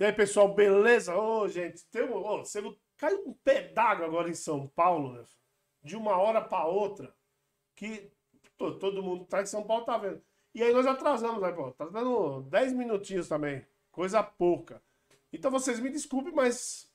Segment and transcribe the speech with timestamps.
[0.00, 1.14] E aí, pessoal, beleza?
[1.14, 2.62] Ô, gente, tem um, ô, você
[2.96, 5.22] caiu um pé d'água agora em São Paulo, né?
[5.82, 7.14] De uma hora para outra,
[7.76, 8.10] que
[8.56, 10.22] pô, todo mundo tá em São Paulo tá vendo.
[10.54, 11.70] E aí nós atrasamos, né, pô?
[11.72, 13.62] Tá dando 10 minutinhos também,
[13.92, 14.82] coisa pouca.
[15.30, 16.90] Então vocês me desculpem, mas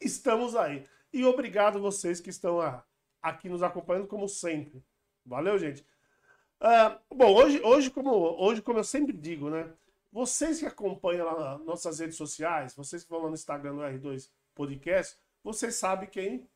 [0.00, 0.86] estamos aí.
[1.12, 2.60] E obrigado vocês que estão
[3.20, 4.84] aqui nos acompanhando, como sempre.
[5.24, 5.84] Valeu, gente.
[6.60, 9.74] Uh, bom, hoje, hoje, como, hoje, como eu sempre digo, né?
[10.16, 14.30] Vocês que acompanham lá nossas redes sociais, vocês que vão lá no Instagram do R2
[14.54, 16.48] Podcast, vocês sabem quem,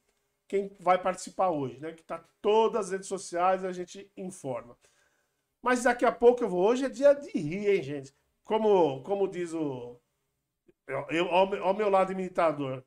[0.48, 1.92] quem vai participar hoje, né?
[1.92, 4.78] Que tá todas as redes sociais a gente informa.
[5.60, 6.66] Mas daqui a pouco eu vou.
[6.66, 8.14] Hoje é dia de rir, hein, gente?
[8.44, 10.00] Como, como diz o.
[10.86, 12.82] Eu, eu, ao, ao meu lado imitador.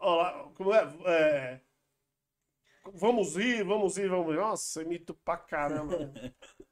[0.00, 1.60] Ó, como é, é,
[2.94, 4.38] Vamos ir, vamos ir, vamos ir.
[4.38, 5.96] Nossa, imito pra caramba.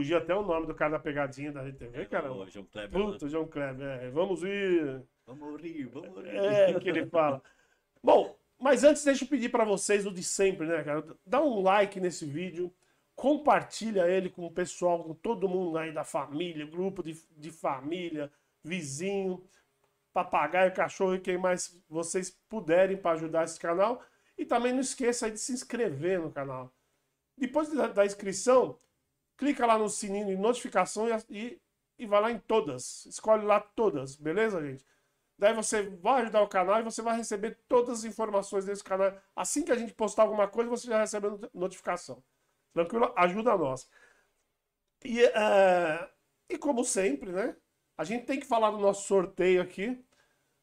[0.00, 2.32] Fugiu até o nome do cara da pegadinha da RTV, é, cara.
[2.32, 3.02] O João Kleber.
[3.02, 3.30] Puta, né?
[3.30, 3.86] João Kleber.
[3.86, 5.02] É, vamos ir.
[5.26, 6.36] Vamos rir, vamos rir.
[6.36, 7.42] É, que ele fala.
[8.02, 11.04] Bom, mas antes deixa eu pedir para vocês o de sempre, né, cara?
[11.26, 12.72] Dá um like nesse vídeo,
[13.14, 18.32] compartilha ele com o pessoal, com todo mundo aí da família, grupo de, de família,
[18.64, 19.44] vizinho,
[20.14, 24.02] papagaio, cachorro e quem mais vocês puderem para ajudar esse canal.
[24.38, 26.72] E também não esqueça de se inscrever no canal.
[27.36, 28.78] Depois da, da inscrição,
[29.40, 31.58] clica lá no sininho de notificação e,
[31.98, 33.06] e, vai lá em todas.
[33.06, 34.84] Escolhe lá todas, beleza, gente?
[35.38, 39.16] Daí você vai ajudar o canal e você vai receber todas as informações desse canal.
[39.34, 42.22] Assim que a gente postar alguma coisa, você já recebe a notificação.
[42.74, 43.14] Tranquilo?
[43.16, 43.88] Ajuda nós.
[45.02, 46.10] E, uh,
[46.46, 47.56] e como sempre, né?
[47.96, 50.04] A gente tem que falar do nosso sorteio aqui.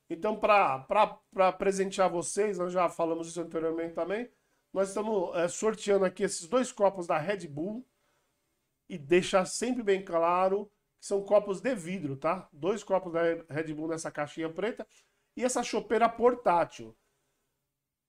[0.08, 4.30] Então, para presentear vocês, nós já falamos isso anteriormente também.
[4.72, 7.84] Nós estamos é, sorteando aqui esses dois copos da Red Bull
[8.90, 12.48] e deixar sempre bem claro que são copos de vidro, tá?
[12.52, 14.88] Dois copos da Red Bull nessa caixinha preta
[15.36, 16.96] e essa chopeira portátil.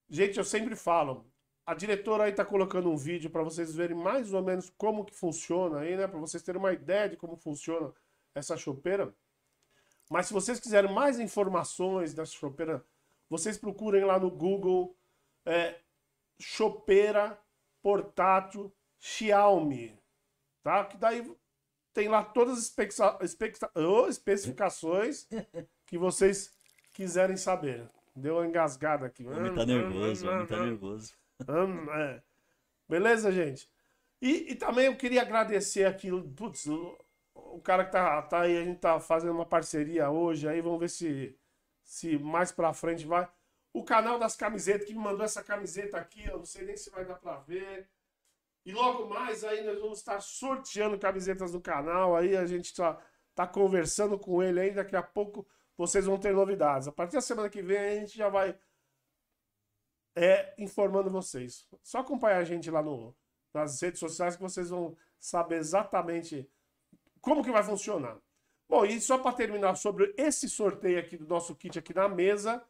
[0.09, 1.31] Gente, eu sempre falo,
[1.65, 5.13] a diretora aí tá colocando um vídeo para vocês verem mais ou menos como que
[5.13, 6.07] funciona aí, né?
[6.07, 7.93] Para vocês terem uma ideia de como funciona
[8.33, 9.13] essa chopeira.
[10.09, 12.83] Mas se vocês quiserem mais informações dessa chopeira,
[13.29, 14.97] vocês procurem lá no Google
[15.45, 15.79] é,
[16.39, 17.39] chopeira
[17.83, 19.98] portátil Xiaomi
[20.63, 20.85] tá?
[20.85, 21.23] Que daí
[21.93, 23.35] tem lá todas as
[24.09, 25.27] especificações
[25.85, 26.51] que vocês
[26.93, 27.89] quiserem saber.
[28.15, 29.25] Deu uma engasgada aqui.
[29.25, 31.13] O homem tá nervoso, o homem tá nervoso.
[31.93, 32.21] É.
[32.87, 33.69] Beleza, gente?
[34.21, 36.97] E, e, também eu queria agradecer aqui, putz, o,
[37.33, 40.79] o cara que tá, tá aí, a gente tá fazendo uma parceria hoje, aí vamos
[40.79, 41.37] ver se,
[41.83, 43.29] se mais pra frente vai.
[43.71, 46.89] O canal das camisetas, que me mandou essa camiseta aqui, eu não sei nem se
[46.89, 47.87] vai dar pra ver.
[48.69, 52.15] E logo mais aí nós vamos estar sorteando camisetas do canal.
[52.15, 53.01] Aí a gente está
[53.33, 54.69] tá conversando com ele aí.
[54.69, 55.43] Daqui a pouco
[55.75, 56.87] vocês vão ter novidades.
[56.87, 58.55] A partir da semana que vem a gente já vai
[60.15, 61.67] é, informando vocês.
[61.81, 63.15] Só acompanhar a gente lá no,
[63.51, 66.47] nas redes sociais que vocês vão saber exatamente
[67.21, 68.19] como que vai funcionar.
[68.69, 72.63] Bom, e só para terminar sobre esse sorteio aqui do nosso kit aqui na mesa,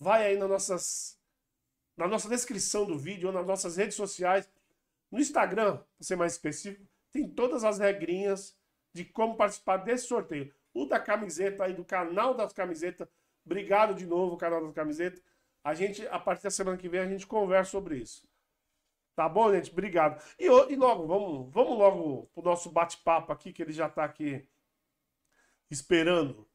[0.00, 1.18] vai aí nas nossas,
[1.96, 4.50] na nossa descrição do vídeo ou nas nossas redes sociais
[5.10, 8.56] no Instagram, para ser mais específico, tem todas as regrinhas
[8.92, 10.52] de como participar desse sorteio.
[10.72, 13.08] O da camiseta aí, do canal das camisetas.
[13.44, 15.22] Obrigado de novo, canal das camisetas.
[15.64, 18.28] A gente, a partir da semana que vem, a gente conversa sobre isso.
[19.16, 19.70] Tá bom, gente?
[19.70, 20.22] Obrigado.
[20.38, 24.48] E, e logo, vamos, vamos logo pro nosso bate-papo aqui, que ele já tá aqui
[25.70, 26.48] esperando.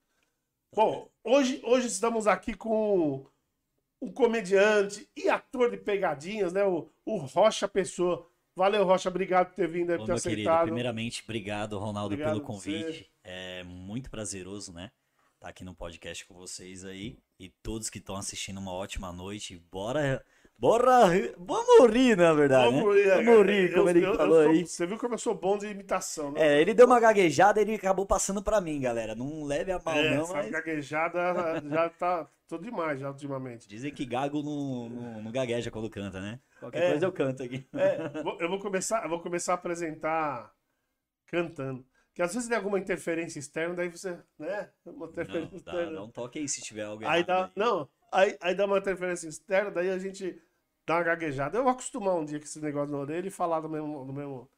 [0.74, 3.30] Bom, hoje, hoje estamos aqui com
[4.02, 6.64] um comediante e ator de pegadinhas, né?
[6.66, 8.30] O, o Rocha Pessoa.
[8.56, 10.46] Valeu, Rocha, obrigado por ter vindo e por ter aceitado.
[10.46, 13.12] Querido, primeiramente, obrigado, Ronaldo, obrigado pelo convite.
[13.24, 14.92] É muito prazeroso, né?
[15.34, 17.18] Estar tá aqui no podcast com vocês aí.
[17.38, 19.62] E todos que estão assistindo, uma ótima noite.
[19.70, 20.24] Bora
[20.58, 21.10] Bora.
[21.38, 22.74] Vamos rir, na verdade.
[22.74, 23.02] Vamos né?
[23.02, 24.66] rir, Vamos rir, como eu, ele eu, falou eu aí.
[24.66, 26.42] Você viu como eu sou bom de imitação, né?
[26.42, 29.14] É, ele deu uma gaguejada e ele acabou passando pra mim, galera.
[29.14, 30.24] Não leve a mal, é, não.
[30.24, 30.50] Essa mas...
[30.50, 33.68] gaguejada já tá tudo demais já ultimamente.
[33.68, 36.40] Dizem que gago não, não, não gagueja quando canta, né?
[36.66, 37.68] Qualquer é, coisa eu canto aqui.
[37.74, 37.98] É,
[38.44, 40.52] eu vou começar, eu vou começar a apresentar
[41.28, 41.86] cantando.
[42.12, 44.72] Que às vezes tem alguma interferência externa, daí você, né?
[44.84, 45.92] Uma interferência não, externa.
[45.92, 47.52] Dá, um toque aí se tiver algo aí dá, aí.
[47.56, 50.42] Não, aí, aí dá uma interferência externa, daí a gente
[50.88, 51.56] dá uma gaguejada.
[51.56, 54.14] Eu vou acostumar um dia com esse negócio na orelha e falar no mesmo, no
[54.14, 54.50] mesmo,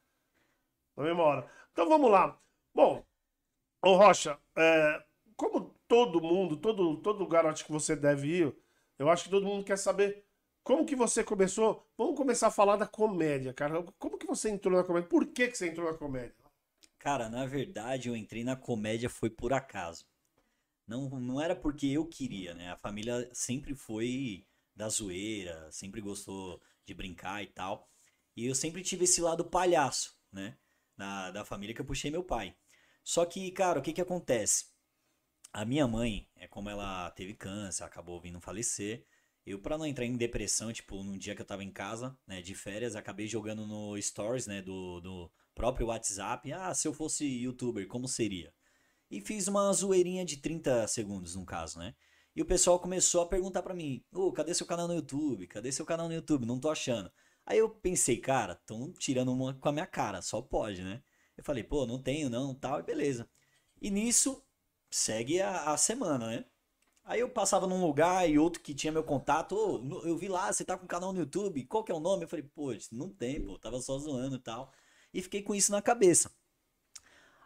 [0.96, 1.52] na mesma hora.
[1.74, 2.40] Então vamos lá.
[2.74, 3.04] Bom,
[3.82, 5.04] ô Rocha, é,
[5.36, 8.56] como todo mundo, todo, todo lugar acho que você deve ir,
[8.98, 10.27] eu acho que todo mundo quer saber
[10.68, 11.90] como que você começou.
[11.98, 13.82] Vamos começar a falar da comédia, cara.
[13.98, 15.08] Como que você entrou na comédia?
[15.08, 16.36] Por que, que você entrou na comédia?
[17.00, 20.06] Cara, na verdade, eu entrei na comédia foi por acaso.
[20.86, 22.70] Não, não era porque eu queria, né?
[22.70, 27.90] A família sempre foi da zoeira, sempre gostou de brincar e tal.
[28.36, 30.58] E eu sempre tive esse lado palhaço, né?
[30.98, 32.54] Da, da família que eu puxei meu pai.
[33.06, 34.66] Só que, cara, o que que acontece?
[35.54, 39.06] A minha mãe, é como ela teve câncer, acabou vindo falecer.
[39.48, 42.42] Eu, para não entrar em depressão, tipo, num dia que eu tava em casa, né,
[42.42, 46.52] de férias, acabei jogando no Stories, né, do, do próprio WhatsApp.
[46.52, 48.54] Ah, se eu fosse youtuber, como seria?
[49.10, 51.96] E fiz uma zoeirinha de 30 segundos, no caso, né?
[52.36, 55.48] E o pessoal começou a perguntar para mim: Ô, oh, cadê seu canal no YouTube?
[55.48, 56.46] Cadê seu canal no YouTube?
[56.46, 57.10] Não tô achando.
[57.46, 61.02] Aí eu pensei, cara, tão tirando uma com a minha cara, só pode, né?
[61.38, 63.30] Eu falei, pô, não tenho, não, tal, e beleza.
[63.82, 64.44] E nisso,
[64.92, 66.46] segue a, a semana, né?
[67.08, 70.52] Aí eu passava num lugar e outro que tinha meu contato, oh, eu vi lá,
[70.52, 72.26] você tá com um canal no YouTube, qual que é o nome?
[72.26, 74.74] Eu falei, pô, não tem, pô, tava só zoando e tal.
[75.14, 76.30] E fiquei com isso na cabeça.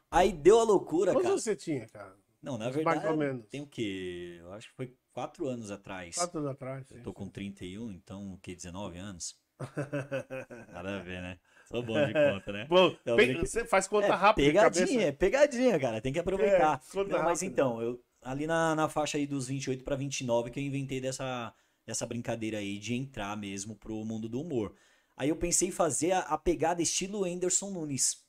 [0.09, 1.37] Aí deu a loucura, Quantos cara.
[1.37, 2.15] você tinha, cara?
[2.41, 3.45] Não, na verdade, Mais ou menos.
[3.49, 4.37] tem o quê?
[4.39, 6.15] Eu acho que foi quatro anos atrás.
[6.15, 6.89] Quatro anos atrás.
[6.89, 9.39] Eu tô com 31, então o que, 19 anos?
[10.73, 11.39] Nada a ver, né?
[11.67, 12.65] Sou bom de conta, né?
[12.67, 13.37] Bom, então, pe...
[13.37, 14.47] Você faz conta é, rápida.
[14.47, 16.01] Pegadinha, é pegadinha, cara.
[16.01, 16.81] Tem que aproveitar.
[16.95, 20.59] É, Não, mas então, eu ali na, na faixa aí dos 28 para 29 que
[20.59, 21.53] eu inventei dessa,
[21.85, 24.75] dessa brincadeira aí de entrar mesmo pro mundo do humor.
[25.18, 28.25] Aí eu pensei em fazer a, a pegada estilo Anderson Nunes.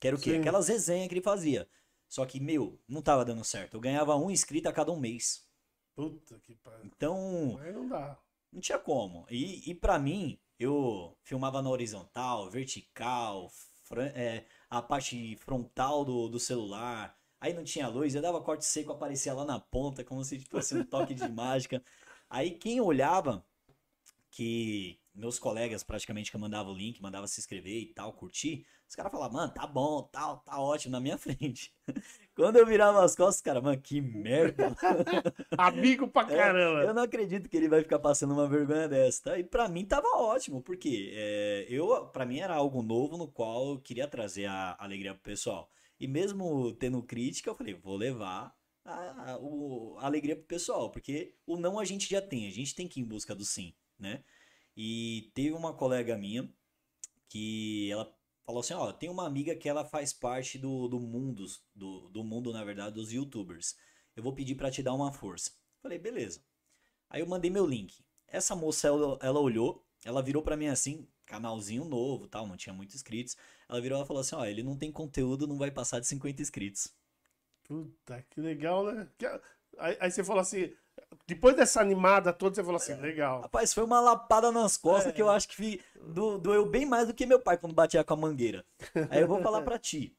[0.00, 0.32] Que era o quê?
[0.32, 0.40] Sim.
[0.40, 1.68] Aquelas resenhas que ele fazia.
[2.08, 3.74] Só que, meu, não tava dando certo.
[3.74, 5.48] Eu ganhava um inscrito a cada um mês.
[5.94, 6.84] Puta que pariu.
[6.84, 7.58] Então.
[7.62, 8.18] Aí não dá.
[8.52, 9.24] Não tinha como.
[9.30, 13.50] E, e para mim, eu filmava na horizontal, vertical,
[14.14, 17.16] é, a parte frontal do, do celular.
[17.42, 20.76] Aí não tinha luz, eu dava corte seco, aparecia lá na ponta, como se fosse
[20.76, 21.82] um toque de mágica.
[22.30, 23.44] Aí quem olhava,
[24.30, 28.64] que meus colegas praticamente que eu mandava o link, mandava se inscrever e tal, curtir,
[28.88, 31.74] os caras falavam, mano, tá bom, tal, tá, tá ótimo, na minha frente.
[32.32, 34.76] Quando eu virava as costas, cara, mano, que merda.
[35.58, 36.84] Amigo pra é, caramba.
[36.84, 39.38] É, eu não acredito que ele vai ficar passando uma vergonha dessa, tá?
[39.38, 43.70] E pra mim tava ótimo, porque é, eu, pra mim era algo novo no qual
[43.70, 45.68] eu queria trazer a alegria pro pessoal.
[46.02, 48.52] E mesmo tendo crítica, eu falei, vou levar
[48.84, 52.50] a, a, o, a alegria pro pessoal, porque o não a gente já tem, a
[52.50, 54.24] gente tem que ir em busca do sim, né?
[54.76, 56.52] E teve uma colega minha
[57.28, 58.12] que ela
[58.44, 62.24] falou assim, ó, tem uma amiga que ela faz parte do, do mundo, do, do
[62.24, 63.76] mundo, na verdade, dos youtubers.
[64.16, 65.52] Eu vou pedir para te dar uma força.
[65.80, 66.44] Falei, beleza.
[67.08, 68.04] Aí eu mandei meu link.
[68.26, 72.74] Essa moça, ela, ela olhou, ela virou para mim assim, canalzinho novo, tal, não tinha
[72.74, 73.36] muitos inscritos.
[73.72, 76.42] Ela virou e falou assim, ó, ele não tem conteúdo, não vai passar de 50
[76.42, 76.88] inscritos.
[77.64, 79.08] Puta, que legal, né?
[79.78, 80.70] Aí, aí você falou assim,
[81.26, 83.40] depois dessa animada toda, você falou assim, legal.
[83.40, 85.12] Rapaz, foi uma lapada nas costas é.
[85.14, 88.12] que eu acho que do, doeu bem mais do que meu pai quando batia com
[88.12, 88.62] a mangueira.
[89.08, 90.14] Aí eu vou falar pra ti.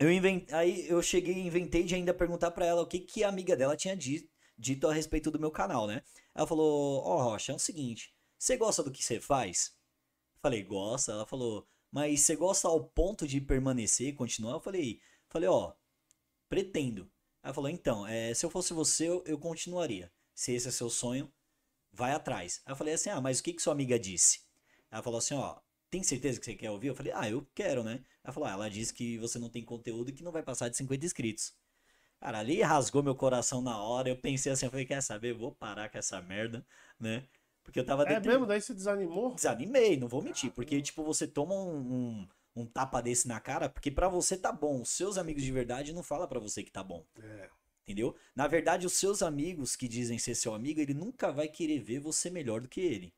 [0.00, 0.50] Eu invent...
[0.52, 3.56] Aí eu cheguei e inventei de ainda perguntar para ela o que, que a amiga
[3.56, 4.28] dela tinha dito,
[4.58, 6.02] dito a respeito do meu canal, né?
[6.34, 9.72] Ela falou, ó, oh, Rocha, é o seguinte, você gosta do que você faz?
[10.40, 11.12] Falei, gosta.
[11.12, 14.54] Ela falou, mas você gosta ao ponto de permanecer e continuar?
[14.54, 15.74] Eu falei, falei, ó,
[16.48, 17.10] pretendo.
[17.42, 20.10] Ela falou, então, é, se eu fosse você, eu, eu, continuaria.
[20.34, 21.30] Se esse é seu sonho,
[21.92, 22.62] vai atrás.
[22.64, 24.40] Aí eu falei assim, ah, mas o que, que sua amiga disse?
[24.90, 25.60] Ela falou assim, ó,
[25.90, 26.88] tem certeza que você quer ouvir?
[26.88, 28.02] Eu falei, ah, eu quero, né?
[28.24, 30.70] Ela falou, ah, ela disse que você não tem conteúdo e que não vai passar
[30.70, 31.54] de 50 inscritos.
[32.18, 34.08] Cara, ali rasgou meu coração na hora.
[34.08, 35.34] Eu pensei assim, eu falei, quer saber?
[35.34, 36.64] Vou parar com essa merda,
[36.98, 37.26] né?
[37.62, 38.04] Porque eu tava...
[38.04, 38.46] É mesmo?
[38.46, 39.34] Daí você desanimou?
[39.34, 40.50] Desanimei, não vou mentir.
[40.52, 44.52] Porque, tipo, você toma um, um um tapa desse na cara, porque para você tá
[44.52, 44.82] bom.
[44.82, 47.04] Os seus amigos de verdade não fala para você que tá bom.
[47.18, 47.48] É.
[47.86, 48.14] Entendeu?
[48.34, 51.98] Na verdade, os seus amigos que dizem ser seu amigo, ele nunca vai querer ver
[51.98, 53.12] você melhor do que ele.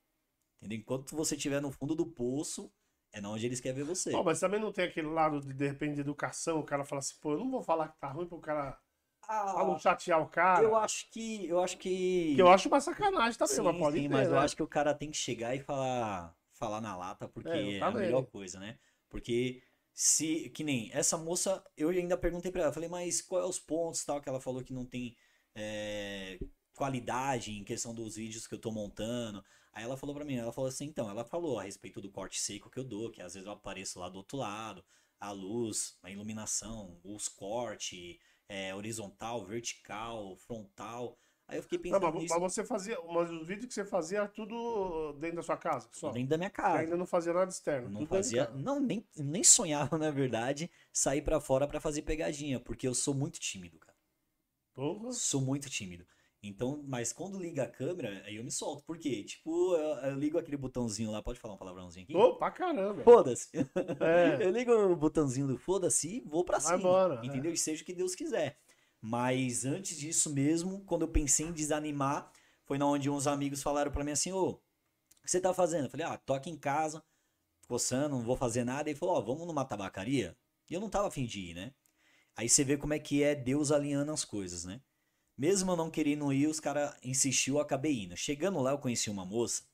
[0.61, 0.79] Entendeu?
[0.79, 2.73] Enquanto você estiver no fundo do poço,
[3.13, 4.11] é não onde eles querem ver você.
[4.23, 7.15] Mas também não tem aquele lado de, de repente, de educação, o cara fala assim,
[7.21, 8.79] pô, eu não vou falar que tá ruim pro cara.
[9.28, 10.62] Ah, pra não chatear o cara.
[10.62, 11.47] Eu acho que.
[11.47, 12.35] Eu acho que.
[12.35, 14.35] que eu acho uma sacanagem também, sim, mas pode sim, ter, mas né?
[14.35, 17.78] eu acho que o cara tem que chegar e falar, falar na lata, porque é,
[17.78, 18.78] é a melhor coisa, né?
[19.09, 19.62] Porque
[19.93, 23.61] se, que nem essa moça, eu ainda perguntei pra ela, falei, mas qual é os
[23.61, 25.16] pontos tal, que ela falou que não tem
[25.54, 26.38] é,
[26.75, 29.45] qualidade em questão dos vídeos que eu tô montando.
[29.73, 32.40] Aí ela falou pra mim, ela falou assim, então, ela falou a respeito do corte
[32.40, 34.85] seco que eu dou, que às vezes eu apareço lá do outro lado,
[35.19, 41.19] a luz, a iluminação, os cortes, é, horizontal, vertical, frontal.
[41.47, 42.41] Aí eu fiquei pensando não, mas, nisso.
[42.41, 46.11] Mas você fazia, mas os vídeos que você fazia tudo dentro da sua casa, só?
[46.11, 46.79] Dentro da minha casa.
[46.79, 47.91] ainda não fazia nada externo.
[47.91, 52.89] Não fazia, não nem, nem sonhava na verdade sair para fora para fazer pegadinha, porque
[52.89, 53.95] eu sou muito tímido, cara.
[54.73, 55.13] Porra.
[55.13, 56.07] Sou muito tímido.
[56.47, 58.85] Então, mas quando liga a câmera, aí eu me solto.
[58.85, 59.25] Por quê?
[59.25, 62.15] Tipo, eu, eu ligo aquele botãozinho lá, pode falar um palavrãozinho aqui?
[62.15, 63.03] Ô, pra caramba.
[63.03, 63.49] Foda-se.
[64.01, 64.45] É.
[64.45, 66.79] eu ligo o botãozinho do foda-se e vou pra Vai cima.
[66.79, 67.51] Embora, entendeu?
[67.51, 67.55] É.
[67.55, 68.59] E seja o que Deus quiser.
[69.01, 72.31] Mas antes disso mesmo, quando eu pensei em desanimar,
[72.65, 74.61] foi na onde uns amigos falaram para mim assim, ô, o
[75.23, 75.85] que você tá fazendo?
[75.85, 77.03] Eu falei, ah, tô aqui em casa,
[77.67, 78.89] coçando, não vou fazer nada.
[78.89, 80.37] E ele falou, ó, vamos numa tabacaria?
[80.71, 81.73] E eu não tava afim de ir, né?
[82.37, 84.81] Aí você vê como é que é Deus alinhando as coisas, né?
[85.37, 88.17] Mesmo eu não querendo ir, os caras insistiu, acabei indo.
[88.17, 89.64] Chegando lá, eu conheci uma moça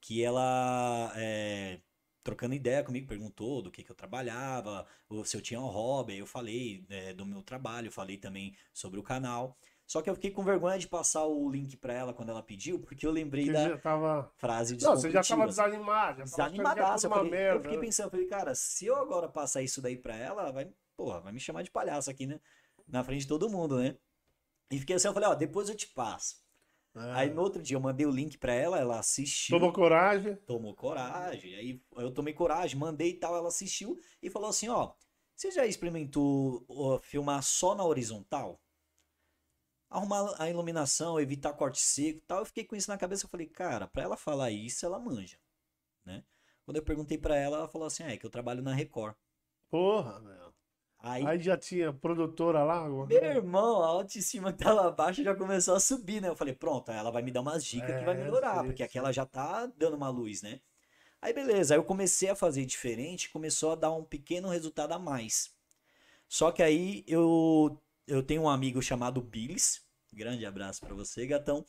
[0.00, 1.80] que ela, é,
[2.22, 6.14] trocando ideia comigo, perguntou do que, que eu trabalhava, ou se eu tinha um hobby.
[6.14, 9.56] Aí eu falei é, do meu trabalho, falei também sobre o canal.
[9.86, 12.80] Só que eu fiquei com vergonha de passar o link pra ela quando ela pediu,
[12.80, 14.32] porque eu lembrei da tava...
[14.36, 16.18] frase de Não, você já tava desanimado.
[16.18, 17.06] Já Desanimadaço.
[17.06, 19.80] Eu, uma falei, merda, eu fiquei pensando, eu falei, cara, se eu agora passar isso
[19.80, 22.40] daí pra ela, ela vai, porra, vai me chamar de palhaço aqui, né?
[22.88, 23.96] Na frente de todo mundo, né?
[24.70, 26.44] E fiquei assim, eu falei, ó, depois eu te passo.
[26.94, 27.12] É.
[27.12, 29.58] Aí no outro dia eu mandei o link pra ela, ela assistiu.
[29.58, 30.36] Tomou coragem.
[30.46, 31.54] tomou coragem.
[31.54, 34.94] Aí eu tomei coragem, mandei e tal, ela assistiu e falou assim, ó,
[35.34, 38.60] você já experimentou ó, filmar só na horizontal?
[39.90, 42.38] Arrumar a iluminação, evitar corte seco e tal.
[42.40, 45.38] Eu fiquei com isso na cabeça, eu falei, cara, pra ela falar isso, ela manja,
[46.04, 46.24] né?
[46.64, 49.14] Quando eu perguntei pra ela, ela falou assim, ah, é que eu trabalho na Record.
[49.68, 50.45] Porra, meu.
[51.08, 52.88] Aí, Aí já tinha produtora lá.
[52.88, 56.28] meu irmão, a autoestima que tava baixa já começou a subir, né?
[56.28, 59.12] Eu falei, pronto, ela vai me dar umas dicas que vai É, melhorar, porque aquela
[59.12, 60.60] já tá dando uma luz, né?
[61.22, 64.98] Aí beleza, aí eu comecei a fazer diferente, começou a dar um pequeno resultado a
[64.98, 65.50] mais.
[66.28, 69.82] Só que aí eu, eu tenho um amigo chamado Billis,
[70.12, 71.64] grande abraço pra você, gatão,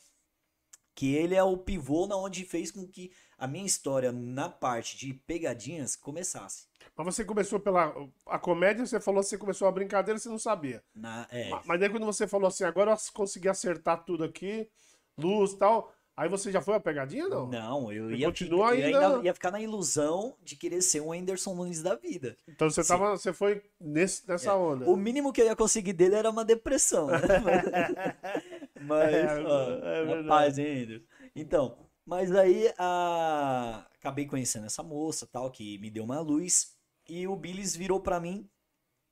[0.94, 4.96] que ele é o pivô na onde fez com que a minha história na parte
[4.96, 6.66] de pegadinhas começasse.
[6.96, 7.94] Mas você começou pela.
[8.26, 10.82] A comédia, você falou que você começou a brincadeira, você não sabia.
[10.94, 14.68] Na, é, Ma- Mas daí quando você falou assim, agora eu consegui acertar tudo aqui,
[15.16, 15.92] luz e tal.
[16.16, 17.46] Aí você já foi a pegadinha, não?
[17.46, 21.54] Não, eu ia, continua ainda- ainda ia ficar na ilusão de querer ser um Anderson
[21.54, 22.36] Nunes da vida.
[22.48, 22.88] Então você, Sim.
[22.88, 24.84] tava, você foi nesse, nessa onda.
[24.84, 24.88] É.
[24.88, 27.18] O mínimo que eu ia conseguir dele era uma depressão, né?
[28.80, 31.04] Mas, É, ó, é rapaz, hein, Anderson?
[31.36, 31.76] Então,
[32.08, 33.86] mas aí a...
[33.98, 36.74] acabei conhecendo essa moça, tal, que me deu uma luz.
[37.06, 38.48] E o Billis virou pra mim,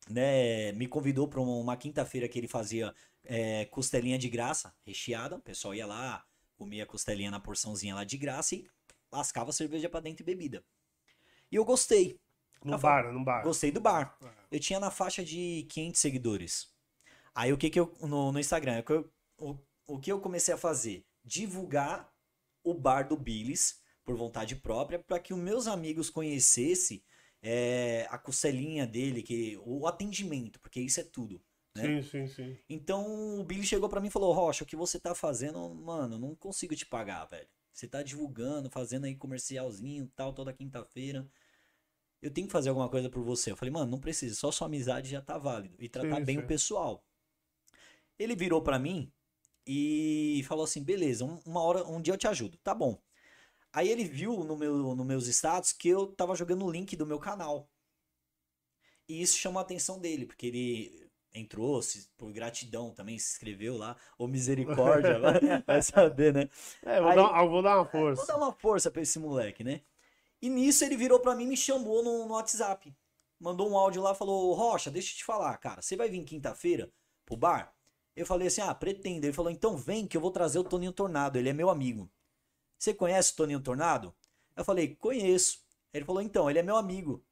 [0.09, 0.73] né?
[0.73, 5.37] Me convidou pra uma quinta-feira que ele fazia é, costelinha de graça, recheada.
[5.37, 6.25] O pessoal ia lá,
[6.57, 8.67] comia costelinha na porçãozinha lá de graça e
[9.13, 10.65] lascava cerveja pra dentro e bebida.
[11.53, 12.19] E eu gostei.
[12.65, 13.43] No bar, no bar.
[13.43, 14.17] Gostei do bar.
[14.51, 16.75] Eu tinha na faixa de 500 seguidores.
[17.35, 20.55] Aí o que que eu no, no Instagram, o eu, o, o que eu comecei
[20.55, 21.05] a fazer?
[21.23, 22.11] Divulgar
[22.67, 27.03] o bar do Billis por vontade própria para que os meus amigos conhecessem
[27.41, 31.41] é, a costelinha dele, que o atendimento, porque isso é tudo.
[31.75, 31.83] né?
[31.83, 32.59] Sim, sim, sim.
[32.69, 36.19] Então o Billy chegou pra mim e falou: Rocha, o que você tá fazendo, mano,
[36.19, 37.49] não consigo te pagar, velho.
[37.73, 41.29] Você tá divulgando, fazendo aí comercialzinho tal, toda quinta-feira.
[42.21, 43.53] Eu tenho que fazer alguma coisa por você.
[43.53, 45.77] Eu falei, mano, não precisa, só sua amizade já tá válido.
[45.79, 46.45] E tratar Sim, bem sim.
[46.45, 47.05] o pessoal.
[48.19, 49.13] Ele virou pra mim
[49.67, 52.59] e falou assim: beleza, um- uma hora, um dia eu te ajudo.
[52.59, 53.01] Tá bom.
[53.73, 57.07] Aí ele viu no meu, nos meus status que eu tava jogando o link do
[57.07, 57.69] meu canal.
[59.09, 63.77] E isso chamou a atenção dele, porque ele entrou se- por gratidão também, se inscreveu
[63.77, 63.97] lá.
[64.19, 66.49] Ô misericórdia, vai, vai saber, né?
[66.83, 68.27] É, vou, Aí- dar, eu vou dar uma Vou força.
[68.27, 69.83] dar uma força pra esse moleque, né?
[70.43, 72.95] E nisso ele virou pra mim e me chamou no, no WhatsApp.
[73.41, 76.91] Mandou um áudio lá, falou: Rocha, deixa eu te falar, cara, você vai vir quinta-feira
[77.27, 77.76] pro bar?
[78.17, 79.27] Eu falei assim: ah, pretendo.
[79.27, 82.11] Ele falou: então vem que eu vou trazer o Toninho Tornado, ele é meu amigo.
[82.79, 84.15] Você conhece o Toninho Tornado?
[84.57, 85.61] Eu falei: conheço.
[85.93, 87.23] Ele falou: então, ele é meu amigo.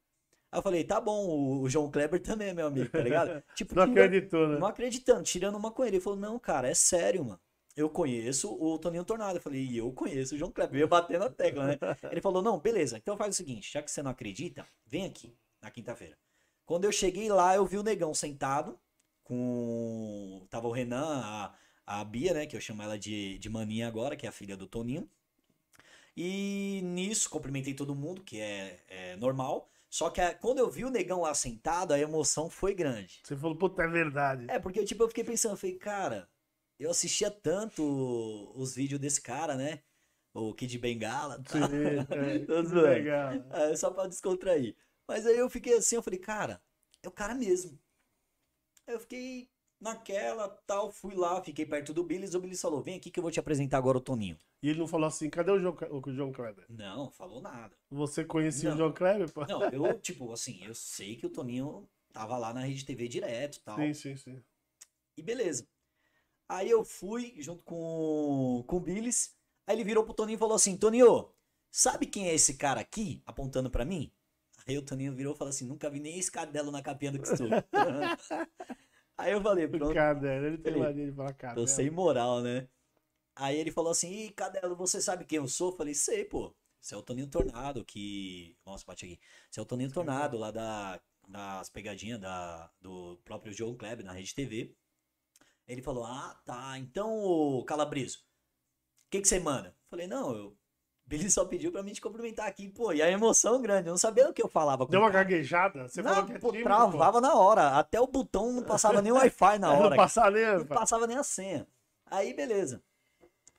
[0.51, 3.43] Aí eu falei: tá bom, o, o João Kleber também é meu amigo, tá ligado?
[3.55, 4.59] Tipo, Não acreditou, né?
[4.59, 5.97] não acreditando, tirando uma com ele.
[5.97, 7.39] Ele falou, não, cara, é sério, mano.
[7.75, 9.37] Eu conheço o Toninho Tornado.
[9.37, 10.75] Eu falei, e eu conheço o João Kleber.
[10.75, 11.77] Eu ia bater na tecla, né?
[12.09, 15.35] Ele falou, não, beleza, então faz o seguinte, já que você não acredita, vem aqui
[15.61, 16.17] na quinta-feira.
[16.65, 18.79] Quando eu cheguei lá, eu vi o negão sentado
[19.25, 20.47] com.
[20.49, 21.55] Tava o Renan, a,
[21.85, 22.45] a Bia, né?
[22.47, 25.09] Que eu chamo ela de, de maninha agora, que é a filha do Toninho.
[26.15, 29.69] E nisso, cumprimentei todo mundo, que é, é normal.
[29.89, 33.19] Só que a- quando eu vi o negão lá sentado, a emoção foi grande.
[33.23, 34.45] Você falou, puta, é verdade.
[34.49, 36.29] É, porque tipo, eu fiquei pensando, eu falei, cara,
[36.79, 37.83] eu assistia tanto
[38.55, 39.81] os vídeos desse cara, né?
[40.33, 41.41] O Kid Bengala.
[41.47, 41.67] Sim, Tá?
[42.15, 42.81] é, que zoando.
[42.81, 43.33] legal.
[43.51, 44.75] É, só pra descontrair.
[45.07, 46.61] Mas aí eu fiquei assim, eu falei, cara,
[47.03, 47.77] é o cara mesmo.
[48.87, 49.49] Eu fiquei
[49.79, 53.23] naquela, tal, fui lá, fiquei perto do Billis, o Billis falou, vem aqui que eu
[53.23, 54.37] vou te apresentar agora o Toninho.
[54.61, 56.65] E ele não falou assim, cadê o João, o João Kleber?
[56.69, 57.75] Não, falou nada.
[57.89, 58.75] Você conhecia Não.
[58.75, 59.31] o João Kleber?
[59.31, 59.45] pô?
[59.45, 63.59] Não, eu, tipo, assim, eu sei que o Toninho tava lá na Rede TV direto,
[63.63, 63.77] tal.
[63.77, 64.43] Sim, sim, sim.
[65.17, 65.67] E beleza.
[66.47, 69.35] Aí eu fui junto com, com o Billis.
[69.67, 71.29] Aí ele virou pro Toninho e falou assim: Toninho,
[71.71, 73.21] sabe quem é esse cara aqui?
[73.25, 74.11] Apontando pra mim.
[74.67, 77.19] Aí o Toninho virou e falou assim: nunca vi nem esse cadelo na capinha do
[77.19, 77.51] costume.
[79.17, 79.93] Aí eu falei, pronto.
[79.93, 81.65] Cadelo, ele tem mania de falar cadelo.
[81.65, 82.67] Tô sem moral, né?
[83.35, 85.71] Aí ele falou assim, Ih, Cadelo, você sabe quem eu sou?
[85.71, 86.55] Eu falei, sei, pô.
[86.79, 88.57] Você é o Toninho Tornado, que.
[88.65, 89.19] Nossa, bate aqui.
[89.49, 94.13] Você é o Toninho Tornado, lá da, das pegadinhas da, do próprio João Kleber, na
[94.13, 94.75] Rede TV.
[95.67, 96.77] Ele falou, ah, tá.
[96.77, 99.69] Então, Calabriso, o que, que você manda?
[99.69, 100.57] Eu falei, não, eu.
[101.07, 102.91] Billy só pediu pra mim te cumprimentar aqui, pô.
[102.91, 105.23] E a emoção grande, eu não sabia o que eu falava Deu uma cara.
[105.23, 105.87] gaguejada?
[105.87, 107.77] Você não, falou que é pô, tímido, travava na hora.
[107.77, 109.77] Até o botão não passava nem o Wi-Fi na pô.
[109.77, 109.89] hora.
[109.91, 111.67] Não passar nem, Não passava nem a senha.
[112.07, 112.81] Aí, beleza.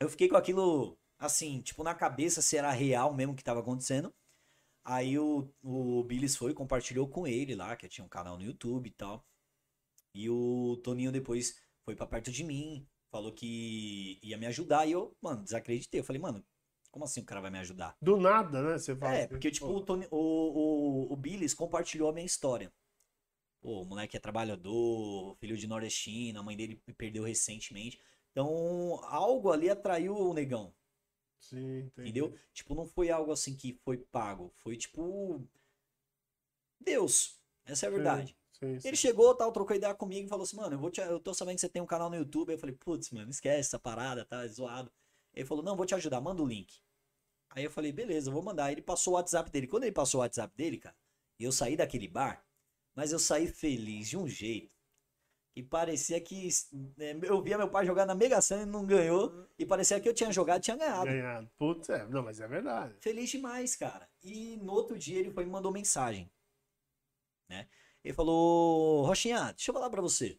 [0.01, 3.61] Eu fiquei com aquilo, assim, tipo, na cabeça se era real mesmo o que tava
[3.61, 4.13] acontecendo.
[4.85, 8.45] Aí o, o Billis foi e compartilhou com ele lá, que tinha um canal no
[8.45, 9.25] YouTube e tal.
[10.15, 14.87] E o Toninho depois foi pra perto de mim, falou que ia me ajudar.
[14.87, 16.01] E eu, mano, desacreditei.
[16.01, 16.45] Eu falei, mano,
[16.91, 17.97] como assim o cara vai me ajudar?
[18.01, 18.79] Do nada, né?
[18.79, 20.17] Você fala É, assim, porque, tipo, o, Tony, o,
[21.11, 22.73] o, o Billis compartilhou a minha história.
[23.61, 28.01] Pô, o moleque é trabalhador, filho de nordestino, a mãe dele perdeu recentemente.
[28.31, 30.73] Então, algo ali atraiu o negão,
[31.41, 32.13] Sim, entendi.
[32.13, 32.35] entendeu?
[32.55, 34.51] Tipo, não foi algo assim que foi pago.
[34.57, 35.47] Foi, tipo,
[36.81, 37.39] Deus.
[37.65, 38.37] Essa é a verdade.
[38.53, 38.89] Sim, sim.
[38.89, 41.35] Ele chegou, tal, trocou ideia comigo e falou assim, mano, eu, vou te, eu tô
[41.35, 42.53] sabendo que você tem um canal no YouTube.
[42.53, 44.91] Eu falei, putz, mano, esquece essa parada, tá zoado.
[45.37, 46.81] Ele falou, não, vou te ajudar, manda o link.
[47.51, 48.65] Aí eu falei, beleza, vou mandar.
[48.67, 49.67] Aí ele passou o WhatsApp dele.
[49.67, 50.97] Quando ele passou o WhatsApp dele, cara,
[51.39, 52.45] eu saí daquele bar,
[52.95, 54.75] mas eu saí feliz de um jeito.
[55.55, 56.49] Que parecia que
[56.99, 59.49] né, eu via meu pai jogar na Mega Sena e não ganhou.
[59.59, 61.07] E parecia que eu tinha jogado e tinha ganhado.
[61.07, 61.51] Ganhado.
[61.57, 62.07] Putz, é.
[62.09, 62.95] Não, mas é verdade.
[63.01, 64.07] Feliz demais, cara.
[64.23, 66.31] E no outro dia ele foi e me mandou mensagem.
[67.49, 67.69] Né?
[68.05, 70.39] Ele falou: Rochinha, deixa eu falar pra você.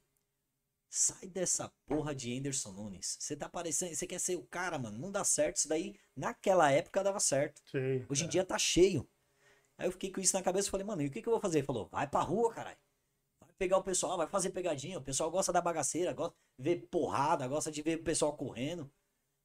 [0.97, 3.17] Sai dessa porra de Anderson Nunes.
[3.19, 3.93] Você tá parecendo.
[3.93, 4.97] Você quer ser o cara, mano.
[4.97, 5.57] Não dá certo.
[5.57, 7.61] Isso daí, naquela época, dava certo.
[7.69, 8.03] Sim.
[8.09, 8.29] Hoje em é.
[8.31, 9.07] dia tá cheio.
[9.77, 11.33] Aí eu fiquei com isso na cabeça e falei, mano, e o que, que eu
[11.33, 11.59] vou fazer?
[11.59, 12.79] Ele falou, vai pra rua, caralho.
[13.39, 14.97] Vai pegar o pessoal, vai fazer pegadinha.
[14.97, 18.91] O pessoal gosta da bagaceira, gosta de ver porrada, gosta de ver o pessoal correndo.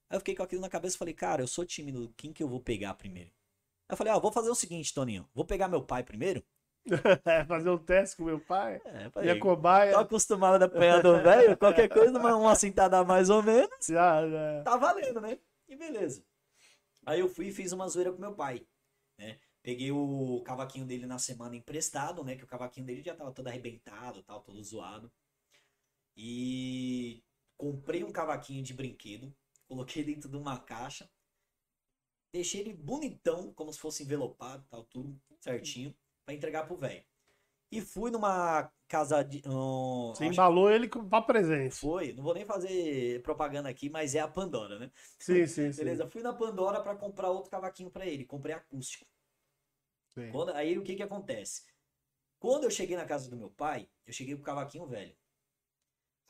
[0.09, 2.43] Aí eu fiquei com aquilo na cabeça e falei, cara, eu sou tímido, quem que
[2.43, 3.29] eu vou pegar primeiro?
[3.29, 5.29] Aí eu falei, ó, vou fazer o seguinte, Toninho.
[5.35, 6.43] Vou pegar meu pai primeiro.
[7.25, 8.81] É, fazer um teste com meu pai.
[8.85, 9.93] É, E a falei, cobaia.
[9.93, 13.87] tô acostumado a apanhar do velho, qualquer coisa, uma, uma cintada mais ou menos.
[13.87, 14.63] Já, já.
[14.65, 15.39] tá valendo, né?
[15.69, 16.25] E beleza.
[17.07, 18.67] Aí eu fui e fiz uma zoeira com meu pai,
[19.19, 19.39] né?
[19.63, 22.37] Peguei o cavaquinho dele na semana emprestado, né?
[22.37, 25.11] Que o cavaquinho dele já tava todo arrebentado, tal, todo zoado.
[26.17, 27.23] E
[27.57, 29.35] comprei um cavaquinho de brinquedo,
[29.69, 31.09] coloquei dentro de uma caixa,
[32.33, 37.05] deixei ele bonitão, como se fosse envelopado, tal, tudo certinho, pra entregar pro velho.
[37.71, 39.43] E fui numa casa de.
[39.47, 41.75] um, Você embalou ele com- pra presente.
[41.75, 44.91] Foi, não vou nem fazer propaganda aqui, mas é a Pandora, né?
[45.19, 45.79] Sim, sim, sim.
[45.79, 48.27] Beleza, fui na Pandora pra comprar outro cavaquinho pra ele.
[48.27, 49.07] Comprei acústico.
[50.11, 50.31] Sim.
[50.31, 51.65] Quando- aí o que que acontece?
[52.39, 55.17] Quando eu cheguei na casa do meu pai, eu cheguei com o cavaquinho velho.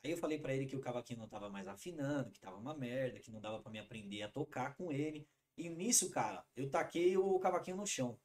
[0.05, 2.75] Aí eu falei pra ele que o cavaquinho não tava mais afinando, que tava uma
[2.75, 5.27] merda, que não dava pra me aprender a tocar com ele.
[5.57, 8.17] E nisso, cara, eu taquei o cavaquinho no chão.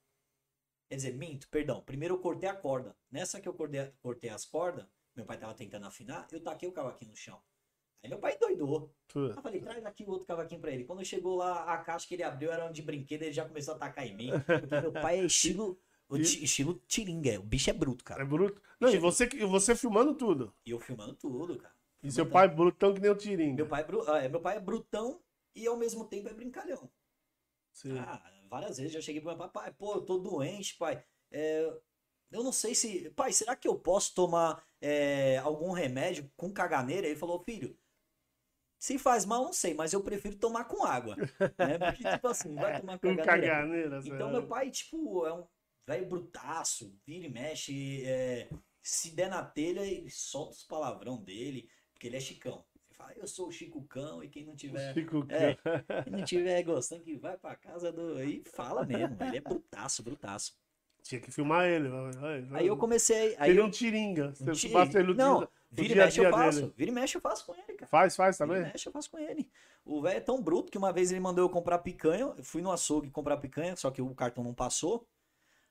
[0.88, 1.82] Quer dizer, minto, perdão.
[1.82, 2.96] Primeiro eu cortei a corda.
[3.10, 6.72] Nessa que eu cortei, cortei as cordas, meu pai tava tentando afinar, eu taquei o
[6.72, 7.40] cavaquinho no chão.
[8.02, 8.94] Aí meu pai doidou.
[9.14, 10.84] Eu falei, traz aqui o outro cavaquinho pra ele.
[10.84, 13.74] Quando chegou lá, a caixa que ele abriu era um de brinquedo, ele já começou
[13.74, 14.30] a atacar em mim.
[14.60, 17.38] Porque meu pai é estilo, o ti- estilo tiringa.
[17.40, 18.24] O bicho é bruto, É cara.
[18.24, 18.62] bruto.
[18.80, 20.54] Não, e você, e você filmando tudo.
[20.64, 21.74] E eu filmando tudo, cara.
[22.00, 23.56] E seu Filmando pai brutão que nem o Tiringa.
[23.56, 25.20] Meu pai, é bru- é, meu pai é brutão
[25.52, 26.88] e ao mesmo tempo é brincalhão.
[27.72, 27.98] Sim.
[27.98, 31.02] Ah, várias vezes já cheguei pro meu pai, pai, pô, eu tô doente, pai.
[31.30, 31.62] É,
[32.30, 33.10] eu não sei se.
[33.10, 37.06] Pai, será que eu posso tomar é, algum remédio com caganeira?
[37.06, 37.78] Ele falou, filho.
[38.78, 41.16] Se faz mal, não sei, mas eu prefiro tomar com água.
[41.58, 41.78] Né?
[41.78, 43.54] Porque, tipo assim, vai tomar Com caganeira.
[43.56, 43.98] caganeira.
[43.98, 44.30] Então, sério.
[44.30, 45.46] meu pai, tipo, é um
[45.86, 48.04] velho brutaço, vira e mexe.
[48.04, 48.48] é,
[48.82, 52.64] se der na telha, ele solta os palavrão dele, porque ele é chicão.
[52.98, 54.92] Fala, eu sou o Chico Cão, e quem não tiver.
[54.92, 55.54] Chico É,
[56.02, 58.20] quem não tiver gostando, que vai pra casa do.
[58.22, 60.58] E fala mesmo, ele é brutaço, brutaço.
[61.04, 61.88] Tinha que filmar ele.
[61.88, 62.60] vai, vai, vai.
[62.60, 63.36] Aí eu comecei.
[63.38, 63.66] Aí Ele é eu.
[63.66, 64.34] um Tiringa.
[64.34, 66.60] Você Ti- basta ele não, dia- vira e mexe eu faço.
[66.60, 66.74] dele.
[66.76, 67.86] Vira e mexe eu faço com ele, cara.
[67.86, 68.62] Faz, faz Vira também?
[68.68, 69.48] e mexe eu faço com ele.
[69.84, 72.34] O velho é tão bruto que uma vez ele mandou eu comprar picanha.
[72.36, 75.06] Eu fui no açougue comprar picanha, só que o cartão não passou.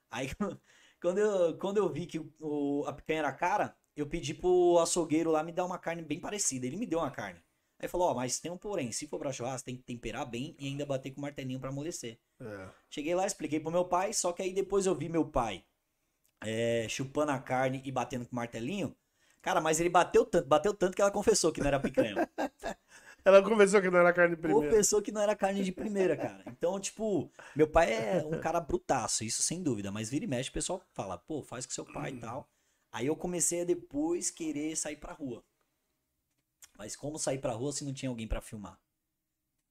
[0.10, 0.30] Aí
[1.02, 5.32] quando eu, quando eu vi que o, a picanha era cara, eu pedi pro açougueiro
[5.32, 6.66] lá me dar uma carne bem parecida.
[6.66, 7.42] Ele me deu uma carne.
[7.80, 10.56] Aí falou, ó, mas tem um porém, se for pra churrasco, tem que temperar bem
[10.58, 12.18] e ainda bater com martelinho pra amolecer.
[12.40, 12.70] É.
[12.90, 15.64] Cheguei lá, expliquei pro meu pai, só que aí depois eu vi meu pai
[16.42, 18.96] é, chupando a carne e batendo com martelinho.
[19.42, 22.28] Cara, mas ele bateu tanto, bateu tanto que ela confessou que não era picanha.
[23.26, 24.70] Ela conversou que não era carne primeiro.
[24.70, 26.44] confessou que não era carne de primeira, cara.
[26.48, 29.92] Então, tipo, meu pai é um cara brutaço, isso sem dúvida.
[29.92, 32.48] Mas vira e mexe, o pessoal fala, pô, faz com seu pai e tal.
[32.98, 35.44] Aí eu comecei a depois querer sair pra rua.
[36.76, 38.82] Mas como sair pra rua se não tinha alguém para filmar?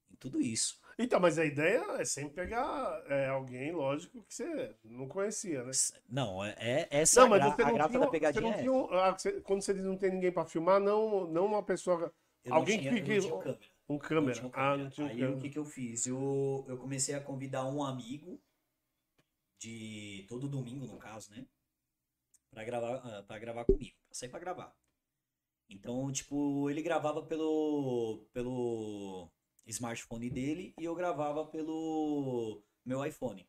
[0.09, 0.81] E tudo isso.
[0.97, 5.73] Então, mas a ideia é sempre pegar é, alguém, lógico, que você não conhecia, né?
[6.09, 8.43] Não, é, é essa não, mas a, gra a graça da pegadinha.
[8.43, 11.65] Você não tinha, é quando você diz não tem ninguém para filmar, não, não uma
[11.65, 12.15] pessoa.
[12.45, 13.29] Eu alguém tinha, que.
[13.29, 13.59] Câmera.
[13.89, 14.41] Um câmera.
[14.41, 14.73] Não câmera.
[14.73, 15.37] Ah, não tinha Aí câmera.
[15.37, 16.07] o que, que eu fiz?
[16.07, 18.41] Eu, eu comecei a convidar um amigo
[19.59, 21.45] de todo domingo, no caso, né?
[22.57, 24.75] Pra gravar, uh, pra gravar comigo, pra sair pra gravar.
[25.69, 29.31] Então, tipo, ele gravava pelo, pelo
[29.67, 33.47] smartphone dele e eu gravava pelo meu iPhone.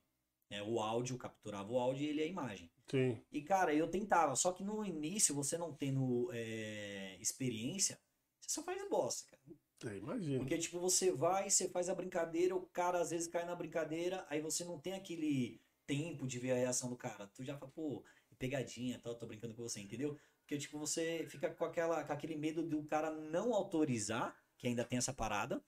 [0.49, 2.69] É, o áudio, capturava o áudio e ele a imagem.
[2.91, 3.17] Sim.
[3.31, 4.35] E, cara, eu tentava.
[4.35, 7.97] Só que no início, você não tendo é, experiência,
[8.41, 9.93] você só faz bosta, cara.
[9.93, 10.39] É, imagina.
[10.39, 14.27] Porque, tipo, você vai, você faz a brincadeira, o cara às vezes cai na brincadeira,
[14.29, 17.27] aí você não tem aquele tempo de ver a reação do cara.
[17.27, 18.03] Tu já fala, pô,
[18.37, 20.17] pegadinha, tal, tô brincando com você, entendeu?
[20.41, 24.85] Porque, tipo, você fica com, aquela, com aquele medo do cara não autorizar, que ainda
[24.85, 25.63] tem essa parada.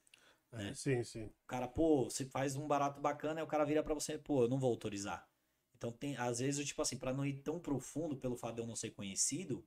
[0.52, 0.70] Né?
[0.70, 1.26] É, sim, sim.
[1.26, 4.44] O cara, pô, você faz um barato bacana, e o cara vira para você, pô,
[4.44, 5.28] eu não vou autorizar.
[5.76, 8.62] Então, tem, às vezes, eu, tipo assim, pra não ir tão profundo pelo fato de
[8.62, 9.66] eu não ser conhecido,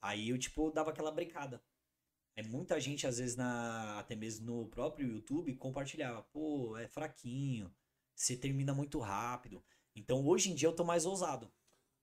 [0.00, 1.62] aí eu, tipo, dava aquela brincada.
[2.34, 7.72] É muita gente, às vezes, na, até mesmo no próprio YouTube, compartilhava, pô, é fraquinho,
[8.14, 9.62] você termina muito rápido.
[9.94, 11.52] Então, hoje em dia, eu tô mais ousado.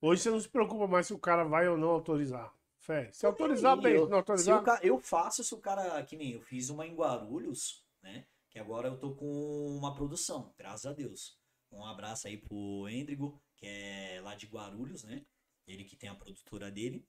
[0.02, 2.54] Hoje você não se preocupa mais se o cara vai ou não autorizar.
[2.78, 3.12] Fé.
[3.12, 3.96] Se autorizar, bem.
[3.96, 4.64] Eu, não autorizar.
[4.80, 6.02] Se eu faço se o cara.
[6.04, 8.26] Que nem eu fiz uma em Guarulhos, né?
[8.50, 11.38] Que agora eu tô com uma produção, graças a Deus.
[11.72, 15.26] Um abraço aí pro Endrigo, que é lá de Guarulhos, né?
[15.68, 17.06] Ele que tem a produtora dele.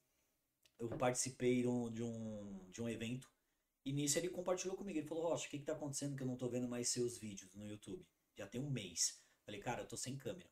[0.78, 3.30] Eu participei de um, de um evento.
[3.84, 4.98] E nisso ele compartilhou comigo.
[4.98, 7.16] Ele falou: Rocha, o que, que tá acontecendo que eu não tô vendo mais seus
[7.16, 8.04] vídeos no YouTube?
[8.36, 9.22] Já tem um mês.
[9.46, 10.50] Falei, cara, eu tô sem câmera.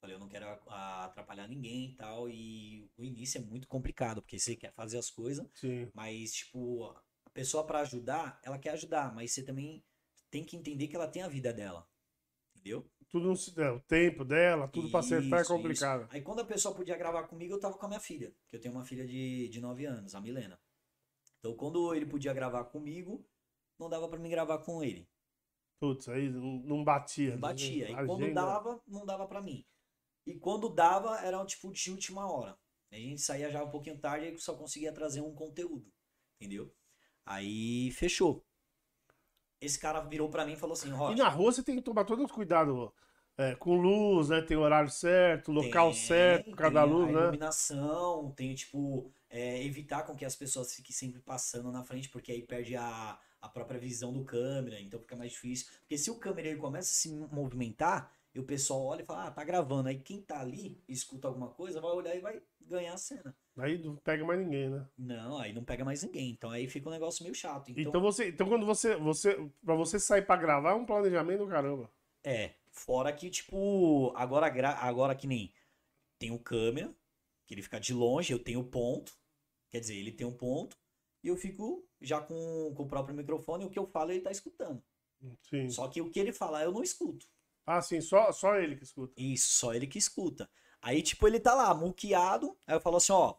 [0.00, 2.28] Falei, eu não quero atrapalhar ninguém e tal.
[2.28, 5.90] E o início é muito complicado, porque você quer fazer as coisas, Sim.
[5.94, 6.84] mas, tipo,
[7.24, 9.84] a pessoa para ajudar, ela quer ajudar, mas você também
[10.30, 11.86] tem que entender que ela tem a vida dela.
[12.56, 12.88] Entendeu?
[13.10, 16.04] Tudo não se der, o tempo dela, tudo para acertar é complicado.
[16.04, 16.14] Isso.
[16.14, 18.60] Aí quando a pessoa podia gravar comigo, eu tava com a minha filha, que eu
[18.60, 20.58] tenho uma filha de, de 9 anos, a Milena.
[21.38, 23.26] Então quando ele podia gravar comigo,
[23.78, 25.08] não dava para mim gravar com ele.
[25.80, 27.30] Putz, aí não batia.
[27.30, 27.40] Não né?
[27.40, 27.90] batia.
[27.90, 29.64] E quando dava, não dava para mim.
[30.26, 32.58] E quando dava, era tipo de última hora.
[32.92, 35.90] A gente saía já um pouquinho tarde e só conseguia trazer um conteúdo.
[36.40, 36.72] Entendeu?
[37.24, 38.44] Aí fechou.
[39.60, 41.12] Esse cara virou para mim e falou assim: Rocha.
[41.12, 42.92] E na rua você tem que tomar todo cuidado
[43.36, 44.42] é, com luz, né?
[44.42, 47.20] Tem horário certo, local tem, certo, cada luz, a né?
[47.22, 49.12] Iluminação, tem tipo.
[49.28, 53.16] É, evitar com que as pessoas fiquem sempre passando na frente, porque aí perde a,
[53.40, 55.68] a própria visão do câmera, então fica mais difícil.
[55.80, 59.26] Porque se o câmera ele começa a se movimentar, e o pessoal olha e fala,
[59.26, 59.88] ah, tá gravando.
[59.88, 63.36] Aí quem tá ali, escuta alguma coisa, vai olhar e vai ganhar a cena.
[63.58, 64.86] Aí não pega mais ninguém, né?
[64.96, 66.30] Não, aí não pega mais ninguém.
[66.30, 67.70] Então aí fica um negócio meio chato.
[67.70, 71.44] Então, então você, então quando você, você, para você sair para gravar é um planejamento
[71.44, 71.90] do caramba.
[72.22, 74.46] É, fora que tipo, agora
[74.78, 75.52] agora que nem
[76.18, 76.94] tem o câmera,
[77.46, 79.12] que ele fica de longe, eu tenho ponto.
[79.70, 80.76] Quer dizer, ele tem um ponto
[81.22, 84.30] e eu fico já com, com o próprio microfone, o que eu falo ele tá
[84.30, 84.82] escutando.
[85.42, 85.68] Sim.
[85.68, 87.26] Só que o que ele falar eu não escuto.
[87.66, 89.14] Ah, sim, só, só ele que escuta.
[89.16, 90.48] Isso, só ele que escuta.
[90.82, 92.56] Aí, tipo, ele tá lá, muqueado.
[92.66, 93.34] Aí eu falo assim, ó,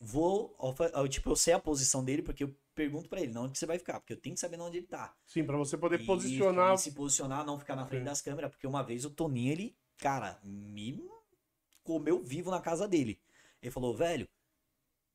[0.00, 0.56] vou.
[0.94, 3.66] Eu, tipo, eu sei a posição dele, porque eu pergunto para ele, não onde você
[3.66, 5.14] vai ficar, porque eu tenho que saber onde ele tá.
[5.26, 6.76] Sim, para você poder e, posicionar.
[6.78, 8.06] Se posicionar, não ficar na frente sim.
[8.06, 11.02] das câmeras, porque uma vez o Toninho, ele, cara, me
[11.82, 13.20] comeu vivo na casa dele.
[13.62, 14.28] Ele falou, velho,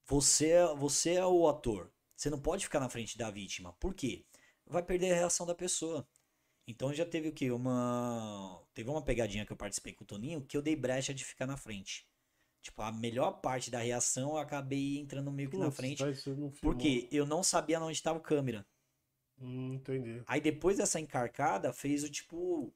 [0.06, 1.92] você, é, você é o ator.
[2.16, 3.74] Você não pode ficar na frente da vítima.
[3.80, 4.26] Por quê?
[4.66, 6.08] Vai perder a reação da pessoa.
[6.68, 7.52] Então já teve o quê?
[7.52, 8.62] Uma.
[8.74, 11.46] Teve uma pegadinha que eu participei com o Toninho que eu dei brecha de ficar
[11.46, 12.08] na frente.
[12.62, 16.04] Tipo, a melhor parte da reação eu acabei entrando meio que Putz, na frente.
[16.62, 18.66] Porque eu não sabia onde estava o câmera.
[19.40, 20.22] Hum, entendi.
[20.28, 22.74] Aí depois dessa encarcada, fez o tipo.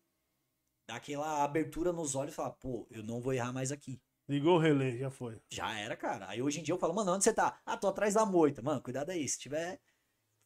[0.88, 4.00] Daquela abertura nos olhos e falar, pô, eu não vou errar mais aqui.
[4.28, 5.40] Ligou o relé, já foi.
[5.50, 6.28] Já era, cara.
[6.30, 7.60] Aí hoje em dia eu falo, mano, onde você tá?
[7.66, 8.62] Ah, tô atrás da moita.
[8.62, 9.28] Mano, cuidado aí.
[9.28, 9.80] Se tiver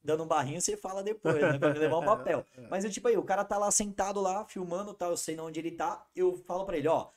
[0.04, 1.60] dando um barrinho, você fala depois, né?
[1.60, 2.46] Pra levar um papel.
[2.56, 2.68] É, é.
[2.68, 5.60] Mas eu, tipo aí, o cara tá lá sentado lá, filmando, tá, eu sei onde
[5.60, 7.10] ele tá, eu falo para ele, ó,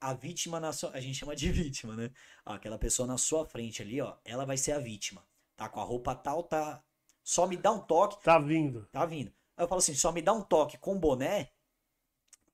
[0.00, 0.90] a vítima na sua.
[0.90, 2.10] A gente chama de vítima, né?
[2.44, 5.22] Aquela pessoa na sua frente ali, ó, ela vai ser a vítima.
[5.56, 6.82] Tá com a roupa tal, tá.
[7.22, 8.22] Só me dá um toque.
[8.24, 8.88] Tá vindo.
[8.90, 9.30] Tá vindo.
[9.56, 11.50] Aí eu falo assim, só me dá um toque com boné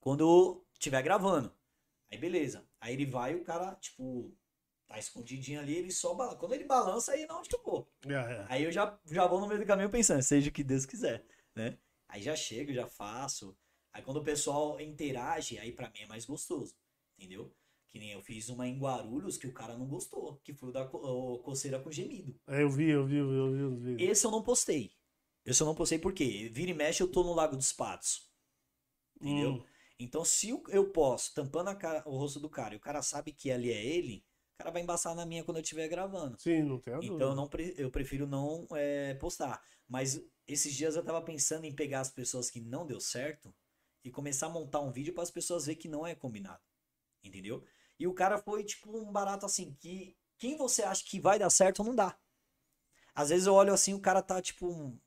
[0.01, 1.53] quando estiver gravando.
[2.11, 2.66] Aí beleza.
[2.81, 4.33] Aí ele vai e o cara, tipo,
[4.87, 6.37] tá escondidinho ali, ele só balança.
[6.37, 7.88] Quando ele balança, aí não onde que eu vou.
[8.07, 8.46] É, é.
[8.49, 11.25] Aí eu já, já vou no meio do caminho pensando, seja o que Deus quiser,
[11.55, 11.79] né?
[12.09, 13.57] Aí já chego, já faço.
[13.92, 16.77] Aí quando o pessoal interage, aí para mim é mais gostoso,
[17.18, 17.53] entendeu?
[17.88, 20.72] Que nem eu fiz uma em Guarulhos que o cara não gostou, que foi o
[20.72, 22.38] da co- o coceira com gemido.
[22.46, 24.05] É, eu vi, eu vi, eu vi, eu vi.
[24.05, 24.92] Esse eu não postei.
[25.44, 28.29] Esse eu não postei porque vira e mexe eu tô no Lago dos Patos.
[29.20, 29.53] Entendeu?
[29.55, 29.64] Hum.
[29.99, 33.33] Então, se eu posso, tampando a cara- o rosto do cara, e o cara sabe
[33.33, 34.22] que ali é ele,
[34.57, 36.40] o cara vai embaçar na minha quando eu estiver gravando.
[36.40, 37.14] Sim, não tem a dúvida.
[37.14, 39.62] Então, eu, não eu prefiro não é, postar.
[39.87, 43.55] Mas esses dias eu tava pensando em pegar as pessoas que não deu certo
[44.03, 46.62] e começar a montar um vídeo para as pessoas verem que não é combinado.
[47.23, 47.62] Entendeu?
[47.99, 51.51] E o cara foi tipo um barato assim, que quem você acha que vai dar
[51.51, 52.19] certo não dá.
[53.14, 54.99] Às vezes eu olho assim, o cara tá tipo.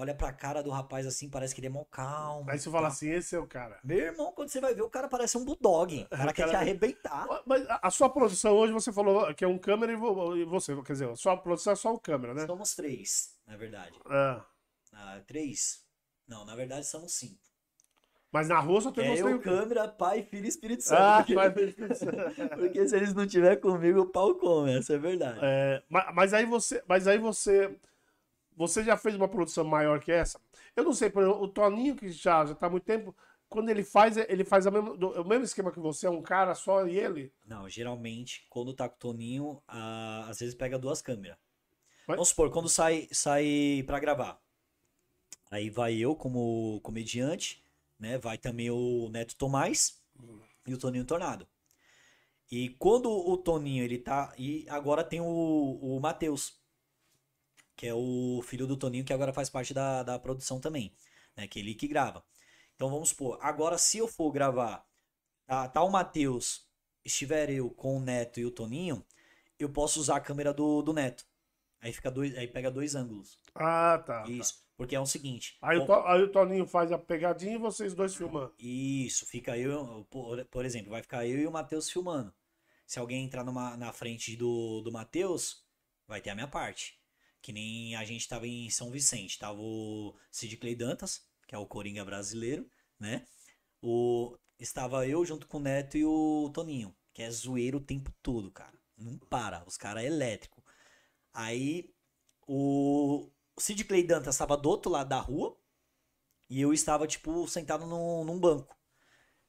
[0.00, 2.50] Um- Olha pra cara do rapaz assim, parece que ele é mó calmo.
[2.50, 3.78] Aí você fala assim, esse é o cara.
[3.84, 6.06] Meu irmão, quando você vai ver, o cara parece um bulldog.
[6.10, 7.26] O cara quer te Cara- arrebentar.
[7.46, 10.92] Mas a sua produção hoje, você falou que é um câmera e vo- você, quer
[10.94, 12.46] dizer, a sua produção é só o câmera, né?
[12.46, 13.96] Somos três, na verdade.
[14.10, 14.40] É.
[14.92, 15.84] Ah, três?
[16.26, 17.38] Não, na verdade somos cinco.
[18.32, 19.22] Mas na rua só tem É você.
[19.24, 19.88] eu, câmera.
[19.88, 21.00] pai, filho e Espírito Santo.
[21.02, 21.52] Ah, porque, mas,
[22.56, 25.40] porque se eles não tiver comigo, o pau come, essa é verdade.
[25.42, 27.76] é, ma- mas aí você, mas aí você,
[28.56, 30.40] você já fez uma produção maior que essa?
[30.76, 33.14] Eu não sei, por exemplo, o Toninho que já já tá há muito tempo,
[33.48, 36.54] quando ele faz, ele faz a mesma- o mesmo esquema que você, é um cara
[36.54, 37.32] só e ele.
[37.44, 41.36] Não, geralmente, quando tá com o Toninho, ah, às vezes pega duas câmeras.
[42.06, 44.40] Mas- Vamos supor, quando sai, sai pra gravar.
[45.50, 47.62] Aí vai eu como comediante,
[47.98, 48.18] né?
[48.18, 50.00] Vai também o Neto Tomás
[50.66, 51.46] e o Toninho Tornado.
[52.50, 54.32] E quando o Toninho, ele tá.
[54.38, 55.26] E agora tem o,
[55.80, 56.59] o Matheus,
[57.80, 60.92] que é o filho do Toninho, que agora faz parte da, da produção também,
[61.34, 61.48] né?
[61.48, 62.22] Que é ele que grava.
[62.74, 64.86] Então vamos supor, agora se eu for gravar,
[65.46, 66.68] tá, tá o Matheus,
[67.02, 69.02] estiver eu com o Neto e o Toninho,
[69.58, 71.24] eu posso usar a câmera do, do Neto.
[71.80, 73.38] Aí fica dois, aí pega dois ângulos.
[73.54, 74.24] Ah, tá.
[74.24, 74.30] tá.
[74.30, 74.62] Isso.
[74.76, 75.56] Porque é o seguinte.
[75.62, 78.52] Aí, o bom, To- aí o Toninho faz a pegadinha e vocês dois filmando.
[78.58, 82.30] Isso, fica eu, por, por exemplo, vai ficar eu e o Matheus filmando.
[82.86, 85.64] Se alguém entrar numa, na frente do, do Matheus,
[86.06, 86.99] vai ter a minha parte.
[87.42, 91.58] Que nem a gente tava em São Vicente, tava o Sid Clay Dantas, que é
[91.58, 93.26] o Coringa brasileiro, né?
[93.82, 98.12] O, estava eu junto com o Neto e o Toninho, que é zoeiro o tempo
[98.22, 98.78] todo, cara.
[98.96, 100.62] Não para, os caras é elétrico.
[101.32, 101.94] Aí
[102.46, 105.56] o, Sid Clay Dantas estava do outro lado da rua,
[106.50, 108.76] e eu estava, tipo, sentado num, num banco.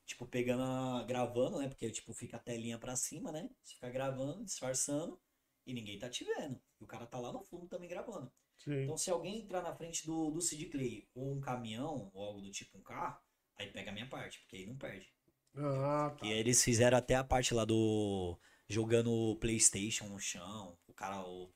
[0.06, 1.68] Tipo, pegando, gravando, né?
[1.68, 3.50] Porque, tipo, fica a telinha pra cima, né?
[3.64, 5.20] Você fica gravando, disfarçando,
[5.66, 6.60] e ninguém tá te vendo.
[6.80, 8.32] E o cara tá lá no fundo também gravando.
[8.58, 8.84] Sim.
[8.84, 12.42] Então, se alguém entrar na frente do, do Sid Clay, ou um caminhão, ou algo
[12.42, 13.20] do tipo, um carro,
[13.58, 15.12] aí pega a minha parte, porque aí não perde.
[15.56, 16.26] Ah, tá.
[16.26, 18.38] E eles fizeram até a parte lá do.
[18.70, 21.52] jogando o PlayStation no chão, o cara, o,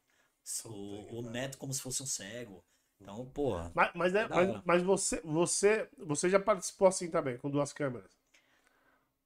[0.66, 2.64] o, o neto como se fosse um cego.
[3.00, 3.72] Então, porra.
[3.76, 7.72] Mas, mas, é- Da mas, mas você, você, você já participou assim também, com duas
[7.74, 8.12] câmeras?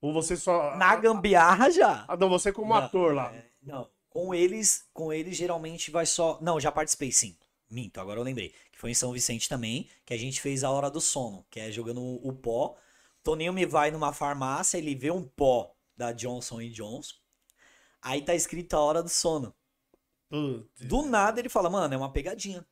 [0.01, 0.77] Ou você só.
[0.77, 2.05] Na gambiarra já.
[2.07, 3.33] Ah, não, você como Não, ator lá.
[3.33, 3.89] é, não,
[4.19, 6.37] com eles, com eles geralmente vai só.
[6.41, 7.37] Não, já participei sim.
[7.69, 8.53] Minto, agora eu lembrei.
[8.69, 11.57] Que foi em São Vicente também, que a gente fez a hora do sono, que
[11.57, 12.75] é jogando o, pó.
[13.23, 17.15] Toninho me vai numa farmácia, ele vê um pó da Johnson Johnson.
[18.01, 19.55] Aí tá escrito a hora do sono.
[20.81, 22.67] Do nada ele fala, mano, é uma pegadinha.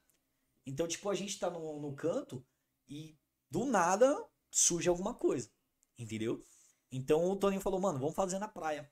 [0.65, 2.45] Então, tipo, a gente tá no, no canto
[2.89, 3.17] e
[3.49, 5.49] do nada surge alguma coisa.
[5.97, 6.43] Entendeu?
[6.91, 8.91] Então o Toninho falou, mano, vamos fazer na praia.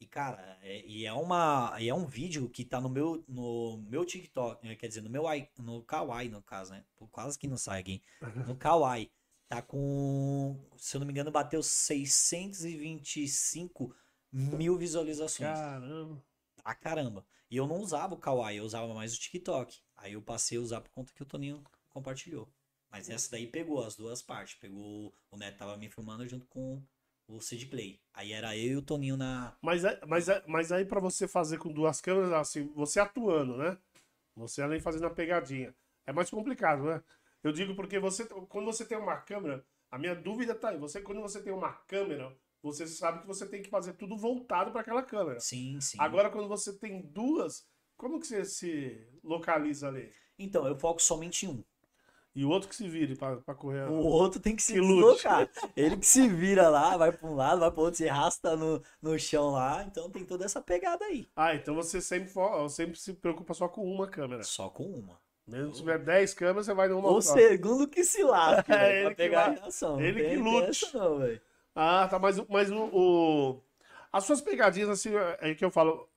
[0.00, 3.78] E, cara, é, e é, uma, e é um vídeo que tá no meu, no
[3.88, 5.24] meu TikTok, eh, quer dizer, no meu
[5.58, 6.84] no Kawaii, no caso, né?
[7.10, 8.00] Quase que não sai aqui.
[8.46, 9.10] No Kawaii.
[9.48, 13.96] Tá com, se eu não me engano, bateu 625
[14.30, 15.58] mil visualizações.
[15.58, 16.22] Caramba.
[16.62, 17.24] Pra caramba.
[17.50, 19.80] E eu não usava o Kawaii, eu usava mais o TikTok.
[19.96, 22.46] Aí eu passei a usar por conta que o Toninho compartilhou.
[22.90, 24.54] Mas essa daí pegou as duas partes.
[24.54, 25.14] Pegou.
[25.30, 26.82] O Neto tava me filmando junto com
[27.28, 28.00] o Sid Clay.
[28.14, 29.56] Aí era eu e o Toninho na.
[29.62, 33.56] Mas, é- mas, é- mas aí pra você fazer com duas câmeras, assim, você atuando,
[33.56, 33.76] né?
[34.34, 35.74] Você além de fazendo a pegadinha.
[36.06, 37.02] É mais complicado, né?
[37.42, 40.78] Eu digo porque você, quando você tem uma câmera, a minha dúvida tá aí.
[40.78, 44.72] Você, quando você tem uma câmera, você sabe que você tem que fazer tudo voltado
[44.72, 45.38] para aquela câmera.
[45.40, 45.98] Sim, sim.
[46.00, 50.12] Agora, quando você tem duas, como que você se localiza ali?
[50.38, 51.64] Então, eu foco somente em um.
[52.38, 53.88] E o outro que se vire pra, pra correr.
[53.90, 55.16] O outro tem que se Que lute.
[55.16, 55.48] deslocar.
[55.76, 58.80] Ele que se vira lá, vai pra um lado, vai pro outro, se arrasta no,
[59.02, 59.82] no chão lá.
[59.82, 61.28] Então tem toda essa pegada aí.
[61.34, 64.44] Ah, então você sempre, fo- sempre se preocupa só com uma câmera.
[64.44, 65.18] Só com uma.
[65.48, 69.06] Mesmo se tiver 10 câmeras, você vai numa O segundo que se lasca, É, ele
[69.06, 70.00] pra pegar vai- a reação.
[70.00, 70.94] Ele tem- que lute.
[70.94, 71.38] não.
[71.74, 73.62] Ah, tá, mas, o- mas o, o-
[74.12, 76.08] As suas pegadinhas, assim, é que eu falo.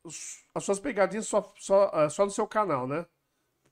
[0.53, 3.07] As suas pegadinhas só, só, é só no seu canal, né?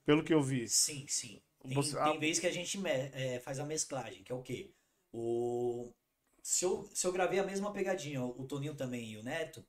[0.04, 0.68] Pelo que eu vi.
[0.68, 1.40] Sim, sim.
[1.62, 4.41] Tem, Você- tem ah, vez que a gente é, faz a mesclagem, que é o
[4.41, 4.74] quê?
[5.12, 5.91] O...
[6.41, 9.65] se eu, se eu gravei a mesma pegadinha, o Toninho também e o Neto,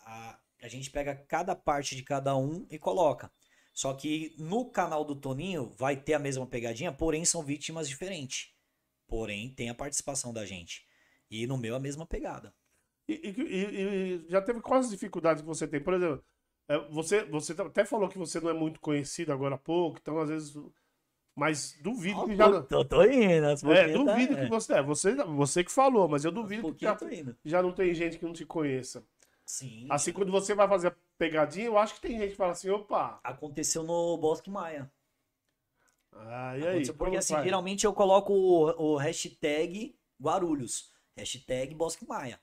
[0.00, 3.30] a, a gente pega cada parte de cada um e coloca.
[3.74, 8.54] Só que no canal do Toninho vai ter a mesma pegadinha, porém são vítimas diferentes.
[9.06, 10.86] Porém, tem a participação da gente.
[11.30, 12.54] E no meu a mesma pegada.
[13.08, 15.82] E, e, e, já teve quais as dificuldades que você tem?
[15.82, 16.24] Por exemplo,
[16.68, 20.18] é, você, você até falou que você não é muito conhecido agora há pouco, então
[20.18, 20.54] às vezes.
[21.34, 22.62] Mas duvido oh, que já.
[22.62, 24.72] Tô, tô indo, É, duvido tá, que você.
[24.74, 26.96] É, você, você que falou, mas eu duvido que já,
[27.44, 29.02] já não tem gente que não te conheça.
[29.44, 29.86] Sim.
[29.90, 32.70] Assim, quando você vai fazer a pegadinha, eu acho que tem gente que fala assim,
[32.70, 33.18] opa.
[33.24, 34.90] Aconteceu no Bosque Maia.
[36.12, 36.92] Ah, e aí?
[36.92, 37.44] Porque assim, vai?
[37.44, 40.92] geralmente eu coloco o, o hashtag Guarulhos.
[41.16, 42.40] Hashtag Bosque Maia.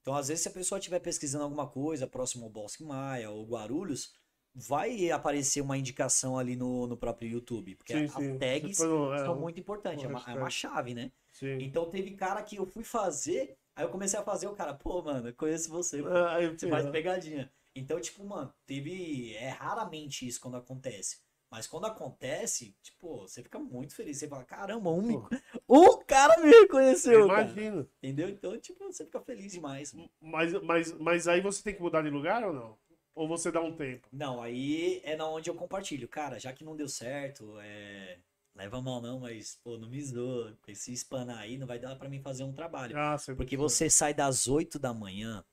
[0.00, 3.46] Então, às vezes, se a pessoa estiver pesquisando alguma coisa próximo ao Bosque Maia ou
[3.46, 4.14] Guarulhos,
[4.54, 7.76] vai aparecer uma indicação ali no, no próprio YouTube.
[7.76, 8.38] Porque sim, as sim.
[8.38, 10.04] tags é, são muito importantes.
[10.04, 11.12] É uma, é uma, chave, né?
[11.32, 11.58] Sim.
[11.60, 15.02] Então, teve cara que eu fui fazer, aí eu comecei a fazer o cara, pô,
[15.02, 16.02] mano, eu conheço você.
[16.06, 17.50] Ah, você faz pegadinha.
[17.74, 19.34] Então, tipo, mano, teve.
[19.34, 21.18] É raramente isso quando acontece.
[21.50, 24.18] Mas quando acontece, tipo, você fica muito feliz.
[24.18, 25.14] Você fala, caramba, um, me...
[25.68, 27.24] um cara me reconheceu.
[27.24, 27.88] Imagino.
[28.00, 28.28] Entendeu?
[28.28, 29.92] Então, tipo, você fica feliz demais.
[30.20, 32.78] Mas, mas, mas aí você tem que mudar de lugar ou não?
[33.20, 34.08] Ou você dá um tempo?
[34.10, 36.08] Não, aí é na onde eu compartilho.
[36.08, 38.18] Cara, já que não deu certo, é...
[38.54, 40.56] leva mão não, mas, pô, não me zoa.
[40.58, 42.96] Porque se espanar aí, não vai dar para mim fazer um trabalho.
[42.96, 45.44] Ah, porque você sai das 8 da manhã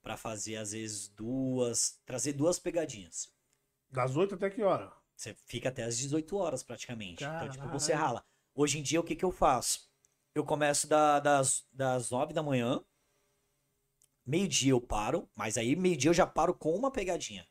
[0.00, 2.00] para fazer, às vezes, duas...
[2.06, 3.34] Trazer duas pegadinhas.
[3.90, 4.92] Das 8 até que hora?
[5.16, 7.24] Você fica até às 18 horas praticamente.
[7.24, 7.50] Caralho.
[7.50, 8.24] Então, tipo, você rala.
[8.54, 9.90] Hoje em dia, o que, que eu faço?
[10.36, 12.80] Eu começo da, das, das 9 da manhã.
[14.28, 17.48] Meio-dia eu paro, mas aí meio-dia eu já paro com uma pegadinha.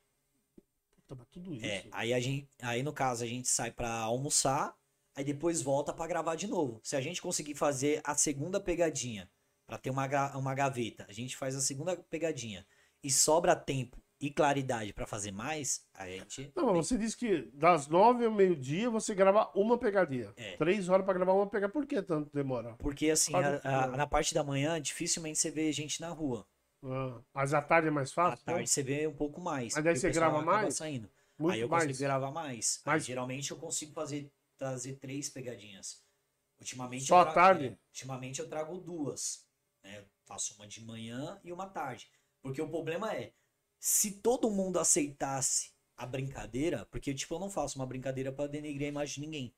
[1.08, 1.66] Puta, tudo isso.
[1.66, 4.78] É, aí, a gente, aí no caso a gente sai pra almoçar,
[5.16, 6.80] aí depois volta para gravar de novo.
[6.84, 9.28] Se a gente conseguir fazer a segunda pegadinha,
[9.66, 10.06] para ter uma,
[10.38, 12.64] uma gaveta, a gente faz a segunda pegadinha
[13.04, 16.52] e sobra tempo e claridade para fazer mais, a gente.
[16.56, 20.32] Não, você disse que das nove ao meio-dia você grava uma pegadinha.
[20.38, 20.56] É.
[20.58, 21.74] Três horas para gravar uma pegadinha.
[21.74, 22.76] Por que tanto demora?
[22.76, 26.48] Porque assim, a, a, na parte da manhã, dificilmente você vê gente na rua.
[26.84, 28.44] Ah, mas à tarde é mais fácil?
[28.44, 29.74] À tarde você vê um pouco mais.
[29.74, 30.76] Mas daí você grava mais?
[30.76, 31.10] Saindo.
[31.38, 31.86] Muito aí eu mais.
[31.86, 32.82] consigo gravar mais.
[32.86, 33.04] Mas...
[33.04, 36.04] Aí, geralmente eu consigo fazer trazer três pegadinhas.
[36.60, 37.66] Ultimamente Só trago, à tarde?
[37.68, 39.46] É, ultimamente eu trago duas.
[39.84, 40.00] Né?
[40.00, 42.10] Eu faço uma de manhã e uma tarde.
[42.42, 43.34] Porque o problema é,
[43.80, 48.88] se todo mundo aceitasse a brincadeira, porque tipo, eu não faço uma brincadeira para denegrir
[48.88, 49.56] a imagem de ninguém.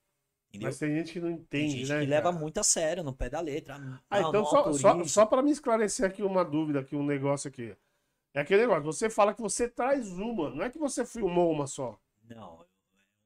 [0.49, 0.67] Entendeu?
[0.67, 1.99] Mas tem gente que não entende, tem gente né?
[1.99, 2.09] Que cara?
[2.09, 3.75] leva muito a sério, no pé da letra.
[4.09, 7.47] Ah, não, então só, só, só para me esclarecer aqui uma dúvida, aqui um negócio
[7.47, 7.75] aqui.
[8.33, 11.67] É aquele negócio, você fala que você traz uma, não é que você filmou uma
[11.67, 11.99] só.
[12.27, 12.65] Não,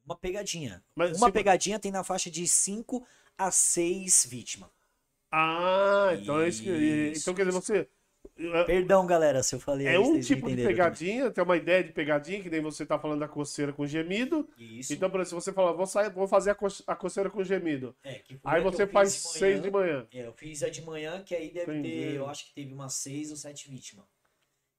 [0.05, 0.83] uma pegadinha.
[0.95, 1.33] Mas, uma se...
[1.33, 3.05] pegadinha tem na faixa de 5
[3.37, 4.69] a 6 vítimas.
[5.31, 6.41] Ah, então isso.
[6.41, 7.13] é isso que.
[7.17, 7.89] Então quer dizer, você
[8.65, 9.87] Perdão, galera, se eu falei.
[9.87, 13.19] É um tipo de pegadinha, tem uma ideia de pegadinha, que nem você tá falando
[13.19, 14.49] da coceira com gemido.
[14.57, 14.93] Isso.
[14.93, 17.43] Então, por exemplo, se você falar, vou, sair, vou fazer a, co a coceira com
[17.43, 17.95] gemido.
[18.03, 20.07] É, aí você faz seis de manhã.
[20.11, 21.89] É, eu fiz a de manhã, que aí deve Entendi.
[21.89, 24.05] ter, eu acho que teve umas seis ou sete vítimas.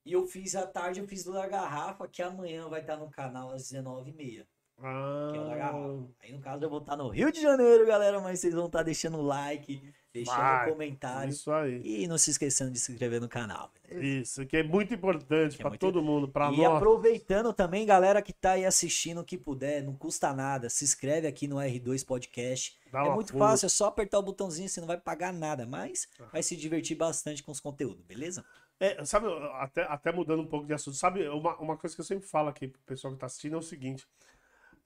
[0.05, 3.09] E eu fiz à tarde, eu fiz do da garrafa, que amanhã vai estar no
[3.09, 4.45] canal às 19h30.
[4.79, 5.31] Ah.
[5.33, 6.05] Que é o da garrafa.
[6.23, 8.83] Aí no caso eu vou estar no Rio de Janeiro, galera, mas vocês vão estar
[8.83, 11.31] deixando o like deixando Vai, um comentário.
[11.31, 11.83] Isso aí.
[11.85, 13.73] E não se esquecendo de se inscrever no canal.
[13.89, 14.07] Beleza?
[14.07, 16.59] Isso, que é muito importante é para todo mundo, para nós.
[16.59, 21.27] E aproveitando também, galera que tá aí assistindo, que puder, não custa nada, se inscreve
[21.27, 22.79] aqui no R2 Podcast.
[22.93, 26.09] Dá é muito fácil, é só apertar o botãozinho, você não vai pagar nada, mas
[26.21, 26.29] ah.
[26.33, 28.45] vai se divertir bastante com os conteúdos, beleza?
[28.79, 32.05] É, sabe, até, até mudando um pouco de assunto, sabe, uma, uma coisa que eu
[32.05, 34.07] sempre falo aqui pro pessoal que tá assistindo é o seguinte: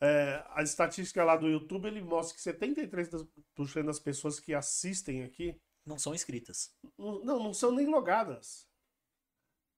[0.00, 5.61] é, a estatística lá do YouTube ele mostra que 73% das pessoas que assistem aqui
[5.84, 6.72] não são inscritas.
[6.96, 8.68] Não, não são nem logadas.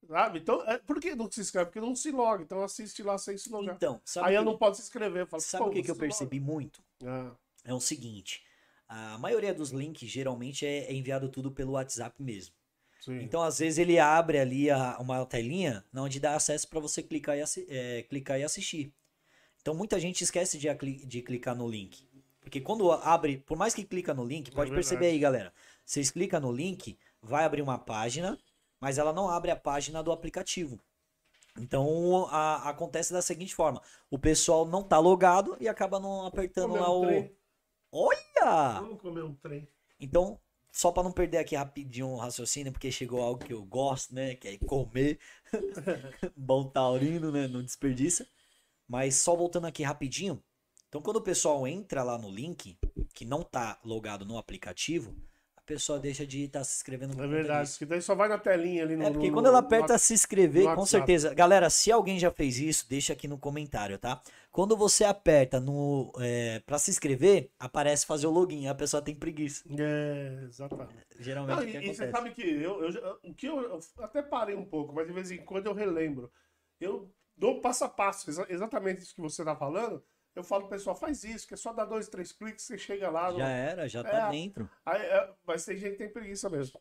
[0.07, 0.39] Sabe?
[0.39, 1.67] Então, é, por que não se inscreve?
[1.67, 2.43] Porque não se loga.
[2.43, 3.77] Então assiste lá sem se logar.
[3.77, 5.27] Então, Aí eu não posso se inscrever.
[5.27, 6.53] Falo, sabe o que, que eu percebi loga?
[6.53, 6.83] muito?
[7.05, 7.33] Ah.
[7.65, 8.43] É o seguinte:
[8.89, 12.55] a maioria dos links geralmente é, é enviado tudo pelo WhatsApp mesmo.
[13.01, 13.21] Sim.
[13.21, 17.37] Então, às vezes, ele abre ali a, uma telinha onde dá acesso para você clicar
[17.37, 18.93] e, é, clicar e assistir.
[19.61, 20.69] Então muita gente esquece de,
[21.07, 22.09] de clicar no link.
[22.41, 25.53] Porque quando abre, por mais que clica no link, pode é perceber aí, galera.
[25.85, 28.39] Vocês clicam no link, vai abrir uma página,
[28.81, 30.81] mas ela não abre a página do aplicativo.
[31.59, 36.75] Então a, acontece da seguinte forma: o pessoal não tá logado e acaba não apertando
[36.75, 37.07] lá o.
[37.07, 37.37] Trem.
[37.93, 38.81] Olha!
[38.81, 39.69] Vamos comer um trem.
[39.99, 40.41] Então,
[40.73, 44.37] só para não perder aqui rapidinho o raciocínio, porque chegou algo que eu gosto, né?
[44.37, 45.19] Que é comer.
[46.37, 47.49] Bom taurino, né?
[47.49, 48.27] Não desperdiça.
[48.91, 50.43] Mas só voltando aqui rapidinho.
[50.89, 52.77] Então, quando o pessoal entra lá no link,
[53.15, 55.15] que não está logado no aplicativo,
[55.71, 57.23] pessoa deixa de estar tá se inscrevendo.
[57.23, 59.05] É verdade, que daí só vai na telinha ali no.
[59.05, 61.33] É, porque no, quando ela aperta no, se inscrever, com certeza.
[61.33, 64.21] Galera, se alguém já fez isso, deixa aqui no comentário, tá?
[64.51, 69.15] Quando você aperta no é, para se inscrever, aparece fazer o login, a pessoa tem
[69.15, 69.63] preguiça.
[69.79, 71.07] É, exatamente.
[71.21, 71.57] Geralmente.
[71.57, 74.65] Não, e, e você sabe que eu, eu, o que eu, eu até parei um
[74.65, 76.33] pouco, mas de vez em quando eu relembro.
[76.81, 77.09] Eu
[77.41, 80.03] dou passo a passo, exatamente isso que você tá falando
[80.35, 83.11] eu falo pro pessoal, faz isso, que é só dar dois, três cliques, você chega
[83.11, 83.33] lá.
[83.33, 83.51] Já no...
[83.51, 84.71] era, já tá é, dentro.
[84.87, 86.81] Aí, é, mas tem gente que tem preguiça mesmo.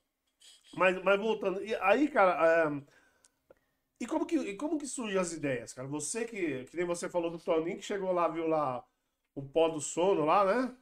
[0.76, 2.82] Mas, mas voltando, e aí, cara, é...
[4.00, 5.88] e, como que, e como que surgem as ideias, cara?
[5.88, 8.86] Você que, que nem você falou do Toninho, que chegou lá, viu lá
[9.34, 10.76] o pó do sono lá, né?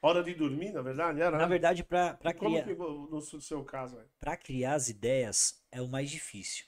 [0.00, 1.32] Hora de dormir, na verdade, era?
[1.32, 1.48] Na né?
[1.48, 2.34] verdade, pra criar...
[2.34, 4.08] Como que, no seu caso, velho?
[4.20, 6.64] Pra criar as ideias é o mais difícil.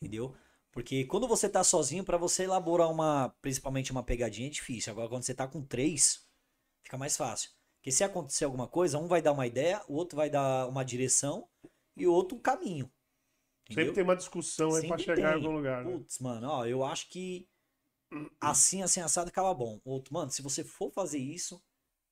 [0.00, 0.34] Entendeu?
[0.74, 4.92] Porque quando você tá sozinho, para você elaborar uma, principalmente uma pegadinha, é difícil.
[4.92, 6.26] Agora, quando você tá com três,
[6.82, 7.50] fica mais fácil.
[7.76, 10.84] Porque se acontecer alguma coisa, um vai dar uma ideia, o outro vai dar uma
[10.84, 11.48] direção
[11.96, 12.90] e o outro um caminho.
[13.66, 13.84] Entendeu?
[13.84, 15.24] Sempre tem uma discussão aí pra chegar tem.
[15.24, 15.84] em algum lugar.
[15.84, 15.92] Né?
[15.92, 17.48] Putz, mano, ó, eu acho que
[18.40, 19.80] assim, assim, assado acaba bom.
[19.84, 21.62] Outro, mano, se você for fazer isso,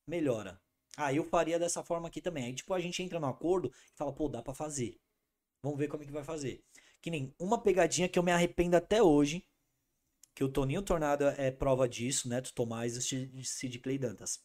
[0.07, 0.61] melhora.
[0.97, 2.45] Ah, eu faria dessa forma aqui também.
[2.45, 5.01] Aí, tipo, a gente entra no acordo e fala, pô, dá pra fazer.
[5.65, 6.63] Vamos ver como é que vai fazer.
[7.03, 9.45] Que nem uma pegadinha que eu me arrependo até hoje.
[10.35, 14.43] Que o Toninho Tornado é prova disso, né, Tomás e Sid Clay Dantas.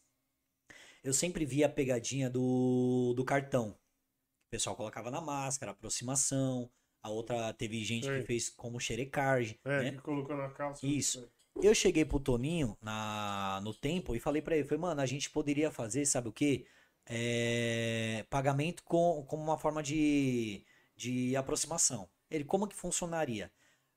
[1.02, 3.70] Eu sempre via a pegadinha do, do cartão.
[3.70, 6.70] O pessoal colocava na máscara, aproximação.
[7.02, 9.58] A outra teve gente que fez como xerecard.
[9.64, 9.92] É, né?
[9.92, 10.86] que colocou na calça.
[10.86, 11.32] Isso.
[11.62, 15.30] Eu cheguei pro Toninho na, no tempo e falei para ele, falei, mano, a gente
[15.30, 16.66] poderia fazer, sabe o quê?
[17.06, 20.64] É, pagamento com, como uma forma de,
[20.96, 22.10] de aproximação.
[22.30, 23.52] Ele, como que funcionaria?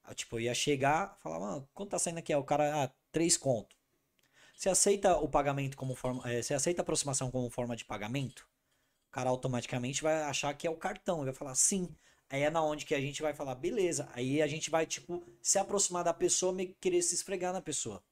[0.08, 2.34] Eu, tipo, eu ia chegar, falar, mano, quanto tá saindo aqui?
[2.34, 3.76] O cara, ah, três conto.
[4.56, 6.30] Você aceita o pagamento como forma.
[6.30, 8.46] É, você aceita a aproximação como forma de pagamento?
[9.08, 11.18] O cara automaticamente vai achar que é o cartão.
[11.18, 11.88] Ele vai falar sim.
[12.28, 14.08] Aí é na onde que a gente vai falar, beleza.
[14.12, 18.02] Aí a gente vai, tipo, se aproximar da pessoa, me querer se esfregar na pessoa.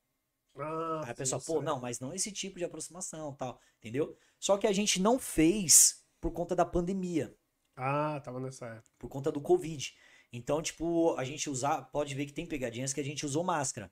[0.58, 3.60] Ah, Aí a pessoa, pô, não, mas não esse tipo de aproximação tal.
[3.78, 4.16] Entendeu?
[4.40, 7.34] Só que a gente não fez por conta da pandemia.
[7.76, 8.90] Ah, tava nessa época.
[8.98, 9.94] Por conta do Covid.
[10.32, 13.90] Então, tipo, a gente usar, pode ver que tem pegadinhas que a gente usou máscara.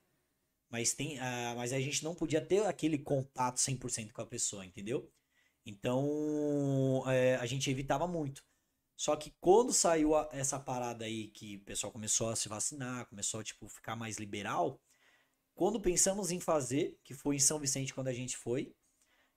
[0.69, 4.67] Mas tem, uh, mas a gente não podia ter aquele contato 100% com a pessoa,
[4.67, 5.11] entendeu?
[5.65, 8.45] Então, é, a gente evitava muito.
[8.97, 13.07] Só que quando saiu a, essa parada aí que o pessoal começou a se vacinar,
[13.07, 14.81] começou a tipo ficar mais liberal,
[15.55, 18.75] quando pensamos em fazer, que foi em São Vicente quando a gente foi,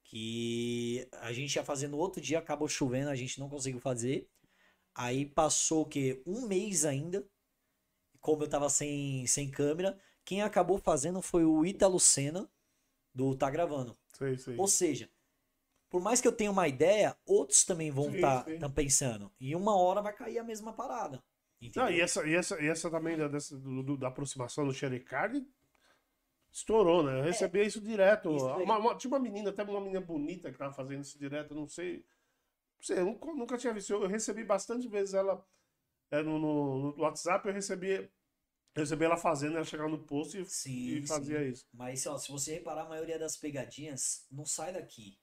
[0.04, 4.28] que a gente ia fazer no outro dia, acabou chovendo, a gente não conseguiu fazer.
[5.00, 6.22] Aí passou o quê?
[6.26, 7.26] Um mês ainda.
[8.20, 9.97] Como eu tava sem, sem câmera.
[10.26, 12.52] Quem acabou fazendo foi o Ítalo Senna,
[13.16, 13.97] do Tá Gravando.
[14.12, 14.58] Sei, sei.
[14.58, 15.10] Ou seja,
[15.89, 19.32] por mais que eu tenha uma ideia, outros também vão estar tá, tá pensando.
[19.39, 21.24] E uma hora vai cair a mesma parada.
[21.78, 25.00] Não, e, essa, e, essa, e essa também da, dessa, do, da aproximação do Sherry
[25.00, 25.47] Card
[26.52, 27.20] estourou, né?
[27.20, 28.30] Eu recebia é, isso direto.
[28.30, 31.70] Uma, uma, tinha uma menina, até uma menina bonita que tava fazendo isso direto, não
[31.70, 32.04] sei
[32.82, 33.94] sei, eu nunca tinha visto.
[33.94, 35.46] Eu recebi bastante vezes ela
[36.12, 38.10] é, no, no, no, WhatsApp, eu recebi, eu
[38.76, 41.50] recebi ela fazendo, ela chegava no posto e, sim, e fazia sim.
[41.50, 41.66] isso.
[41.74, 45.20] Mas ó, se você reparar, a maioria das pegadinhas não sai daqui.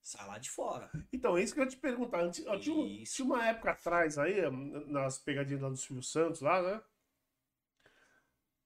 [0.00, 0.90] Sai lá de fora.
[1.12, 2.28] Então, é isso que eu ia te perguntar.
[2.30, 4.40] Tinha, tinha, tinha uma época atrás aí,
[4.88, 6.82] nas pegadinhas lá do Silvio Santos, lá, né?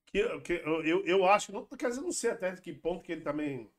[0.07, 3.12] Que, que eu, eu, eu acho, não, quer dizer, não sei até que ponto que
[3.12, 3.70] ele também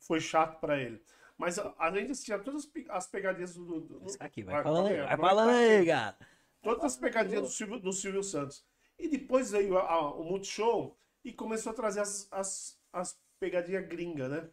[0.00, 1.00] foi chato para ele.
[1.36, 3.80] Mas a gente assistia todas as pegadinhas do.
[3.80, 6.16] do, do aqui, vai, vai falando aí, vai falando aí, cara.
[6.62, 8.64] Todas as pegadinhas do Silvio, do Silvio Santos.
[8.98, 13.86] E depois veio a, a, o Multishow e começou a trazer as, as, as pegadinhas
[13.88, 14.48] gringas, né?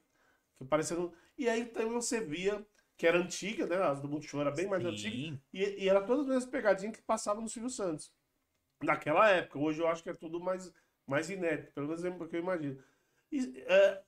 [0.57, 1.13] Que parecendo.
[1.37, 2.65] E aí também você via
[2.97, 3.77] que era antiga, né?
[3.77, 5.39] As do Multishow era bem mais antiga.
[5.53, 8.11] E, e era todas as mesmas pegadinhas que passavam no Silvio Santos.
[8.83, 9.59] Naquela época.
[9.59, 10.73] Hoje eu acho que é tudo mais,
[11.05, 12.83] mais inédito, pelo menos é o que eu imagino.
[13.31, 14.03] E, é,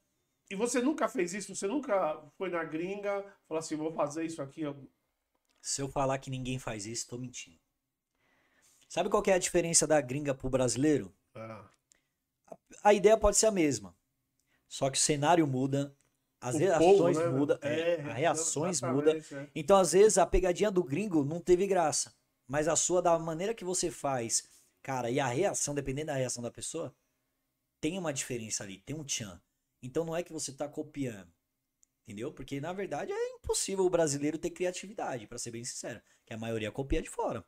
[0.54, 1.56] e você nunca fez isso?
[1.56, 4.62] Você nunca foi na gringa, falou assim, vou fazer isso aqui?
[5.60, 7.60] Se eu falar que ninguém faz isso, tô mentindo.
[8.88, 11.12] Sabe qual é a diferença da gringa pro brasileiro?
[11.34, 11.68] Ah.
[12.46, 13.98] A, a, ideia pode ser a mesma.
[14.68, 15.98] Só que o cenário muda,
[16.40, 17.40] as o reações povo, né?
[17.40, 19.16] mudam, é, é, as reações mudam.
[19.16, 19.50] É.
[19.56, 22.14] Então, às vezes, a pegadinha do gringo não teve graça.
[22.48, 24.48] Mas a sua, da maneira que você faz,
[24.84, 26.96] cara, e a reação, dependendo da reação da pessoa,
[27.82, 29.42] tem uma diferença ali, tem um tchan.
[29.84, 31.32] Então não é que você está copiando.
[32.04, 32.34] Entendeu?
[32.34, 36.02] Porque na verdade é impossível o brasileiro ter criatividade, para ser bem sincero.
[36.26, 37.46] Que a maioria copia de fora.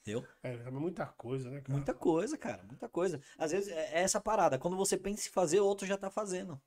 [0.00, 0.24] Entendeu?
[0.42, 1.72] É, é muita coisa, né, cara?
[1.72, 2.62] Muita coisa, cara.
[2.62, 3.20] Muita coisa.
[3.36, 4.58] Às vezes é, é essa parada.
[4.58, 6.60] Quando você pensa em fazer, o outro já tá fazendo.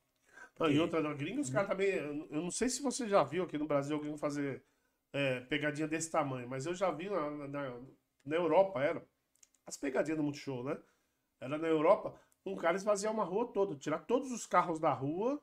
[0.58, 1.90] Não, e outra, na gringa, os caras também.
[1.90, 4.62] Eu não sei se você já viu aqui no Brasil alguém fazer
[5.10, 7.80] é, pegadinha desse tamanho, mas eu já vi na, na,
[8.26, 9.02] na Europa, era.
[9.66, 10.76] As pegadinhas do Multishow, né?
[11.40, 15.40] Era na Europa, um cara esvaziar uma rua toda, tirar todos os carros da rua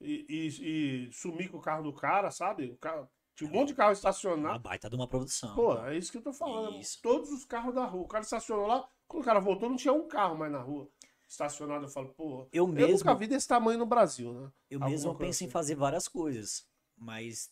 [0.00, 2.70] e, e, e sumir com o carro do cara, sabe?
[2.70, 4.54] O carro, tinha um monte de carro estacionado.
[4.54, 5.54] Uma baita de uma produção.
[5.54, 6.78] Pô, é isso que eu tô falando.
[6.78, 7.00] Isso.
[7.02, 8.02] Todos os carros da rua.
[8.02, 10.88] O cara estacionou lá, quando o cara voltou, não tinha um carro mais na rua.
[11.26, 12.48] Estacionado, eu falo, pô.
[12.52, 12.98] Eu mesmo.
[12.98, 14.52] nunca vi desse tamanho no Brasil, né?
[14.68, 15.52] Eu Alguma mesmo penso em assim.
[15.52, 16.66] fazer várias coisas,
[16.96, 17.50] mas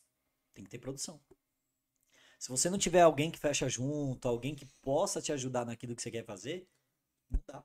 [0.52, 1.20] tem que ter produção.
[2.38, 6.02] Se você não tiver alguém que fecha junto, alguém que possa te ajudar naquilo que
[6.02, 6.68] você quer fazer,
[7.30, 7.64] não dá.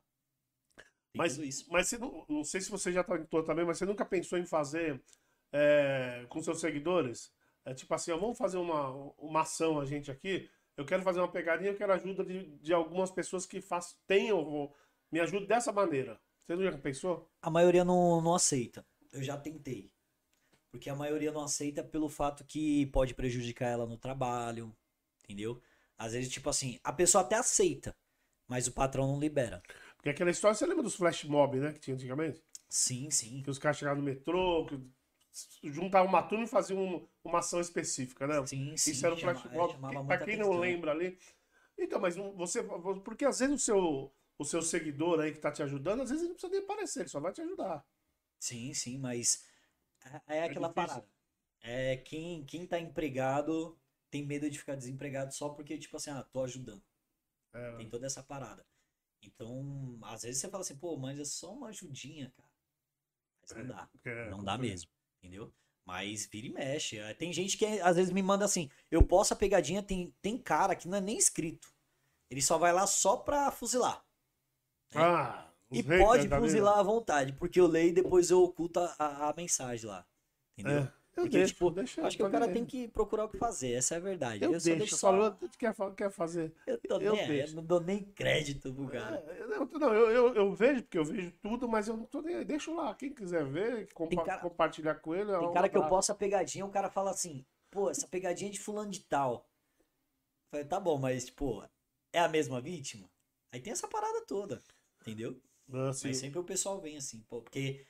[1.14, 1.66] Mas, isso.
[1.70, 4.44] mas você não, não sei se você já tentou também, mas você nunca pensou em
[4.44, 5.00] fazer
[5.52, 7.32] é, com seus seguidores?
[7.64, 10.50] É tipo assim, ó, vamos fazer uma, uma ação a gente aqui.
[10.76, 14.72] Eu quero fazer uma pegadinha, eu quero ajuda de, de algumas pessoas que faz, tenham,
[15.10, 16.20] me ajudem dessa maneira.
[16.44, 17.30] Você nunca pensou?
[17.40, 18.84] A maioria não, não aceita.
[19.12, 19.90] Eu já tentei.
[20.70, 24.76] Porque a maioria não aceita pelo fato que pode prejudicar ela no trabalho,
[25.22, 25.62] entendeu?
[25.96, 27.96] Às vezes, tipo assim, a pessoa até aceita,
[28.48, 29.62] mas o patrão não libera.
[30.04, 32.44] Porque aquela história, você lembra dos flash mob, né, que tinha antigamente?
[32.68, 33.40] Sim, sim.
[33.42, 34.78] Que os caras chegavam no metrô, que
[35.72, 38.46] juntavam uma turma e faziam um- uma ação específica, né?
[38.46, 38.90] Sim, sim.
[38.90, 39.72] Isso era um chama- flash é, mob.
[39.72, 41.18] chamava Pra quem não lembra ali.
[41.78, 42.62] Então, mas você.
[43.02, 46.22] Porque às vezes o seu, o seu seguidor aí que tá te ajudando, às vezes
[46.24, 47.82] ele não precisa nem aparecer, ele só vai te ajudar.
[48.38, 49.46] Sim, sim, mas
[50.28, 50.74] é- é aquela difícil.
[50.74, 51.08] parada.
[51.62, 53.80] É quem, quem tá empregado
[54.10, 56.82] tem medo de ficar desempregado só porque, tipo assim, ah, tô ajudando.
[57.54, 58.66] É, Tem toda essa parada.
[59.26, 62.48] Então, às vezes você fala assim, pô, mas é só uma ajudinha, cara.
[63.42, 63.86] Mas não dá.
[63.86, 65.52] porque é Não dá mesmo, entendeu?
[65.84, 66.98] Mas vira e mexe.
[66.98, 70.38] É, Tem gente que às vezes me manda assim, eu posso a pegadinha, tem, tem
[70.38, 71.72] cara que não é nem inscrito.
[72.30, 74.04] Ele só vai lá só pra fuzilar.
[74.94, 78.94] Ah, os E pode fuzilar à vontade, porque eu leio e depois eu oculto a,
[78.98, 80.06] a- a mensagem lá.
[80.56, 80.82] Entendeu?
[80.82, 83.38] É, eu Porque, deixo, tipo, deixa Acho que o cara tem que procurar o que
[83.38, 84.44] fazer, essa é a verdade.
[84.44, 86.52] Eu, só deixo, deixo falou, quer, quer fazer.
[86.66, 87.52] Eu, tô eu nem deixo.
[87.52, 89.16] eu não dou nem crédito pro cara.
[89.28, 92.20] É, eu- não, eu, eu, eu vejo, porque eu vejo tudo, mas eu não tô
[92.20, 92.44] nem aí.
[92.44, 92.94] Deixa lá.
[92.94, 95.30] Quem quiser ver, compa- cara- compartilhar com ele.
[95.30, 95.96] é Tem um cara que eu abraço.
[95.96, 99.48] posto a pegadinha, o cara fala assim, pô, essa pegadinha é de fulano de tal.
[100.46, 101.64] Eu falei, tá bom, mas, tipo,
[102.12, 103.08] é a mesma vítima?
[103.52, 104.60] Aí tem essa parada toda,
[105.00, 105.40] entendeu?
[105.72, 105.90] Ah.
[106.04, 107.84] Mas sempre o pessoal vem assim, pô, porque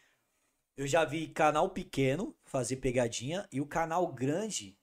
[0.77, 4.77] eu já vi canal pequeno fazer pegadinha e o canal grande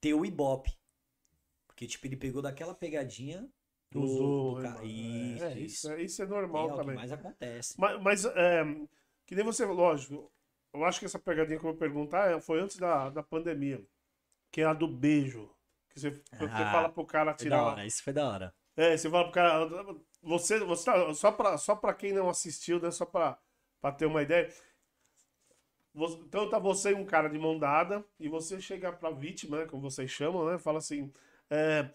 [0.00, 0.76] ter o Ibope.
[1.66, 3.48] Porque, tipo, ele pegou daquela pegadinha
[3.90, 5.92] do, Usou, do ca- é, Isso, é, isso.
[5.92, 6.94] é, isso é É, normal que também.
[6.94, 7.74] mais acontece.
[7.78, 8.64] Mas, mas, é,
[9.26, 10.30] que nem você, lógico,
[10.72, 13.84] eu acho que essa pegadinha que eu vou perguntar é, foi antes da, da pandemia,
[14.52, 15.50] que é a do beijo.
[15.90, 17.56] Que você, você Ah, fala pro cara Foi tirar.
[17.58, 18.54] da hora, isso foi da hora.
[18.76, 19.68] É, você fala pro cara.
[20.22, 22.90] Você, você tá- só, pra, só pra quem não assistiu, né?
[22.90, 23.38] Só pra,
[23.80, 24.52] pra ter uma ideia.
[25.94, 29.66] Então tá você e um cara de mão dada, e você chega pra vítima, né?
[29.66, 30.58] Como vocês chamam, né?
[30.58, 31.12] Fala assim.
[31.50, 31.88] é,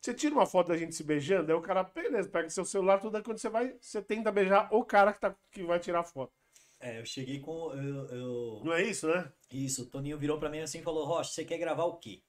[0.00, 3.00] você tira uma foto da gente se beijando, aí o cara, beleza, pega seu celular,
[3.00, 6.00] tudo aí quando você vai, você tenta beijar o cara que, tá, que vai tirar
[6.00, 6.32] a foto.
[6.80, 7.72] É, eu cheguei com.
[7.74, 9.30] Eu, eu- Não é isso, né?
[9.52, 12.22] Isso, o Toninho virou pra mim assim e falou: Rocha, você quer gravar o quê?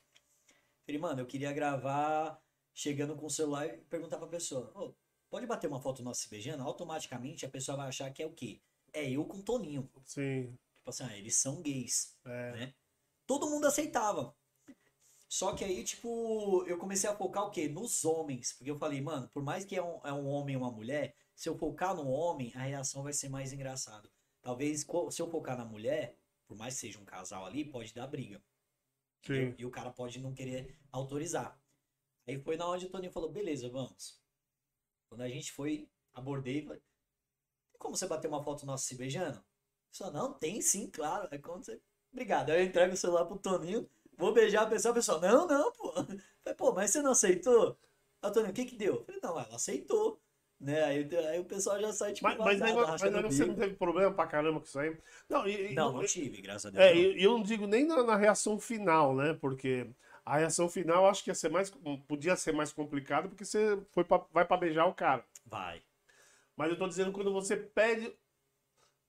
[0.86, 2.40] Falei, mano, eu queria gravar
[2.74, 4.94] chegando com o celular e perguntar pra pessoa: "Ô,
[5.30, 6.64] pode bater uma foto nossa se beijando?
[6.64, 8.60] Automaticamente a pessoa vai achar que é o quê?
[8.94, 9.90] É eu com o Toninho.
[10.04, 10.58] Sim.
[10.82, 12.52] Tipo assim, ah, eles são gays, É.
[12.54, 12.74] né?
[13.28, 14.36] Todo mundo aceitava.
[15.30, 17.68] Só que aí, tipo, eu comecei a focar o quê?
[17.70, 18.54] Nos homens.
[18.54, 21.16] Porque eu falei, mano, por mais que é um, é um homem e uma mulher,
[21.36, 24.12] se eu focar no homem, a reação vai ser mais engraçada.
[24.42, 26.18] Talvez se eu focar na mulher,
[26.48, 28.44] por mais que seja um casal ali, pode dar briga.
[29.24, 29.54] Sim.
[29.56, 31.58] E o cara pode não querer autorizar.
[32.28, 34.20] Aí foi na onde o Toninho falou, beleza, vamos.
[35.08, 36.82] Quando a gente foi, abordei e falei,
[37.72, 39.44] tem como você bater uma foto nossa se beijando?
[39.92, 41.28] Só não, tem sim, claro.
[41.32, 41.80] É quando você.
[42.12, 42.50] Obrigado.
[42.52, 43.88] Aí eu entrego o celular pro Toninho,
[44.18, 45.94] vou beijar a pessoa, a pessoa, não, não, pô.
[46.44, 47.78] Falei, pô, mas você não aceitou?
[48.22, 49.04] Aí o Toninho, o que que deu?
[49.06, 50.20] Falei, não, ela aceitou.
[50.60, 50.84] Né?
[50.84, 52.28] Aí, aí o pessoal já sai tipo.
[52.28, 54.96] Mas, mas, negócio- mas o você não teve problema pra caramba com isso aí?
[55.28, 56.86] Não, e, Não, não tive, graças a Deus.
[56.86, 59.34] É, e e eu não digo nem na, na reação final, né?
[59.34, 59.88] Porque
[60.24, 61.72] a reação final eu acho que ia ser mais,
[62.08, 65.26] podia ser mais complicado porque você foi pra, vai pra beijar o cara.
[65.46, 65.82] Vai.
[66.56, 68.14] Mas eu tô dizendo quando você pede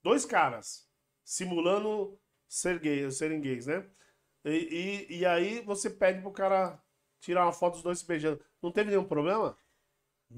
[0.03, 0.89] dois caras
[1.25, 3.87] simulando ser gay, serem gays, né?
[4.45, 6.83] E, e, e aí você pede pro cara
[7.21, 8.41] tirar uma foto dos dois se beijando.
[8.61, 9.57] Não teve nenhum problema?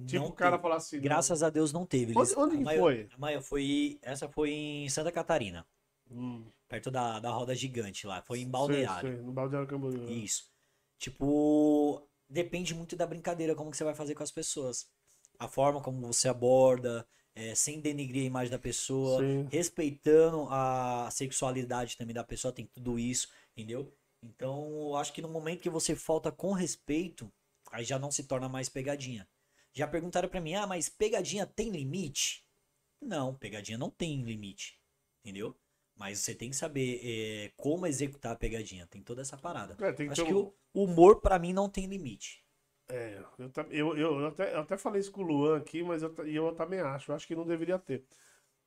[0.06, 0.62] Tipo, Não o cara teve.
[0.62, 1.00] falar assim.
[1.00, 2.12] Graças a Deus não teve.
[2.12, 3.08] Onde- Eles- onde maior- foi?
[3.16, 3.98] Maior foi.
[4.02, 5.66] Essa foi em Santa Catarina.
[6.10, 8.20] Hum, Perto da, da roda gigante lá.
[8.22, 9.08] Foi em Balneário.
[9.16, 10.08] sei, no Balneário Camboriú.
[10.10, 10.50] Isso.
[10.98, 14.88] Tipo, depende muito da brincadeira, como que você vai fazer com as pessoas.
[15.38, 19.48] A forma como você aborda, é, sem denigrir a imagem da pessoa, Sim.
[19.50, 23.92] respeitando a sexualidade também da pessoa, tem tudo isso, entendeu?
[24.22, 27.30] Então, eu acho que no momento que você falta com respeito,
[27.70, 29.28] aí já não se torna mais pegadinha.
[29.72, 32.44] Já perguntaram para mim: "Ah, mas pegadinha tem limite?"
[33.00, 34.78] Não, pegadinha não tem limite.
[35.22, 35.54] Entendeu?
[35.96, 38.86] Mas você tem que saber é, como executar a pegadinha.
[38.86, 39.76] Tem toda essa parada.
[39.84, 42.43] É, tem que Acho ter que o humor, pra mim, não tem limite.
[42.88, 43.18] É,
[43.70, 46.54] eu, eu, eu, até, eu até falei isso com o Luan aqui, mas eu, eu
[46.54, 47.10] também acho.
[47.10, 48.04] Eu acho que não deveria ter.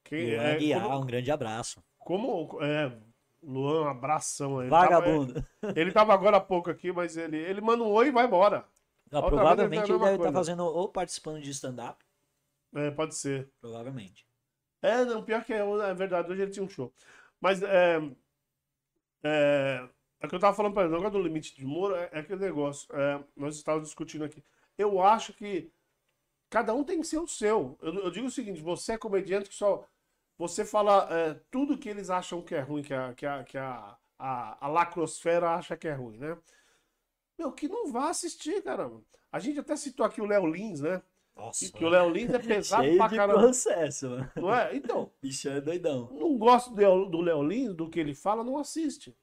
[0.03, 1.84] Quem, Luan é, Guiar, como, um grande abraço.
[1.99, 2.97] como é,
[3.43, 4.68] Luan, um abração aí.
[4.68, 5.45] Ele tava- Vagabundo.
[5.76, 8.65] Ele tava agora há pouco aqui, mas ele, ele manda um oi e vai embora.
[9.11, 10.38] Não, provavelmente é ele mesma deve estar coisa.
[10.38, 12.03] fazendo ou participando de stand-up.
[12.76, 13.49] É, pode ser.
[13.61, 14.26] Provavelmente.
[14.82, 16.93] É, não, pior que é, é verdade, hoje ele tinha um show.
[17.39, 18.01] Mas é.
[19.24, 19.88] É,
[20.20, 22.20] é que eu tava falando pra ele, o negócio do limite de humor é, é
[22.20, 22.88] aquele negócio.
[22.95, 24.43] é, nós estávamos discutindo aqui.
[24.78, 25.72] Eu acho que
[26.49, 27.78] cada um tem que ser o seu.
[27.82, 29.86] Eu, eu digo o seguinte: você é comediante que só.
[30.38, 33.57] Você fala é, tudo que eles acham que é ruim, que a, que a, que
[33.57, 36.38] a, a, a lacrosfera acha que é ruim, né?
[37.38, 39.01] Meu, que não vá assistir, caramba.
[39.32, 41.01] A gente até citou aqui o Léo Lins, né?
[41.36, 41.65] Nossa.
[41.65, 43.39] E que o Léo Lins é pesado Cheio pra caramba.
[43.39, 44.32] processo, mano.
[44.36, 44.76] Não é?
[44.76, 46.09] Então, Bicho é doidão.
[46.13, 49.15] não gosto do Léo Lins, do que ele fala, não assiste.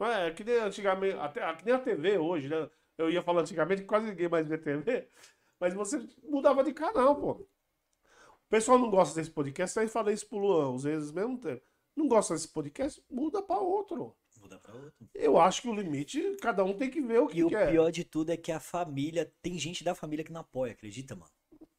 [0.00, 2.68] É, que nem antigamente, até, que nem a TV hoje, né?
[2.96, 5.08] Eu ia falar antigamente que quase ninguém mais vê TV,
[5.60, 7.32] mas você mudava de canal, pô.
[7.32, 11.62] O pessoal não gosta desse podcast, aí falei isso pro Luan, às vezes mesmo tempo.
[11.94, 14.16] Não gosta desse podcast, muda pra outro.
[14.40, 15.08] Muda pra outro.
[15.14, 17.70] Eu acho que o limite, cada um tem que ver o que E o quer.
[17.70, 19.30] pior de tudo é que a família.
[19.42, 21.30] Tem gente da família que não apoia, acredita, mano?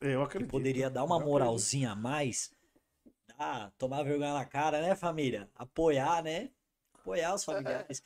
[0.02, 0.52] Eu Que acredito.
[0.52, 2.52] poderia dar uma moralzinha a mais.
[3.38, 5.50] Ah, tomar vergonha na cara, né, família?
[5.56, 6.52] Apoiar, né?
[7.10, 8.04] Apoiar os familiares.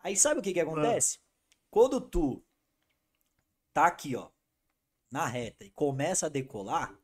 [0.00, 1.18] Aí sabe o que que acontece?
[1.70, 2.40] Quando tu
[3.72, 4.28] tá aqui, ó,
[5.10, 6.96] na reta e começa a decolar,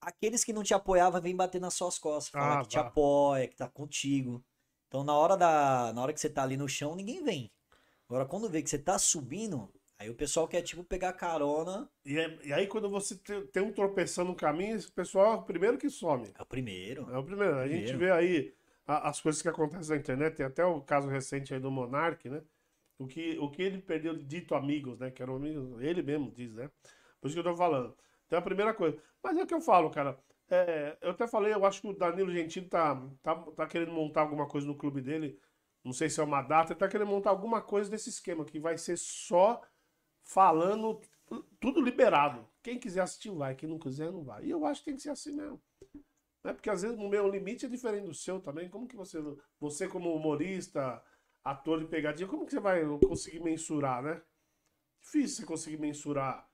[0.00, 3.48] aqueles que não te apoiavam vêm bater nas suas costas, falar Ah, que te apoia,
[3.48, 4.44] que tá contigo.
[4.86, 7.50] Então na hora da, na hora que você tá ali no chão, ninguém vem.
[8.08, 12.18] Agora quando vê que você tá subindo, aí o pessoal quer tipo pegar carona, E,
[12.18, 15.42] é- e aí, quando você te- tem um tropeção no caminho, esse pessoal é o
[15.42, 16.30] primeiro que some.
[16.38, 17.10] é o primeiro.
[17.12, 17.56] É o primeiro.
[17.58, 17.98] A gente Primeiro.
[17.98, 18.54] vê aí
[18.86, 22.42] as coisas que acontecem na internet, tem até o caso recente aí do Monark, né?
[22.98, 25.10] O que, o que ele perdeu de dito amigos, né?
[25.10, 26.70] Que eram amigos, ele mesmo diz, né?
[27.20, 27.96] Por isso que eu tô falando.
[28.26, 28.98] Então é a primeira coisa.
[29.22, 30.18] Mas é o que eu falo, cara.
[30.48, 34.20] É, eu até falei, eu acho que o Danilo Gentili tá, tá, tá querendo montar
[34.20, 35.38] alguma coisa no clube dele.
[35.82, 38.58] Não sei se é uma data, ele tá querendo montar alguma coisa desse esquema, que
[38.58, 39.62] vai ser só
[40.22, 41.00] falando
[41.60, 42.46] tudo liberado.
[42.62, 43.54] Quem quiser assistir, vai.
[43.54, 44.44] Quem não quiser, não vai.
[44.44, 45.60] E eu acho que tem que ser assim mesmo.
[46.44, 46.52] Né?
[46.52, 48.68] Porque às vezes o meu limite é diferente do seu também.
[48.68, 49.18] Como que você,
[49.58, 51.02] você como humorista,
[51.42, 54.22] ator de pegadinha, como que você vai conseguir mensurar, né?
[55.02, 56.48] Difícil você conseguir mensurar.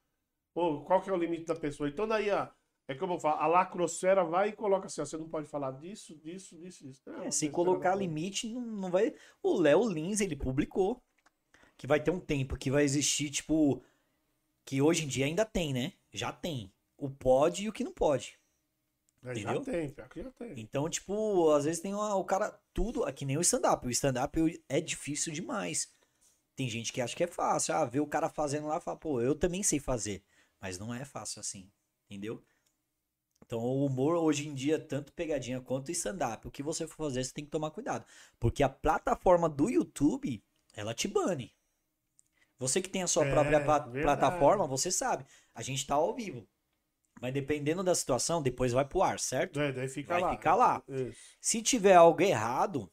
[0.55, 1.88] Pô, qual que é o limite da pessoa?
[1.88, 2.53] Então daí, a,
[2.88, 5.70] é como eu falo, a lacrosfera vai e coloca assim, ó, você não pode falar
[5.72, 7.03] disso, disso, disso, disso.
[7.09, 9.14] É, É, se colocar limite, não, não vai.
[9.41, 11.01] O Léo Lins, ele publicou
[11.76, 13.82] que vai ter um tempo que vai existir, tipo.
[14.64, 15.93] Que hoje em dia ainda tem, né?
[16.12, 16.72] Já tem.
[16.97, 18.39] O pode e o que não pode.
[19.23, 19.62] É, já entendeu?
[19.62, 20.59] tem, pior que já tem.
[20.59, 22.59] Então, tipo, às vezes tem uma- o cara.
[22.73, 23.07] Tudo.
[23.07, 23.87] É que nem o stand-up.
[23.87, 25.93] O stand-up é difícil demais.
[26.57, 27.75] Tem gente que acha que é fácil.
[27.75, 30.23] Ah, vê o cara fazendo lá e fala, pô, eu também sei fazer.
[30.61, 31.71] Mas não é fácil assim.
[32.09, 32.43] Entendeu?
[33.45, 37.25] Então, o humor hoje em dia, tanto pegadinha quanto stand-up, o que você for fazer,
[37.25, 38.05] você tem que tomar cuidado.
[38.39, 40.43] Porque a plataforma do YouTube,
[40.75, 41.53] ela te bane.
[42.59, 44.03] Você que tem a sua É, própria verdade.
[44.03, 45.25] plataforma, você sabe.
[45.55, 46.47] A gente tá ao vivo.
[47.21, 49.61] Mas dependendo da situação, depois vai pro ar, certo?
[49.61, 50.31] É, daí fica Vai lá.
[50.31, 50.83] ficar lá.
[50.89, 51.18] Isso.
[51.41, 52.91] Se tiver algo errado,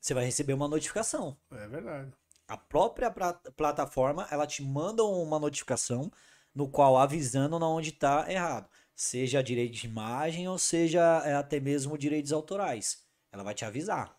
[0.00, 1.36] você vai receber uma notificação.
[1.52, 2.10] É verdade.
[2.46, 3.10] A própria
[3.54, 6.10] plataforma, ela te manda uma notificação
[6.54, 8.68] no qual avisando na onde está errado.
[8.96, 13.04] Seja direito de imagem ou seja é, até mesmo direitos autorais.
[13.30, 14.16] Ela vai te avisar.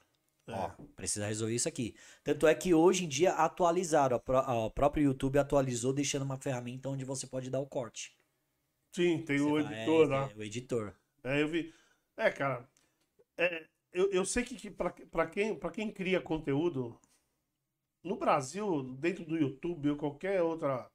[0.48, 0.54] É.
[0.54, 1.96] Ó, precisa resolver isso aqui.
[2.24, 7.04] Tanto é que hoje em dia atualizaram, o próprio YouTube atualizou deixando uma ferramenta onde
[7.04, 8.16] você pode dar o corte.
[8.92, 10.30] Sim, tem o vai- editor é, lá.
[10.30, 10.96] é, o editor.
[11.24, 11.74] É, eu vi.
[12.18, 12.68] É, cara.
[13.38, 14.92] é, eu, eu sei que, que para
[15.28, 17.00] quem, pra quem cria conteúdo,
[18.04, 20.90] no Brasil, dentro do YouTube ou qualquer outra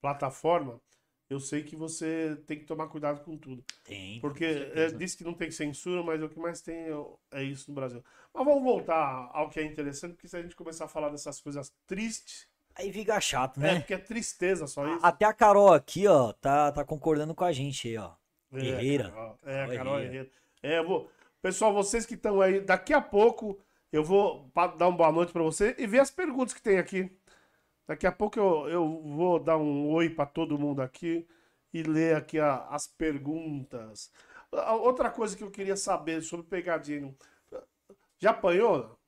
[0.00, 0.80] plataforma,
[1.28, 3.62] eu sei que você tem que tomar cuidado com tudo.
[3.84, 4.20] Tem.
[4.20, 6.90] Porque é, diz que não tem censura, mas o que mais tem é,
[7.32, 8.02] é isso no Brasil.
[8.32, 11.40] Mas vamos voltar ao que é interessante, porque se a gente começar a falar dessas
[11.40, 12.48] coisas tristes,
[12.78, 13.78] Aí fica chato, é né?
[13.80, 15.04] porque é tristeza só isso.
[15.04, 18.12] Até a Carol aqui, ó, tá, tá concordando com a gente aí, ó.
[18.52, 19.10] É, Guerreira.
[19.10, 20.00] Carol, é, Carol Carol.
[20.00, 20.30] Herrera.
[20.62, 21.10] É, vou.
[21.42, 23.58] Pessoal, vocês que estão aí, daqui a pouco
[23.92, 27.10] eu vou dar uma boa noite pra você e ver as perguntas que tem aqui.
[27.86, 31.26] Daqui a pouco eu, eu vou dar um oi pra todo mundo aqui
[31.72, 34.10] e ler aqui a- as perguntas.
[34.80, 37.14] Outra coisa que eu queria saber sobre pegadinha.
[38.18, 38.98] Já apanhou?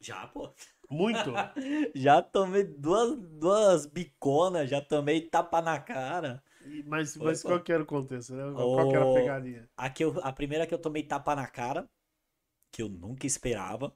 [0.00, 0.52] Já, pô.
[0.90, 1.32] Muito.
[1.94, 6.42] já tomei duas, duas biconas, já tomei tapa na cara.
[6.84, 8.34] Mas, mas qual que era o contexto?
[8.34, 8.52] Né?
[8.52, 9.68] Qual que era a pegadinha?
[9.76, 11.88] A, que eu, a primeira que eu tomei tapa na cara,
[12.70, 13.94] que eu nunca esperava.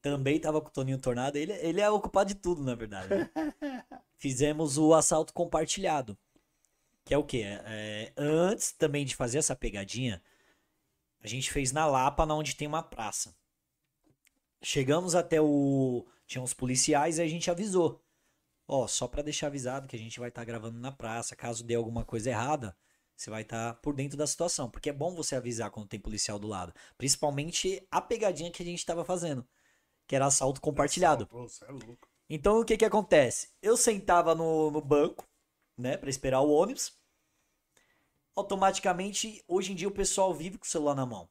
[0.00, 1.36] Também tava com o Toninho Tornado.
[1.36, 3.08] Ele, ele é ocupado de tudo, na verdade.
[3.08, 3.30] Né?
[4.18, 6.16] Fizemos o assalto compartilhado.
[7.04, 7.42] Que é o quê?
[7.64, 10.22] É, antes também de fazer essa pegadinha,
[11.22, 13.34] a gente fez na Lapa, na onde tem uma praça.
[14.62, 16.06] Chegamos até o.
[16.34, 18.02] Tinha uns policiais e a gente avisou.
[18.66, 21.36] Ó, só para deixar avisado que a gente vai estar tá gravando na praça.
[21.36, 22.76] Caso dê alguma coisa errada,
[23.14, 24.68] você vai estar tá por dentro da situação.
[24.68, 26.74] Porque é bom você avisar quando tem policial do lado.
[26.98, 29.46] Principalmente a pegadinha que a gente estava fazendo.
[30.08, 31.28] Que era assalto compartilhado.
[31.32, 32.08] Nossa, é louco.
[32.28, 33.50] Então o que que acontece?
[33.62, 35.24] Eu sentava no, no banco,
[35.78, 36.98] né, para esperar o ônibus.
[38.34, 41.28] Automaticamente, hoje em dia o pessoal vive com o celular na mão.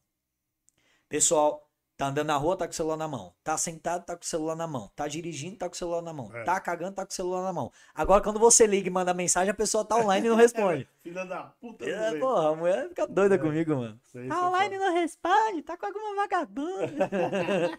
[1.10, 1.63] Pessoal
[1.96, 3.32] Tá andando na rua, tá com o celular na mão.
[3.44, 4.90] Tá sentado, tá com o celular na mão.
[4.96, 6.28] Tá dirigindo, tá com o celular na mão.
[6.34, 6.42] É.
[6.42, 7.70] Tá cagando, tá com o celular na mão.
[7.94, 10.88] Agora, quando você liga e manda mensagem, a pessoa tá online e não responde.
[11.04, 11.88] Filha da puta.
[11.88, 13.38] É, porra, a mulher fica doida é.
[13.38, 14.00] comigo, mano.
[14.28, 16.84] Tá online e não responde, tá com alguma vagabunda.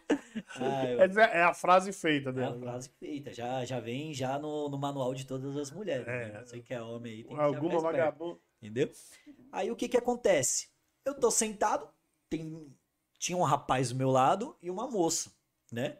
[1.30, 2.48] é, é, a frase feita dela.
[2.48, 2.62] É a né?
[2.62, 3.34] frase feita.
[3.34, 6.08] Já, já vem já no, no manual de todas as mulheres.
[6.08, 6.32] É.
[6.32, 6.42] Né?
[6.46, 8.40] Você que é homem aí, tem que Alguma vagabunda.
[8.62, 8.90] Entendeu?
[9.52, 10.70] Aí o que que acontece?
[11.04, 11.90] Eu tô sentado,
[12.30, 12.74] tem
[13.26, 15.32] tinha um rapaz do meu lado e uma moça,
[15.72, 15.98] né?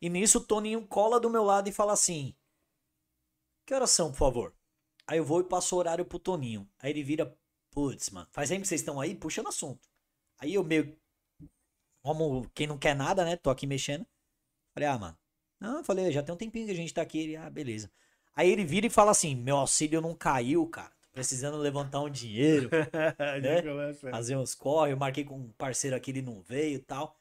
[0.00, 2.36] E nisso o Toninho cola do meu lado e fala assim:
[3.66, 4.54] Que horas são, por favor?
[5.04, 6.70] Aí eu vou e passo o horário pro Toninho.
[6.78, 7.36] Aí ele vira:
[7.72, 9.88] Putz, mano, faz tempo que vocês estão aí, puxa no assunto.
[10.38, 10.96] Aí eu meio.
[12.00, 13.34] Como quem não quer nada, né?
[13.34, 14.06] Tô aqui mexendo.
[14.72, 15.18] Falei: Ah, mano.
[15.58, 17.18] Não, eu falei: Já tem um tempinho que a gente tá aqui.
[17.18, 17.90] Ele, ah, beleza.
[18.36, 22.70] Aí ele vira e fala assim: Meu auxílio não caiu, cara precisando levantar um dinheiro,
[23.42, 23.64] né?
[24.08, 27.18] fazer uns corre, eu marquei com um parceiro aqui, ele não veio e tal.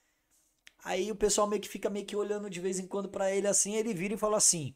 [0.83, 3.47] Aí o pessoal meio que fica meio que olhando de vez em quando para ele
[3.47, 4.75] assim, ele vira e fala assim: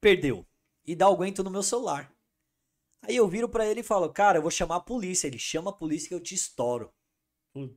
[0.00, 0.44] "Perdeu".
[0.84, 2.12] E dá o aguento no meu celular.
[3.02, 5.26] Aí eu viro para ele e falo: "Cara, eu vou chamar a polícia".
[5.28, 6.92] Ele chama a polícia que eu te estouro.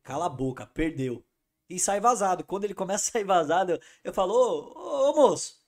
[0.03, 1.25] Cala a boca, perdeu.
[1.69, 2.43] E sai vazado.
[2.45, 5.62] Quando ele começa a sair vazado, eu, eu falo: "Ô, ô, ô moço,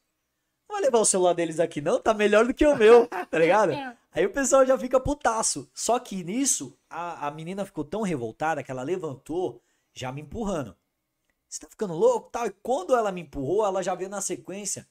[0.75, 3.71] vai levar o celular deles aqui não, tá melhor do que o meu", tá ligado?
[4.11, 5.69] Aí o pessoal já fica putaço.
[5.73, 9.61] Só que nisso, a, a menina ficou tão revoltada que ela levantou,
[9.93, 10.75] já me empurrando.
[11.49, 12.29] Você tá ficando louco?
[12.31, 12.47] Tal.
[12.47, 14.87] E quando ela me empurrou, ela já veio na sequência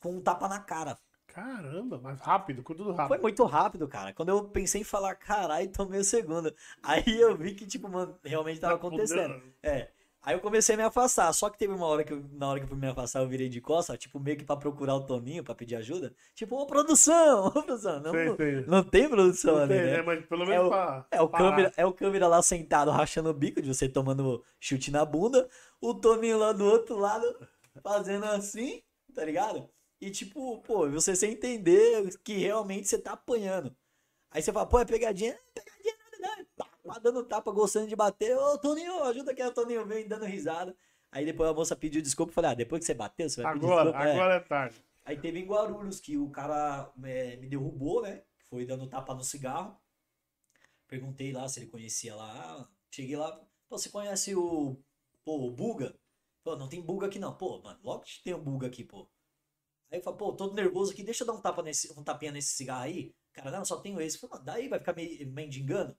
[0.00, 0.98] com um tapa na cara.
[1.26, 3.08] Caramba, mas rápido, tudo rápido.
[3.08, 4.14] Foi muito rápido, cara.
[4.14, 6.54] Quando eu pensei em falar, caralho, tomei o segundo.
[6.82, 9.42] Aí eu vi que, tipo, mano, realmente tava tá acontecendo.
[9.62, 9.90] É.
[10.26, 11.32] Aí eu comecei a me afastar.
[11.32, 13.28] Só que teve uma hora que eu, na hora que eu fui me afastar, eu
[13.28, 16.12] virei de costa, tipo, meio que pra procurar o Toninho, pra pedir ajuda.
[16.34, 18.00] Tipo, ô produção, ô produção.
[18.00, 18.64] Não, sei, sei.
[18.66, 19.98] não tem produção não ali, tem, né?
[19.98, 22.90] É, mas pelo menos é o, pra, é o câmera É o câmera lá sentado,
[22.90, 25.48] rachando o bico, de você tomando chute na bunda.
[25.80, 27.24] O Toninho lá do outro lado,
[27.80, 28.82] fazendo assim,
[29.14, 29.70] tá ligado?
[30.00, 33.72] E tipo, pô, você sem entender que realmente você tá apanhando.
[34.32, 35.38] Aí você fala, pô, é pegadinha?
[35.54, 38.36] É pegadinha, não, não, não dando tapa, gostando de bater.
[38.36, 39.42] Ô, Toninho, ajuda aqui.
[39.42, 40.76] O Toninho vem dando risada.
[41.10, 42.32] Aí depois a moça pediu desculpa.
[42.32, 44.10] Falei, ah, depois que você bateu, você vai pedir agora, desculpa.
[44.10, 44.36] Agora é.
[44.36, 44.84] é tarde.
[45.04, 48.22] Aí teve em Guarulhos que o cara é, me derrubou, né?
[48.48, 49.76] Foi dando tapa no cigarro.
[50.88, 52.68] Perguntei lá se ele conhecia lá.
[52.90, 53.32] Cheguei lá.
[53.68, 54.76] Pô, você conhece o.
[55.24, 55.96] Pô, o Buga?
[56.42, 57.34] Pô, não tem Buga aqui não.
[57.36, 59.08] Pô, mano, logo que tem o Buga aqui, pô.
[59.90, 62.32] Aí eu falei, pô, todo nervoso aqui, deixa eu dar um tapa nesse, um tapinha
[62.32, 63.14] nesse cigarro aí.
[63.32, 64.22] Cara, não, só tenho esse.
[64.22, 65.96] Eu falei, daí vai ficar me mendigando.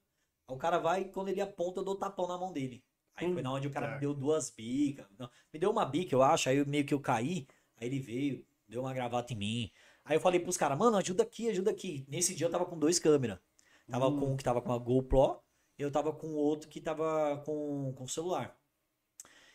[0.47, 2.83] Aí o cara vai, quando ele aponta, eu dou tapão na mão dele.
[3.15, 3.93] Aí hum, foi na onde o cara é.
[3.95, 5.05] me deu duas bicas.
[5.17, 6.49] Não, me deu uma bica, eu acho.
[6.49, 7.47] Aí meio que eu caí.
[7.79, 9.71] Aí ele veio, deu uma gravata em mim.
[10.05, 12.05] Aí eu falei pros caras, mano, ajuda aqui, ajuda aqui.
[12.07, 13.39] Nesse dia eu tava com dois câmeras.
[13.89, 14.19] Tava hum.
[14.19, 15.39] com um que tava com a GoPro.
[15.77, 18.57] E eu tava com o outro que tava com, com o celular.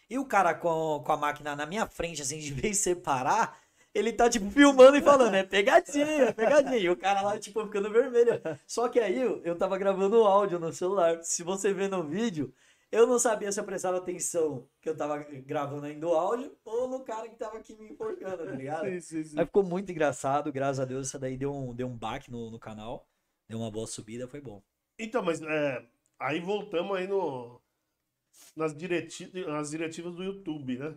[0.09, 3.59] E o cara com, com a máquina na minha frente, assim, de vez separar,
[3.95, 6.78] ele tá, tipo, filmando e falando, é pegadinha, é pegadinha.
[6.78, 8.40] E o cara lá, tipo, ficando vermelho.
[8.66, 11.22] Só que aí eu tava gravando o áudio no celular.
[11.22, 12.55] Se você ver no vídeo,
[12.90, 16.88] eu não sabia se eu prestava atenção que eu tava gravando ainda o áudio ou
[16.88, 18.86] no cara que tava aqui me enforcando, tá ligado?
[18.86, 19.38] Sim, sim, sim.
[19.38, 22.51] Aí ficou muito engraçado, graças a Deus, essa daí deu um, deu um baque no,
[22.51, 23.07] no canal.
[23.49, 24.62] Deu uma boa subida, foi bom.
[24.99, 25.84] Então, mas é,
[26.18, 27.61] aí voltamos aí no,
[28.57, 30.95] nas, direti nas diretivas do YouTube, né?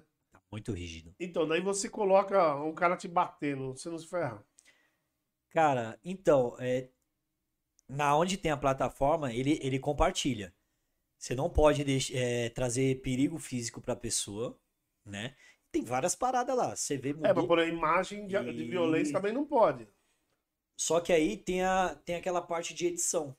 [0.56, 1.14] Muito rígido.
[1.20, 4.41] Então, daí você coloca um cara te batendo, você não se ferra.
[5.49, 6.88] Cara, então, é,
[7.89, 10.56] na onde tem a plataforma, ele, ele compartilha.
[11.18, 14.58] Você não pode deixar, é, trazer perigo físico pra pessoa,
[15.06, 15.36] né?
[15.74, 16.74] Tem várias paradas lá.
[16.74, 17.12] Você vê.
[17.12, 17.30] Mudou...
[17.30, 18.53] É, mas por a imagem de, e...
[18.53, 19.86] de, violência também não pode.
[20.80, 23.36] Só que aí tem, a, tem aquela parte de edição.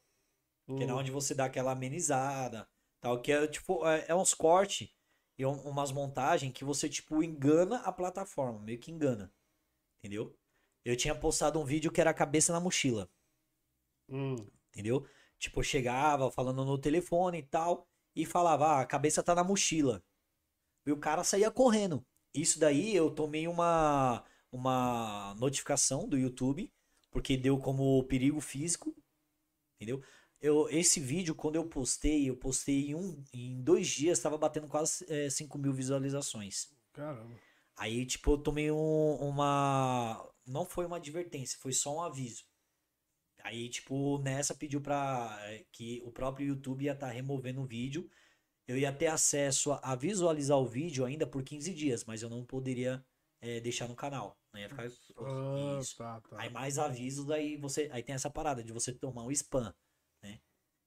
[0.69, 0.77] Hum.
[0.77, 0.99] Que é hum.
[0.99, 2.69] onde você dá aquela amenizada.
[3.01, 4.95] Tal, que é tipo, é, é uns cortes
[5.39, 9.33] e um- umas montagens que você, tipo, engana a plataforma, meio que engana.
[10.01, 10.37] Entendeu?
[10.85, 13.11] Eu tinha postado um vídeo que era a cabeça na mochila,
[14.09, 14.37] Hum.
[14.73, 15.07] entendeu?
[15.39, 19.45] Tipo, eu chegava falando no telefone e tal, e falava, ah, a cabeça tá na
[19.45, 20.03] mochila.
[20.87, 22.07] E o cara saía correndo.
[22.35, 26.73] Isso daí eu tomei uma, uma notificação do YouTube,
[27.11, 28.95] porque deu como perigo físico,
[29.77, 30.03] entendeu?
[30.47, 34.69] Eu, esse vídeo, quando eu postei, eu postei em, um, em dois dias, tava batendo
[34.69, 36.69] quase é, 5 mil visualizações.
[36.93, 37.35] Caramba.
[37.77, 40.25] Aí, tipo, eu tomei um- uma.
[40.47, 42.45] Não foi uma advertência, foi só um aviso.
[43.43, 45.37] Aí, tipo, nessa pediu pra.
[45.51, 48.09] eh, que o próprio YouTube ia estar removendo o vídeo.
[48.67, 52.31] Eu ia ter acesso a, a visualizar o vídeo ainda por 15 dias, mas eu
[52.31, 53.05] não poderia
[53.41, 54.39] eh, deixar no canal.
[54.53, 54.87] Não ia ficar.
[55.19, 56.41] Ah, tá, tá.
[56.41, 57.89] Aí mais avisos, aí você.
[57.93, 59.73] Aí tem essa parada de você tomar um spam.
[60.23, 60.41] Né?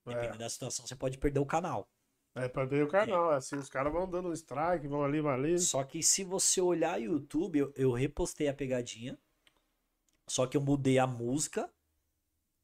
[0.05, 1.87] Dependendo da situação, você pode perder o canal.
[2.35, 5.19] É pra ver o canal, é assim, os caras vão dando um strike, vão ali,
[5.19, 5.59] vão ali.
[5.59, 9.17] Só que se você olhar YouTube, eu, eu repostei a pegadinha.
[10.27, 11.69] Só que eu mudei a música,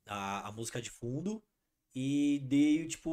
[0.07, 1.41] a, a música de fundo,
[1.93, 3.09] e dei, tipo,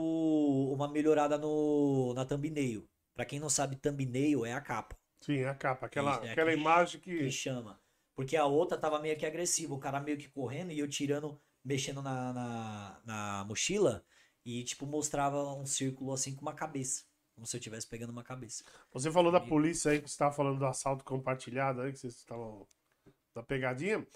[0.73, 2.87] uma melhorada no, na thumbnail.
[3.15, 6.51] Pra quem não sabe, thumbnail é a capa Sim, é a capa, aquela, é aquela
[6.53, 7.31] que- imagem que que.
[7.31, 7.81] chama.
[8.15, 11.41] Porque a outra tava meio que agressiva, o cara meio que correndo e eu tirando,
[11.65, 14.05] mexendo na, na, na mochila
[14.45, 17.05] e, tipo, mostrava um círculo assim com uma cabeça.
[17.35, 18.63] Como se eu estivesse pegando uma cabeça.
[18.93, 21.99] Você falou da E- polícia aí, que você estava falando do assalto compartilhado aí, que
[21.99, 22.67] vocês estavam
[23.35, 24.07] da pegadinha.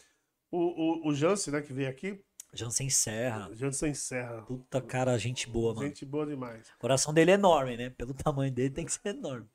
[0.50, 2.20] O, o, o Jansen, né, que veio aqui,
[2.52, 3.50] Jansen Serra.
[3.54, 4.42] Jansen Serra.
[4.42, 5.88] Puta cara, gente boa, mano.
[5.88, 6.68] Gente boa demais.
[6.76, 7.90] O coração dele é enorme, né?
[7.90, 9.46] Pelo tamanho dele tem que ser enorme.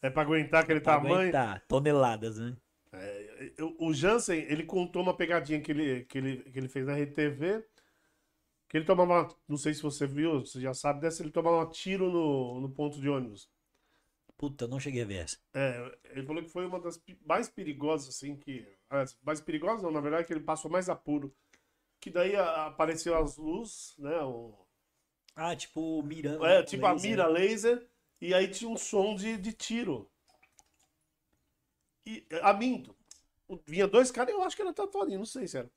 [0.00, 1.16] É pra aguentar aquele Pra tamanho.
[1.16, 2.56] aguentar, toneladas, né?
[3.60, 6.96] O- O Jansen, ele contou uma pegadinha que ele, que ele, que ele fez na
[6.96, 7.64] RTV.
[8.68, 11.70] Que ele tomava, não sei se você viu, você já sabe dessa, ele tomava um
[11.70, 13.48] tiro no, no ponto de ônibus.
[14.36, 15.38] Puta, não cheguei a ver essa.
[15.54, 18.66] É, ele falou que foi uma das mais perigosas, assim, que.
[19.24, 21.34] Mais perigosas não, na verdade, que ele passou mais apuro.
[22.00, 24.20] Que daí a- apareceu as luzes, né?
[24.22, 24.54] o-
[25.36, 26.44] Ah, tipo, mirando.
[26.44, 27.30] é, com tipo a laser, mira né?
[27.30, 27.88] laser,
[28.20, 30.10] e aí tinha um som de, de tiro.
[32.06, 32.96] E, a minto.
[33.66, 35.70] Vinha dois caras, eu acho que era tatuadinho, não sei se era.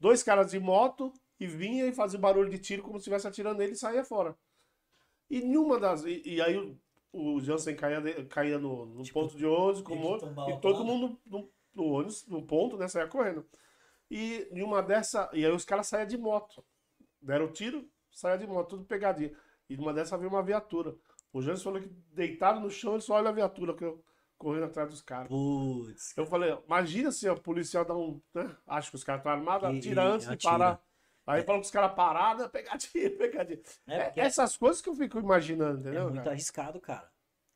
[0.00, 3.58] Dois caras de moto e vinha e fazia barulho de tiro como se estivesse atirando
[3.58, 4.36] nele e saía fora.
[5.30, 6.04] E nenhuma das.
[6.04, 6.78] E, e aí o,
[7.12, 10.84] o Jansen caía, de- caía no, no Tipo, ponto de ônibus, que outro, e todo
[10.84, 12.88] mundo no, no ônibus, no ponto, né?
[12.88, 13.46] Saia correndo.
[14.10, 15.30] E nenhuma dessa.
[15.32, 16.64] E aí os caras saíam de moto.
[17.20, 19.32] Deram o tiro, saia de moto, tudo pegadinha.
[19.68, 20.94] E numa dessa veio uma viatura.
[21.32, 24.04] O Jansen falou que deitado no chão, ele só olha a viatura que eu,
[24.42, 25.28] correndo atrás dos caras.
[25.28, 26.16] Putz.
[26.16, 28.20] Eu falei, imagina se o policial dá um.
[28.34, 28.54] Né?
[28.66, 30.82] Acha que os caras estão armados, atira antes de parar.
[31.26, 33.60] Aí falou que os caras pararam, pegadinha, pegadinha.
[33.86, 36.04] É, É, porque essas coisas que eu fico imaginando, é entendeu?
[36.04, 36.30] muito cara?
[36.32, 37.10] arriscado, cara.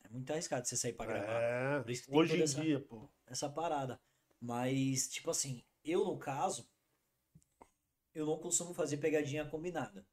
[0.05, 1.33] É muito arriscado você sair pra gravar.
[1.33, 3.09] É, hoje em essa- dia, pô.
[3.27, 4.01] essa parada.
[4.41, 6.69] Mas, tipo assim, eu no caso,
[8.15, 10.07] eu não costumo fazer pegadinha combinada.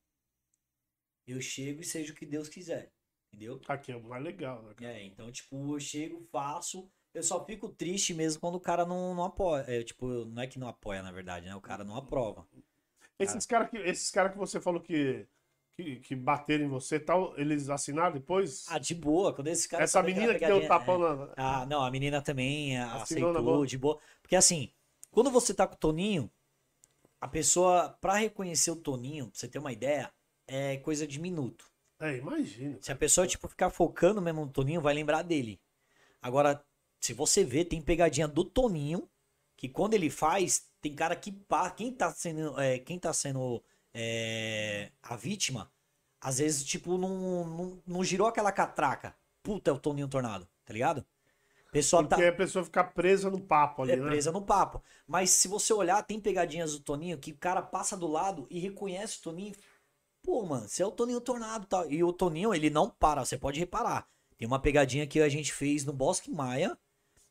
[1.28, 2.92] Eu chego e seja o que Deus quiser.
[3.34, 3.60] Entendeu?
[3.68, 4.94] Aqui é o mais legal, né, cara?
[4.94, 6.88] É, então, tipo, eu chego, faço.
[7.14, 9.66] Eu só fico triste mesmo quando o cara não, não apoia.
[9.68, 11.56] É, tipo, não é que não apoia, na verdade, né?
[11.56, 12.48] O cara não aprova.
[13.18, 15.28] Esses caras que, esses cara que você falou que,
[15.76, 18.66] que, que bateram em você e tal, eles assinaram depois?
[18.70, 19.84] Ah, de boa, quando esse cara.
[19.84, 21.16] Essa menina que deu o tapão é.
[21.16, 21.34] na.
[21.36, 24.00] Ah, não, a menina também Assinou aceitou de boa.
[24.22, 24.72] Porque assim,
[25.10, 26.32] quando você tá com o Toninho,
[27.20, 30.12] a pessoa, pra reconhecer o Toninho, pra você ter uma ideia,
[30.48, 31.73] é coisa de minuto.
[32.04, 32.78] É, imagina.
[32.82, 35.58] Se a pessoa, tipo, ficar focando mesmo no Toninho, vai lembrar dele.
[36.22, 36.62] Agora,
[36.99, 39.10] se você vê, tem pegadinha do Toninho,
[39.56, 43.64] que quando ele faz, tem cara que pá, quem tá sendo, é, quem tá sendo
[43.93, 45.72] é, a vítima,
[46.20, 49.16] às vezes, tipo, não, não, não girou aquela catraca.
[49.41, 51.06] Puta, é o Toninho Tornado, tá ligado?
[51.74, 54.08] Pessoa tá Porque a pessoa fica presa no papo ali, é né?
[54.08, 54.84] presa no papo.
[55.08, 58.60] Mas se você olhar, tem pegadinhas do Toninho que o cara passa do lado e
[58.60, 59.56] reconhece o Toninho.
[60.24, 61.92] Pô, mano, você é o Toninho Tornado e tal.
[61.92, 64.08] E o Toninho, ele não para, você pode reparar.
[64.38, 66.78] Tem uma pegadinha que a gente fez no Bosque Maia,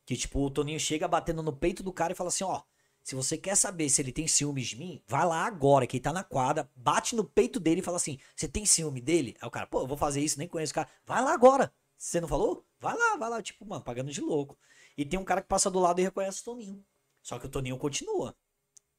[0.06, 2.62] que tipo, o Toninho chega batendo no peito do cara e fala assim, ó,
[3.02, 6.02] se você quer saber se ele tem ciúmes de mim, vai lá agora, que ele
[6.04, 9.36] tá na quadra, bate no peito dele e fala assim, você tem ciúme dele?
[9.40, 10.88] Aí o cara, pô, eu vou fazer isso, nem conheço o cara.
[11.06, 11.72] Vai lá agora.
[11.98, 12.66] Você não falou?
[12.80, 14.58] Vai lá, vai lá, tipo, mano, pagando de louco.
[14.96, 16.84] E tem um cara que passa do lado e reconhece o Toninho.
[17.22, 18.36] Só que o Toninho continua.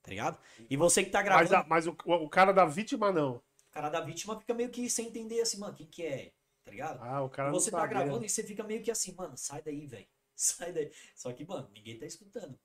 [0.02, 0.38] Tá ligado?
[0.70, 3.42] E você que tá gravando, Mas, a- mas o, o cara da vítima não.
[3.74, 6.32] O cara da vítima fica meio que sem entender assim, mano, o que que é?
[6.64, 7.02] Tá ligado?
[7.02, 8.26] Ah, o cara E você tá sabe, gravando né?
[8.28, 10.08] e você fica meio que assim, mano, sai daí, velho.
[10.36, 10.92] Sai daí.
[11.16, 12.58] Só que, mano, ninguém tá escutando.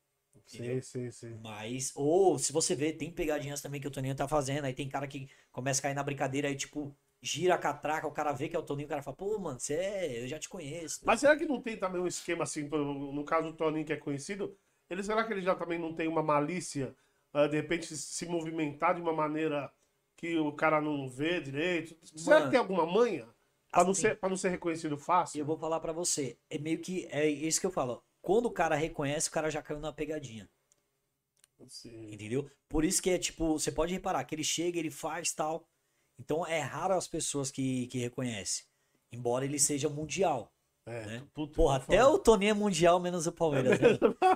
[0.47, 0.83] Sim, Entendeu?
[0.83, 1.39] sim, sim.
[1.43, 4.89] Mas, ou se você vê, tem pegadinhas também que o Toninho tá fazendo, aí tem
[4.89, 8.49] cara que começa a cair na brincadeira, aí tipo, gira a catraca, o cara vê
[8.49, 11.01] que é o Toninho, o cara fala, pô, mano, você é, eu já te conheço.
[11.05, 13.97] Mas será que não tem também um esquema assim, no caso do Toninho que é
[13.97, 14.57] conhecido,
[14.89, 16.95] ele será que ele já também não tem uma malícia,
[17.35, 19.71] uh, de repente se movimentar de uma maneira
[20.19, 21.97] que o cara não vê direito?
[22.17, 23.27] Será que tem alguma manha?
[23.71, 25.39] Pra, não assim, ser, pra não ser reconhecido fácil?
[25.39, 28.51] Eu vou falar pra você, é meio que, é isso que eu falo, quando o
[28.51, 30.49] cara reconhece, o cara já caiu na pegadinha.
[31.69, 32.13] Sim.
[32.13, 32.51] Entendeu?
[32.69, 35.67] Por isso que é tipo, você pode reparar que ele chega, ele faz tal.
[36.19, 38.65] Então é raro as pessoas que, que reconhecem.
[39.13, 40.53] Embora ele seja mundial.
[40.87, 41.23] É, né?
[41.35, 43.79] puta, Porra, até o Toninho é mundial, menos o Palmeiras.
[43.79, 43.89] né?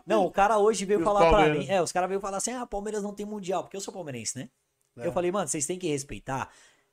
[0.06, 1.66] Não, o cara hoje veio falar pra Palmeiras?
[1.66, 1.72] mim.
[1.72, 4.38] É, os caras veio falar assim: ah, Palmeiras não tem mundial, porque eu sou palmeirense,
[4.38, 4.50] né?
[4.98, 5.06] É.
[5.06, 6.50] Eu falei, mano, vocês têm que respeitar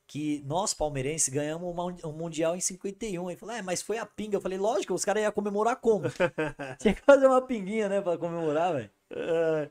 [0.08, 3.30] que nós palmeirenses ganhamos uma- um mundial em 51.
[3.30, 4.38] Ele falou, é, mas foi a pinga.
[4.38, 6.06] Eu falei, lógico, os caras iam comemorar como?
[6.80, 8.90] Tinha que fazer uma pinguinha, né, pra comemorar, velho.
[9.12, 9.70] É,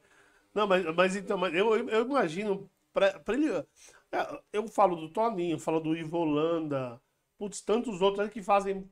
[0.54, 3.50] não, mas, mas então, mas eu, eu imagino, pra, pra ele.
[4.12, 7.00] é, Eu falo do Toninho, falo do Ivo Holanda,
[7.38, 8.88] putz, tantos outros que fazem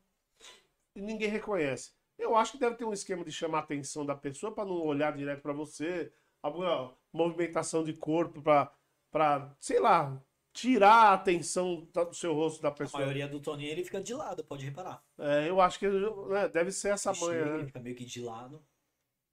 [0.95, 1.93] e ninguém reconhece.
[2.19, 4.77] Eu acho que deve ter um esquema de chamar a atenção da pessoa para não
[4.77, 6.11] olhar direto para você,
[6.43, 8.73] alguma movimentação de corpo para,
[9.17, 10.21] para, sei lá,
[10.53, 13.01] tirar a atenção da- do seu rosto da A pessoa.
[13.01, 15.03] maioria do Toninho, ele fica de lado, pode reparar.
[15.19, 17.57] É, eu acho que né, deve ser essa Ele manha, chega, né?
[17.59, 18.63] ele fica meio que de lado.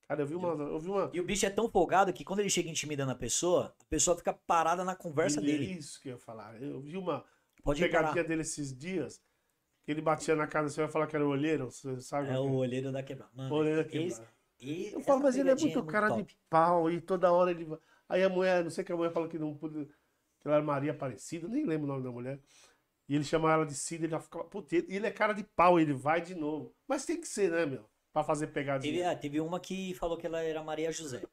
[0.07, 2.39] Cara, eu vi uma, eu vi uma E o bicho é tão folgado que quando
[2.39, 5.73] ele chega intimidando a pessoa, a pessoa fica parada na conversa Ele- dele.
[5.73, 6.61] Isso que eu ia falar.
[6.61, 7.25] Eu vi uma
[7.61, 8.27] Pode pegadinha reparar.
[8.27, 9.21] dele esses dias,
[9.83, 12.29] que ele batia na casa, você vai falar que era o olheiro, você sabe?
[12.29, 13.31] É o olheiro da quebrada.
[13.33, 13.59] Mano, é?
[13.59, 14.21] olheiro esse-
[14.61, 16.23] e Eu falo, mas ele é pegadinha muito cara top.
[16.23, 17.79] de pau e toda hora ele vai.
[18.07, 19.85] Aí a mulher, não sei que a mulher falou que não podia.
[19.85, 22.39] Que ela era Maria Aparecida, nem lembro o nome da mulher.
[23.07, 24.45] E ele chamava ela de Cida, ele já ficava.
[24.45, 26.73] Putz, ele ele é cara de pau, ele vai de novo.
[26.87, 27.89] Mas tem que ser, né, meu?
[28.11, 28.93] Pra fazer pegadinha.
[28.93, 31.23] Teve, ah, teve uma que falou que ela era Maria José.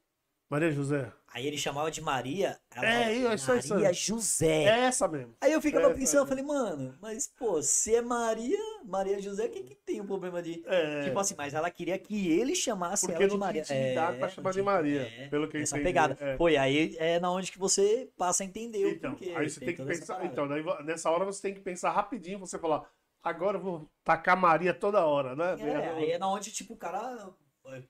[0.51, 1.11] Maria José.
[1.33, 2.59] Aí ele chamava de Maria.
[2.75, 4.07] Ela É, falava, isso, isso, Maria isso.
[4.07, 4.63] José.
[4.65, 5.33] É essa mesmo.
[5.39, 6.21] Aí eu ficava É, pensando, é.
[6.23, 10.41] eu falei, mano, mas pô, se é Maria, Maria José, quem que tem o problema
[10.41, 10.61] de.
[10.67, 11.03] É.
[11.03, 13.61] Tipo assim, mas ela queria que ele chamasse Porque ela de Maria.
[13.61, 16.17] intimidade pra É, chamar de Maria, é, pelo que eu essa entendi, pegada.
[16.19, 16.35] é.
[16.35, 19.33] Foi, aí é na onde que você passa a entender Então, o porquê.
[19.33, 20.25] aí você tem que pensar.
[20.25, 22.83] Então, daí nessa hora você tem que pensar rapidinho, você falar,
[23.23, 25.55] agora eu vou tacar Maria toda hora, né?
[25.61, 27.29] É, aí é na onde, tipo, o cara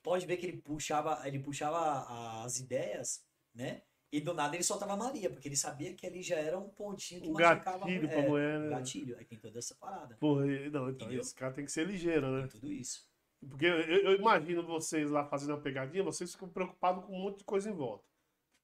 [0.03, 3.81] pode ver que ele puxava, ele puxava as ideias, né?
[4.11, 7.21] E do nada ele soltava Maria, porque ele sabia que ali já era um pontinho
[7.21, 8.69] que Um machucava gatilho a pra mulher, um né?
[8.69, 9.17] gatilho.
[9.17, 10.15] Aí tem toda essa parada.
[10.17, 11.21] Porra, não, então Entendeu?
[11.21, 12.41] esse cara tem que ser ligeiro, né?
[12.41, 13.09] Tem tudo isso.
[13.49, 17.39] Porque eu, eu imagino vocês lá fazendo uma pegadinha, vocês ficam preocupados com um monte
[17.39, 18.03] de coisa em volta.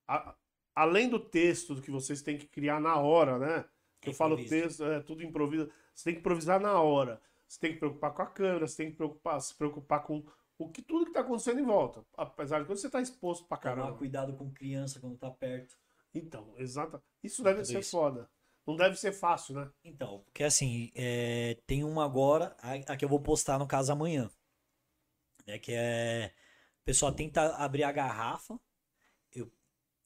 [0.08, 0.36] A-
[0.76, 3.66] além do texto que vocês têm que criar na hora, né?
[4.02, 5.72] Que eu falo texto, é tudo improviso.
[5.94, 7.20] Você tem que improvisar na hora.
[7.48, 10.24] Você tem que preocupar com a câmera, você tem que preocupar, se preocupar com
[10.58, 12.06] o que tudo que tá acontecendo em volta.
[12.16, 13.98] Apesar de quando você tá exposto pra Tomar caramba.
[13.98, 15.76] cuidado com criança quando tá perto.
[16.14, 17.02] Então, exato.
[17.24, 17.92] Isso deve ser isso.
[17.92, 18.30] foda.
[18.66, 19.72] Não deve ser fácil, né?
[19.84, 23.92] Então, porque assim, é, tem uma agora, a, a que eu vou postar no caso
[23.92, 24.30] amanhã.
[25.46, 26.34] Né, que é.
[26.82, 28.60] O pessoal tenta abrir a garrafa.
[29.34, 29.52] Eu.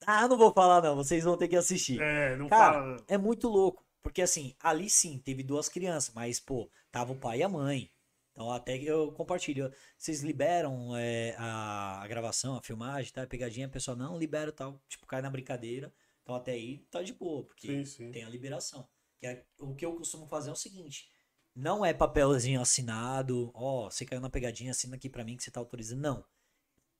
[0.06, 0.96] Ah, não vou falar, não.
[0.96, 2.00] Vocês vão ter que assistir.
[2.00, 2.96] É, não Cara, fala.
[2.96, 2.96] né?
[3.08, 3.84] é muito louco.
[4.02, 7.90] Porque assim, ali sim, teve duas crianças, mas, pô, tava o pai e a mãe.
[8.32, 9.72] Então até que eu compartilho.
[9.96, 13.22] Vocês liberam é, a, a gravação, a filmagem, tá?
[13.22, 14.80] A pegadinha, a pessoa não libera tal.
[14.88, 15.92] Tipo, cai na brincadeira.
[16.22, 18.10] Então até aí tá de boa, porque Sim, sim.
[18.12, 18.88] tem a liberação.
[19.18, 21.08] Que é, o que eu costumo fazer é o seguinte.
[21.54, 25.50] Não é papelzinho assinado, ó, você caiu na pegadinha, assina aqui pra mim que você
[25.50, 26.00] tá autorizando.
[26.00, 26.24] Não.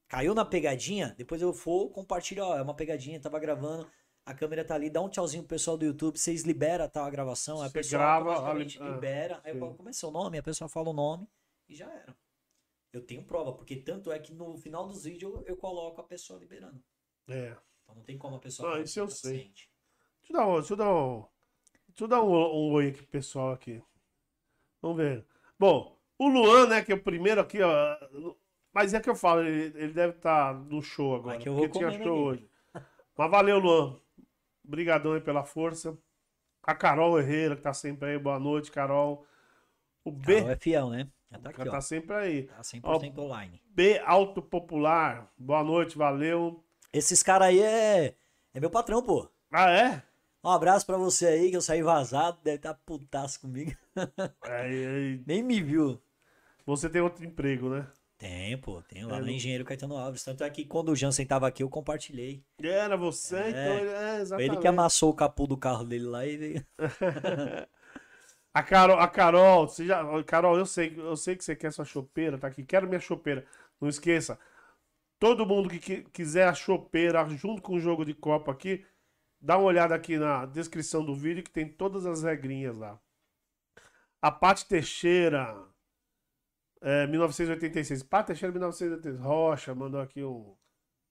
[0.09, 3.91] Caiu na pegadinha, depois eu for, compartilho, ó, é uma pegadinha, tava gravando,
[4.25, 7.11] a câmera tá ali, dá um tchauzinho pro pessoal do YouTube, vocês liberam tal a
[7.11, 10.11] gravação, a Você pessoa grava, automaticamente ali- ah, libera, aí eu falo, como é seu
[10.11, 10.39] nome?
[10.39, 11.27] A pessoa fala o nome
[11.69, 12.17] e já era.
[12.93, 16.05] Eu tenho prova, porque tanto é que no final dos vídeos eu, eu coloco a
[16.05, 16.83] pessoa liberando.
[17.29, 17.57] É.
[17.83, 19.53] Então não tem como a pessoa Ah, isso eu tá sei.
[19.53, 19.69] Deixa
[20.31, 21.25] eu dar um, deixa eu dar um,
[21.89, 23.83] deixa eu dar um, um oi aqui pro pessoal aqui.
[24.81, 25.27] Vamos ver.
[25.59, 27.97] Bom, o Luan, né, que é o primeiro aqui, ó.
[28.73, 31.35] Mas é que eu falo, ele, ele deve estar no show agora.
[31.37, 32.49] Vai que eu vou porque tinha show hoje.
[33.17, 34.01] Mas valeu, Luan.
[34.73, 35.95] Obrigadão aí pela força.
[36.63, 38.19] A Carol Herrera, que tá sempre aí.
[38.19, 39.27] Boa noite, Carol.
[40.03, 41.09] O B, Carol é fiel, né?
[41.31, 41.81] Já tá aqui, tá ó.
[41.83, 42.43] sempre aí.
[42.45, 43.63] Tá 100% online.
[43.67, 45.31] B Alto Popular.
[45.37, 46.65] Boa noite, valeu.
[46.91, 48.15] Esses caras aí é,
[48.55, 49.29] é meu patrão, pô.
[49.53, 50.03] Ah, é?
[50.43, 53.77] Um abraço pra você aí, que eu saí vazado, deve estar putaço comigo.
[54.43, 56.01] É, é, Nem me viu.
[56.65, 57.87] Você tem outro emprego, né?
[58.23, 60.23] Tem, pô, tem lá É, no Engenheiro Caetano Alves.
[60.23, 62.45] Tanto é que quando o Jansen tava aqui, eu compartilhei.
[62.63, 63.49] Era você, É.
[63.51, 64.51] então ele é exatamente.
[64.53, 66.67] ele que amassou o capô do carro dele lá e veio.
[68.55, 71.87] A Carol, a Carol, você já, Carol, eu sei, eu sei que você quer sua
[71.87, 72.63] chopeira, tá aqui.
[72.65, 73.47] Quero minha chopeira.
[73.81, 74.39] Não esqueça.
[75.19, 78.85] Todo mundo que qui- quiser a chopeira junto com o jogo de Copa aqui,
[79.41, 82.99] Dá uma olhada aqui na descrição do vídeo que tem todas as regrinhas lá.
[84.21, 85.55] A Paty Teixeira,
[86.83, 88.03] é, 1986.
[88.03, 89.25] Paty Teixeira, 1986.
[89.25, 90.55] Rocha, mandou aqui um,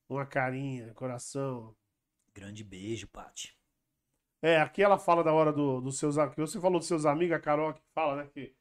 [0.10, 1.76] uma carinha, coração.
[2.34, 3.58] Grande beijo, Paty.
[4.42, 6.52] É, aqui ela fala da hora dos do seus amigos.
[6.52, 8.30] Você falou dos seus amigos, a Carol que fala, né?
[8.34, 8.56] Que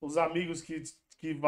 [0.00, 0.82] os amigos que,
[1.18, 1.38] que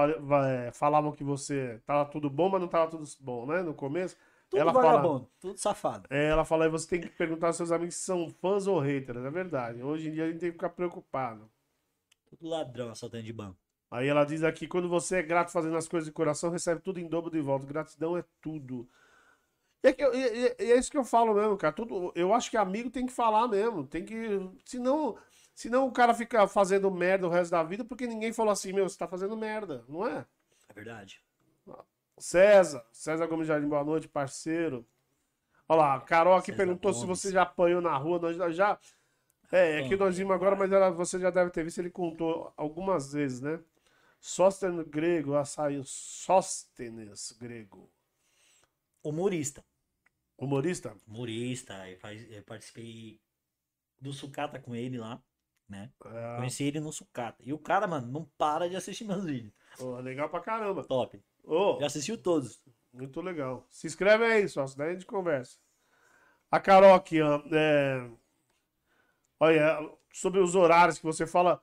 [0.47, 3.63] é, falavam que você tava tudo bom, mas não tava tudo bom, né?
[3.63, 4.17] No começo.
[4.49, 6.07] Tudo ela vagabundo, fala, tudo safado.
[6.09, 9.25] É, ela fala, você tem que perguntar aos seus amigos se são fãs ou haters,
[9.25, 9.83] é verdade.
[9.83, 11.51] Hoje em dia a gente tem que ficar preocupado.
[12.31, 13.66] Tudo ladrão assaltando de banco.
[13.91, 16.99] Aí ela diz aqui, quando você é grato fazendo as coisas de coração, recebe tudo
[16.99, 17.67] em dobro de volta.
[17.67, 18.89] Gratidão é tudo.
[19.83, 21.73] E é, que, e, e é isso que eu falo mesmo, cara.
[21.73, 23.87] Tudo, eu acho que amigo tem que falar mesmo.
[23.87, 24.41] Tem que.
[24.65, 25.17] Senão,
[25.55, 28.89] senão o cara fica fazendo merda o resto da vida porque ninguém falou assim, meu,
[28.89, 30.27] você tá fazendo merda, não é?
[30.69, 31.23] É verdade.
[32.19, 34.85] César, César Gomes Jardim, boa noite, parceiro.
[35.69, 37.01] Olha lá, a Carol aqui César perguntou Gomes.
[37.01, 38.19] se você já apanhou na rua.
[38.19, 38.79] Nós já.
[39.53, 42.53] É, é que nós vimos agora, mas ela, você já deve ter visto, ele contou
[42.57, 43.61] algumas vezes, né?
[44.21, 47.91] Sóstenes grego, açaí, Sóstenes grego.
[49.03, 49.65] Humorista.
[50.37, 50.97] Humorista?
[51.07, 53.21] Humorista, eu, faz, eu participei
[54.01, 55.23] do sucata com ele lá,
[55.69, 55.91] né?
[56.05, 56.37] É.
[56.37, 57.43] Conheci ele no sucata.
[57.43, 59.53] E o cara, mano, não para de assistir meus vídeos.
[59.79, 60.85] Oh, legal pra caramba.
[60.85, 61.23] Top.
[61.45, 62.61] Oh, Já assistiu todos.
[62.93, 63.67] Muito legal.
[63.71, 65.59] Se inscreve aí, só, daí a gente conversa.
[66.51, 68.11] A Carol aqui, ó, é...
[69.41, 71.63] olha, sobre os horários que você fala,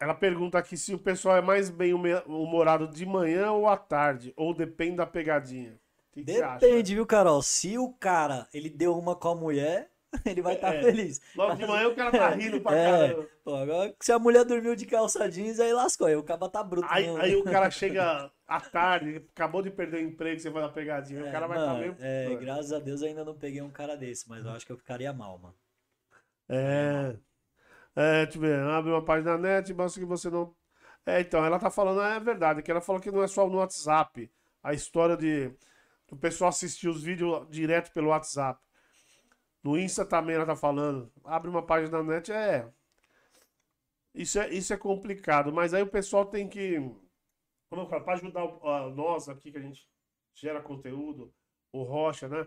[0.00, 4.32] ela pergunta aqui se o pessoal é mais bem humorado de manhã ou à tarde,
[4.34, 5.78] ou depende da pegadinha.
[6.10, 7.42] Que depende, viu, Carol?
[7.42, 9.90] Se o cara ele deu uma com a mulher,
[10.24, 10.82] ele vai estar tá é.
[10.82, 11.20] feliz.
[11.36, 12.90] Logo de manhã o cara tá rindo pra é.
[12.90, 13.28] caramba.
[13.44, 16.06] Pô, agora, se a mulher dormiu de calça jeans, aí lascou.
[16.06, 16.88] Aí o cara tá bruto.
[16.90, 20.70] Aí, aí o cara chega à tarde, acabou de perder o emprego, você vai dar
[20.70, 21.20] pegadinha.
[21.20, 21.96] É, o cara vai estar tá meio.
[22.00, 24.78] É, graças a Deus ainda não peguei um cara desse, mas eu acho que eu
[24.78, 25.54] ficaria mal, mano.
[26.48, 27.14] É.
[27.96, 28.60] É, ver.
[28.60, 30.54] Abre uma página na net, mostra que você não.
[31.06, 33.58] É, então, ela tá falando, é verdade, que ela falou que não é só no
[33.58, 34.30] WhatsApp.
[34.62, 35.52] A história de
[36.10, 38.60] o pessoal assistir os vídeos direto pelo WhatsApp.
[39.62, 41.12] No Insta também ela tá falando.
[41.24, 42.68] Abre uma página na net, é.
[44.14, 46.78] Isso é, isso é complicado, mas aí o pessoal tem que.
[47.68, 49.86] Como eu falo, para ajudar uh, nós aqui que a gente
[50.34, 51.32] gera conteúdo,
[51.72, 52.46] o Rocha, né?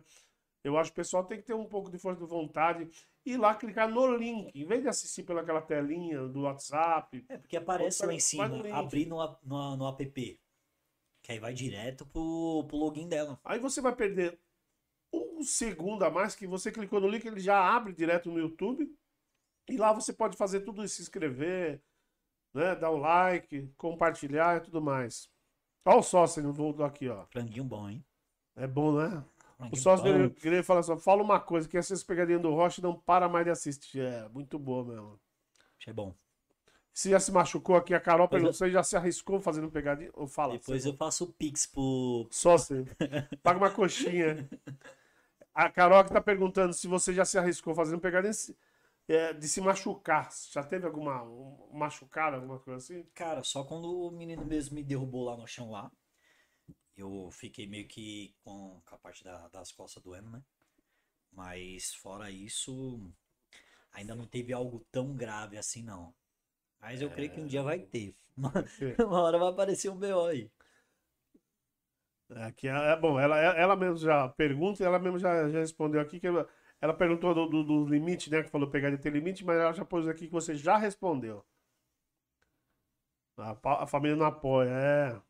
[0.64, 2.90] Eu acho que o pessoal tem que ter um pouco de força de vontade
[3.26, 7.26] e ir lá clicar no link, em vez de assistir pelaquela telinha do WhatsApp.
[7.28, 10.40] É, porque aparece lá em cima, abrir no, no, no app.
[11.22, 13.40] Que aí vai direto pro, pro login dela.
[13.44, 14.40] Aí você vai perder
[15.12, 18.90] um segundo a mais que você clicou no link, ele já abre direto no YouTube.
[19.70, 21.82] E lá você pode fazer tudo isso, se inscrever,
[22.54, 22.76] né?
[22.76, 25.30] Dar o um like, compartilhar e tudo mais.
[25.86, 27.26] Olha o sócio no voo aqui, ó.
[27.28, 28.06] Franguinho bom, hein?
[28.56, 29.24] É bom, né?
[29.72, 33.30] O sócio dele fala assim: fala uma coisa, que essas pegadinhas do Rocha não para
[33.30, 34.02] mais de assistir.
[34.02, 35.20] É, muito boa mesmo.
[35.80, 36.14] Achei bom.
[36.94, 40.12] Você já se machucou aqui, a Carol perguntou, você já se arriscou fazendo pegadinha?
[40.14, 40.54] Ou fala?
[40.54, 42.28] Depois eu faço o pix pro...
[42.30, 42.86] Sócio,
[43.42, 44.48] paga uma coxinha.
[45.56, 48.32] A Carol que tá perguntando se você já se arriscou fazendo pegadinha
[49.08, 50.30] é, de se machucar.
[50.52, 53.04] Já teve alguma um, machucada, alguma coisa assim?
[53.14, 55.92] Cara, só quando o menino mesmo me derrubou lá no chão lá.
[56.96, 60.44] Eu fiquei meio que com, com a parte da, das costas doendo, né?
[61.32, 63.12] Mas fora isso,
[63.92, 66.14] ainda não teve algo tão grave assim, não.
[66.80, 67.14] Mas eu é...
[67.14, 68.16] creio que um dia vai ter.
[68.36, 68.52] Uma,
[69.06, 70.50] uma hora vai aparecer um BO aí.
[72.32, 76.02] Aqui é, é bom, ela, ela mesmo já pergunta e ela mesmo já, já respondeu
[76.02, 76.50] aqui que ela,
[76.82, 78.42] ela perguntou do, do, do, limite, né?
[78.42, 81.46] Que falou pegar de ter limite, mas ela já pôs aqui que você já respondeu.
[83.38, 85.22] A, a família não apoia, é.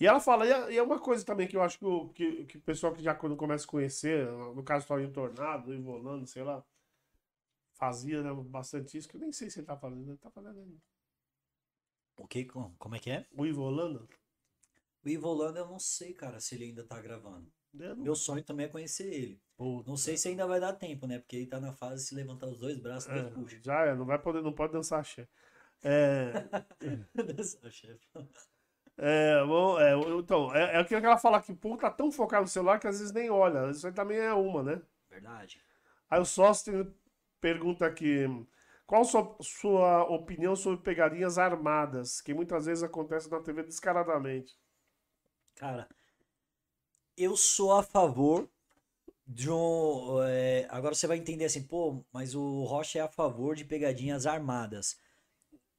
[0.00, 2.08] E ela fala, e é, e é uma coisa também que eu acho que o,
[2.08, 5.74] que, que o pessoal que já quando começa a conhecer, no caso do Tornado, do
[5.74, 6.64] Ivolando, sei lá,
[7.74, 10.58] fazia né, bastante isso, que eu nem sei se ele tá fazendo, ele tá fazendo
[10.58, 10.82] ainda.
[12.16, 12.44] O que?
[12.44, 13.26] Como é que é?
[13.32, 14.08] O Ivolando?
[15.04, 17.52] O Ivo Holanda eu não sei, cara, se ele ainda tá gravando.
[17.72, 19.42] Meu sonho também é conhecer ele.
[19.56, 19.90] Puta.
[19.90, 21.18] Não sei se ainda vai dar tempo, né?
[21.18, 23.60] Porque ele tá na fase de se levantar os dois braços é, puxa.
[23.62, 25.28] Já é, não vai poder, não pode dançar axé.
[25.82, 26.32] É...
[27.36, 27.98] dançar axé.
[28.96, 32.12] É, bom, é, então, é, é aquilo que ela fala que o povo tá tão
[32.12, 33.70] focado no celular que às vezes nem olha.
[33.70, 34.82] Isso aí também é uma, né?
[35.10, 35.60] Verdade.
[36.08, 36.94] Aí o sócio
[37.40, 38.26] pergunta aqui:
[38.86, 44.56] qual sua, sua opinião sobre pegadinhas armadas, que muitas vezes acontecem na TV descaradamente?
[45.56, 45.88] Cara,
[47.16, 48.48] eu sou a favor
[49.26, 50.22] de um.
[50.24, 54.26] É, agora você vai entender assim, pô, mas o Rocha é a favor de pegadinhas
[54.26, 54.98] armadas.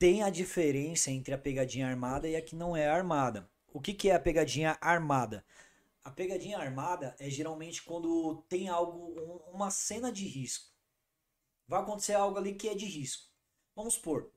[0.06, 3.50] Tem a diferença entre a pegadinha armada e a que não é armada.
[3.74, 5.44] O que, que é a pegadinha armada?
[6.04, 10.72] A pegadinha armada é geralmente quando tem algo, um, uma cena de risco.
[11.68, 13.32] Vai acontecer algo ali que é de risco.
[13.76, 14.32] Vamos supor,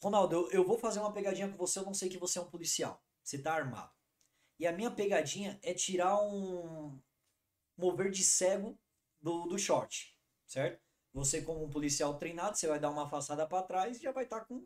[0.00, 2.42] Ronaldo, eu, eu vou fazer uma pegadinha com você, eu não sei que você é
[2.42, 3.04] um policial.
[3.24, 3.90] Você tá armado.
[4.56, 6.96] E a minha pegadinha é tirar um
[7.76, 8.78] mover de cego
[9.20, 10.16] do, do short,
[10.46, 10.80] certo?
[11.12, 14.22] Você, como um policial treinado, você vai dar uma afastada para trás e já vai
[14.22, 14.64] estar tá com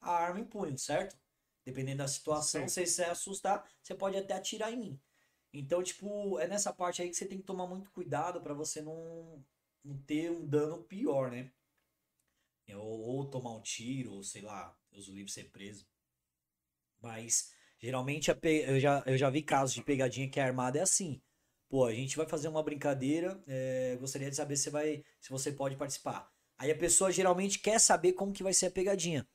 [0.00, 1.16] a arma em punho, certo?
[1.64, 2.86] Dependendo da situação, Sim.
[2.86, 5.00] se você assustar, você pode até atirar em mim.
[5.52, 8.80] Então, tipo, é nessa parte aí que você tem que tomar muito cuidado para você
[8.80, 9.44] não,
[9.84, 11.50] não ter um dano pior, né?
[12.72, 15.88] Ou, ou, tomar um tiro, ou sei lá, Deus o livre ser preso.
[17.02, 21.20] Mas, geralmente, eu já, eu já vi casos de pegadinha que a armada é assim.
[21.68, 25.50] Pô, a gente vai fazer uma brincadeira, é, gostaria de saber se, vai, se você
[25.52, 26.30] pode participar.
[26.58, 29.26] Aí a pessoa geralmente quer saber como que vai ser a pegadinha.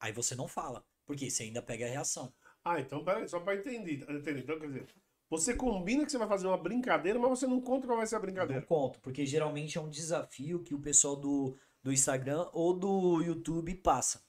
[0.00, 2.32] Aí você não fala, porque você ainda pega a reação.
[2.64, 4.40] Ah, então peraí, só para entender, entender.
[4.40, 4.86] Então, quer dizer,
[5.28, 8.16] você combina que você vai fazer uma brincadeira, mas você não conta qual vai ser
[8.16, 8.60] a brincadeira.
[8.60, 13.22] Não conto, porque geralmente é um desafio que o pessoal do, do Instagram ou do
[13.22, 14.22] YouTube passa.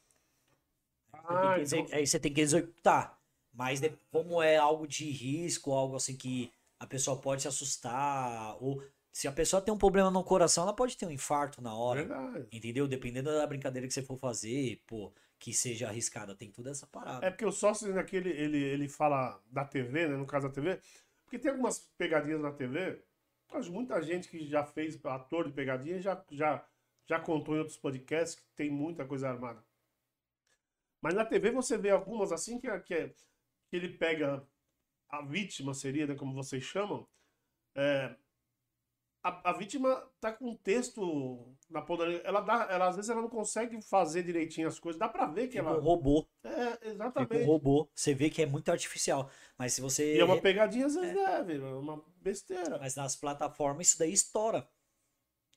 [1.14, 1.86] Ah, então...
[1.92, 3.18] Aí você tem que executar.
[3.54, 3.82] Mas
[4.12, 9.28] como é algo de risco, algo assim que a pessoa pode se assustar, ou se
[9.28, 12.06] a pessoa tem um problema no coração, ela pode ter um infarto na hora.
[12.06, 12.48] Verdade.
[12.52, 12.88] Entendeu?
[12.88, 17.26] Dependendo da brincadeira que você for fazer, pô, que seja arriscada, tem toda essa parada.
[17.26, 20.18] É porque o sócio aqui, ele, ele, ele fala da TV, né?
[20.18, 20.80] No caso da TV,
[21.24, 23.02] porque tem algumas pegadinhas na TV,
[23.52, 26.66] mas muita gente que já fez ator de pegadinha já, já,
[27.06, 29.64] já contou em outros podcasts que tem muita coisa armada.
[31.02, 33.10] Mas na TV você vê algumas assim que, é, que, é,
[33.70, 34.46] que ele pega
[35.10, 37.08] a vítima, seria, né, como vocês chamam,
[37.76, 38.16] é,
[39.24, 43.22] a, a, vítima tá com um texto na ponta ela dá, ela às vezes ela
[43.22, 46.26] não consegue fazer direitinho as coisas, dá para ver que Fica ela um robô.
[46.44, 47.30] É, exatamente.
[47.30, 47.90] Fica um robô.
[47.94, 51.16] Você vê que é muito artificial, mas se você E é uma pegadinha às vezes
[51.16, 52.78] é, é uma besteira.
[52.80, 54.68] Mas nas plataformas isso daí estoura.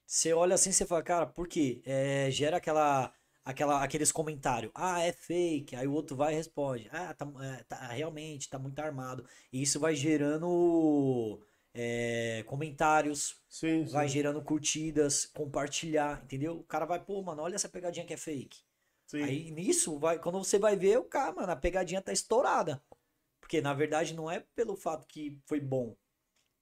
[0.06, 1.82] Você olha assim, você fala, cara, por quê?
[1.86, 3.12] É, gera aquela
[3.44, 4.72] aquela, aqueles comentários.
[4.74, 5.76] Ah, é fake.
[5.76, 6.88] Aí o outro vai e responde.
[6.92, 9.24] Ah, tá, é, tá realmente, tá muito armado.
[9.52, 11.40] E isso vai gerando
[11.72, 14.14] é, comentários, sim, vai sim.
[14.14, 16.58] gerando curtidas, compartilhar, entendeu?
[16.58, 18.58] O cara vai, pô, mano, olha essa pegadinha que é fake.
[19.06, 19.22] Sim.
[19.22, 22.82] Aí nisso, vai, quando você vai ver, o cara, mano, a pegadinha tá estourada.
[23.40, 25.96] Porque na verdade não é pelo fato que foi bom,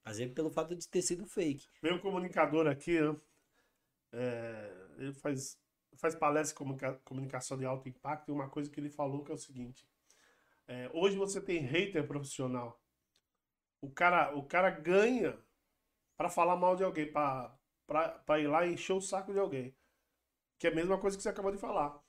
[0.02, 1.68] mas é pelo fato de ter sido fake.
[1.84, 3.14] Um comunicador aqui, né?
[4.10, 5.58] É, ele faz,
[5.96, 9.34] faz palestra de comunicação de alto impacto e uma coisa que ele falou que é
[9.34, 9.86] o seguinte:
[10.66, 12.80] é, hoje você tem hater profissional
[13.80, 15.38] o cara, o cara ganha
[16.16, 19.74] para falar mal de alguém, para ir lá e encher o saco de alguém.
[20.58, 22.02] Que é a mesma coisa que você acabou de falar.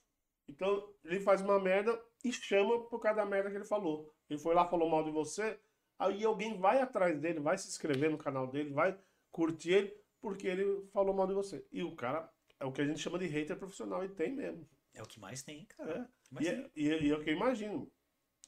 [0.48, 4.12] Então, ele faz uma merda e chama por causa da merda que ele falou.
[4.28, 5.60] Ele foi lá, falou mal de você,
[6.00, 9.00] aí alguém vai atrás dele, vai se inscrever no canal dele, vai
[9.32, 11.66] curtir ele, porque ele falou mal de você.
[11.72, 12.28] E o cara
[12.60, 14.68] é o que a gente chama de hater profissional, e tem mesmo.
[14.96, 15.92] É o que mais tem, cara.
[15.92, 16.34] É.
[16.34, 16.72] Mais e, é, tem.
[16.76, 17.92] E, e, e é o que eu imagino.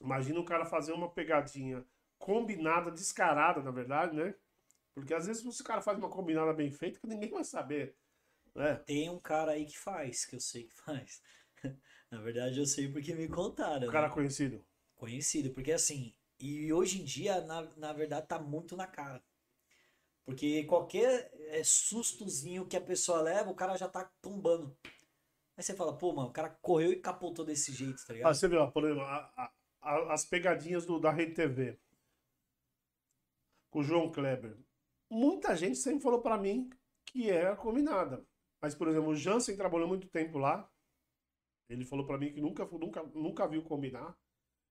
[0.01, 1.85] Imagina o cara fazer uma pegadinha
[2.21, 4.33] combinada, descarada, na verdade, né?
[4.93, 7.95] Porque às vezes se o cara faz uma combinada bem feita, que ninguém vai saber.
[8.55, 8.75] Né?
[8.85, 11.21] Tem um cara aí que faz, que eu sei que faz.
[12.11, 13.87] na verdade, eu sei porque me contaram.
[13.87, 14.13] Um cara né?
[14.13, 14.63] conhecido.
[14.95, 19.23] Conhecido, porque assim, e hoje em dia, na, na verdade, tá muito na cara.
[20.23, 24.77] Porque qualquer é, sustozinho que a pessoa leva, o cara já tá tombando.
[25.57, 28.29] Aí você fala, pô, mano, o cara correu e capotou desse jeito, tá ligado?
[28.29, 31.79] Ah, você viu, por exemplo, a, a, as pegadinhas do, da Rede TV
[33.71, 34.55] com o João Kleber.
[35.09, 36.69] Muita gente sempre falou para mim
[37.07, 38.23] que era combinada.
[38.61, 40.69] Mas, por exemplo, o Jansen trabalhou muito tempo lá.
[41.67, 44.15] Ele falou para mim que nunca, nunca, nunca viu combinar.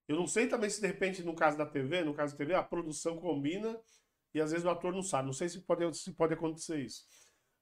[0.06, 2.54] Eu não sei também se de repente, no caso da TV, no caso da TV,
[2.54, 3.80] a produção combina
[4.34, 5.26] e às vezes o ator não sabe.
[5.26, 7.04] Não sei se pode, se pode acontecer isso.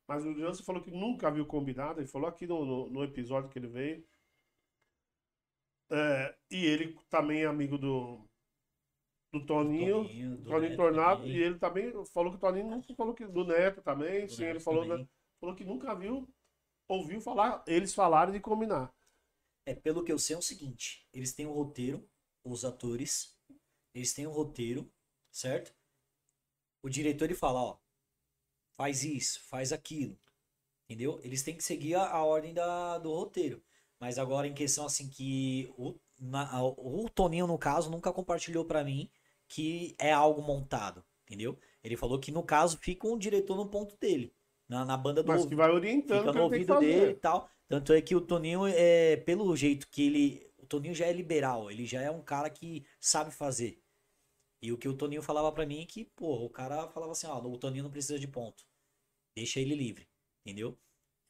[0.07, 2.01] Mas o Jansen falou que nunca viu combinado.
[2.01, 4.05] Ele falou aqui no, no, no episódio que ele veio.
[5.91, 8.28] É, e ele também é amigo do,
[9.33, 11.37] do Toninho, Toninho, do Toninho Tornado, também.
[11.37, 14.43] e ele também falou que o Toninho nunca falou que do Neto também, do sim,
[14.43, 15.07] Neto ele falou, né,
[15.41, 16.27] falou que nunca viu,
[16.89, 18.93] ouviu falar, eles falaram de combinar.
[19.67, 22.09] É, pelo que eu sei é o seguinte, eles têm um roteiro,
[22.43, 23.39] os atores,
[23.95, 24.91] eles têm um roteiro,
[25.31, 25.75] certo?
[26.83, 27.79] O diretor ele fala, ó,
[28.79, 30.19] faz isso, faz aquilo,
[30.89, 31.21] entendeu?
[31.23, 33.63] Eles têm que seguir a, a ordem da, do roteiro.
[34.01, 38.85] Mas agora em questão assim que o, na, o Toninho no caso nunca compartilhou para
[38.85, 39.11] mim
[39.49, 41.59] que é algo montado, entendeu?
[41.83, 44.35] Ele falou que no caso fica um diretor no ponto dele,
[44.69, 47.51] na, na banda do Mas que vai orientando fica no ouvido dele e tal.
[47.67, 51.71] Tanto é que o Toninho é pelo jeito que ele, o Toninho já é liberal,
[51.71, 53.83] ele já é um cara que sabe fazer.
[54.61, 57.27] E o que o Toninho falava para mim é que, pô, o cara falava assim,
[57.27, 58.65] ó, o Toninho não precisa de ponto.
[59.37, 60.09] Deixa ele livre,
[60.45, 60.77] entendeu?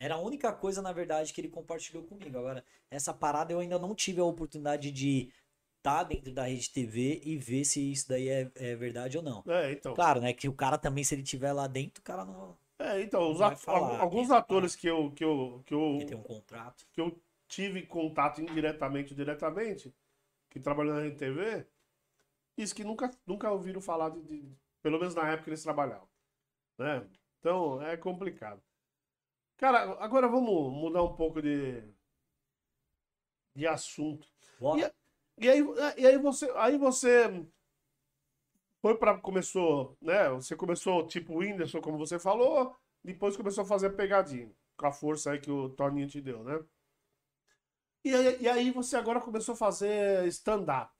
[0.00, 2.38] Era a única coisa, na verdade, que ele compartilhou comigo.
[2.38, 5.30] Agora, essa parada eu ainda não tive a oportunidade de
[5.88, 9.42] tá dentro da rede TV e ver se isso daí é, é verdade ou não.
[9.46, 9.94] É, então.
[9.94, 10.32] Claro, né?
[10.32, 12.56] Que o cara também, se ele tiver lá dentro, o cara não.
[12.78, 15.62] É, então, at falar, alguns atores que eu, que eu.
[15.66, 16.86] Que eu, que tem um contrato.
[16.92, 19.92] Que eu tive contato indiretamente ou diretamente,
[20.50, 21.66] que trabalham na rede TV,
[22.56, 26.08] isso que nunca, nunca ouviram falar de, de, Pelo menos na época que eles trabalhavam.
[26.76, 27.08] Né?
[27.38, 28.62] Então, é complicado.
[29.56, 31.82] Cara, agora vamos mudar um pouco de,
[33.56, 34.28] de assunto.
[34.76, 34.97] E,
[35.40, 35.64] e, aí,
[35.96, 37.44] e aí você, aí você
[38.80, 40.28] foi para começou, né?
[40.30, 44.92] Você começou tipo o Whindersson, como você falou, depois começou a fazer pegadinha com a
[44.92, 46.62] força aí que o Toninho te deu, né?
[48.04, 50.90] E aí, e aí você agora começou a fazer stand-up.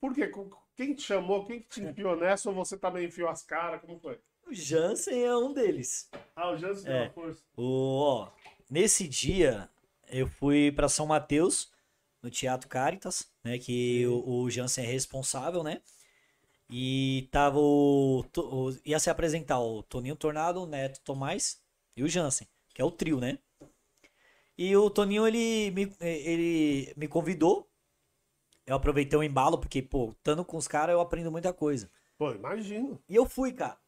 [0.00, 0.32] Por quê?
[0.74, 1.44] Quem te chamou?
[1.44, 2.48] Quem te enfiou nessa?
[2.48, 3.80] Ou você também enfiou as caras?
[3.80, 4.18] Como foi?
[4.46, 6.08] O Jansen é um deles.
[6.34, 7.42] Ah, o Jansen é, uma força.
[7.56, 8.32] O, ó,
[8.70, 9.68] nesse dia,
[10.08, 11.72] eu fui para São Mateus,
[12.26, 13.56] no Teatro Caritas, né?
[13.56, 15.80] Que o, o, Jansen é responsável, né?
[16.68, 21.62] E tava o, o, Ia se apresentar o Toninho Tornado, o Neto Tomás
[21.96, 23.38] e o Jansen, que é o trio, né?
[24.58, 27.70] E o Toninho, ele me, ele me convidou.
[28.66, 31.88] Eu aproveitei o embalo, porque, pô, estando com os caras, eu aprendo muita coisa.
[32.18, 33.00] Pô, imagino.
[33.08, 33.78] E eu fui, cara.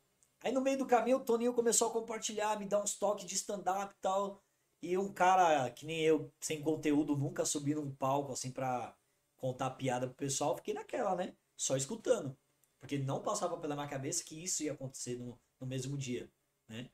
[0.44, 3.34] Aí no meio do caminho o Toninho começou a compartilhar, me dar uns toques de
[3.34, 4.40] stand-up e tal.
[4.82, 8.94] E um cara que nem eu, sem conteúdo, nunca subi num palco assim pra
[9.36, 11.34] contar piada pro pessoal, fiquei naquela, né?
[11.56, 12.36] Só escutando.
[12.80, 16.30] Porque não passava pela minha cabeça que isso ia acontecer no, no mesmo dia,
[16.68, 16.90] né?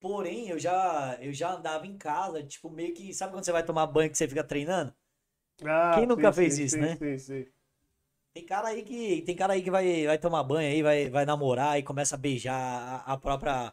[0.00, 3.12] Porém, eu já, eu já andava em casa, tipo, meio que.
[3.14, 4.94] Sabe quando você vai tomar banho que você fica treinando?
[5.64, 6.98] Ah, Quem nunca sim, fez sim, isso, sim, né?
[6.98, 7.46] Sim, sim.
[8.32, 11.24] Tem cara aí que tem cara aí que vai, vai tomar banho aí, vai, vai
[11.24, 12.54] namorar e começa a beijar
[13.06, 13.72] a, a própria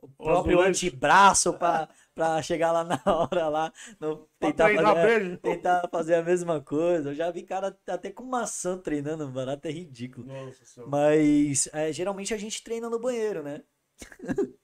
[0.00, 6.14] o próprio antebraço pra, pra chegar lá na hora lá, no, tentar, fazer, tentar fazer
[6.14, 7.10] a mesma coisa.
[7.10, 10.26] Eu já vi cara até com maçã treinando, barato é ridículo.
[10.26, 13.62] Nossa, Mas é, geralmente a gente treina no banheiro, né?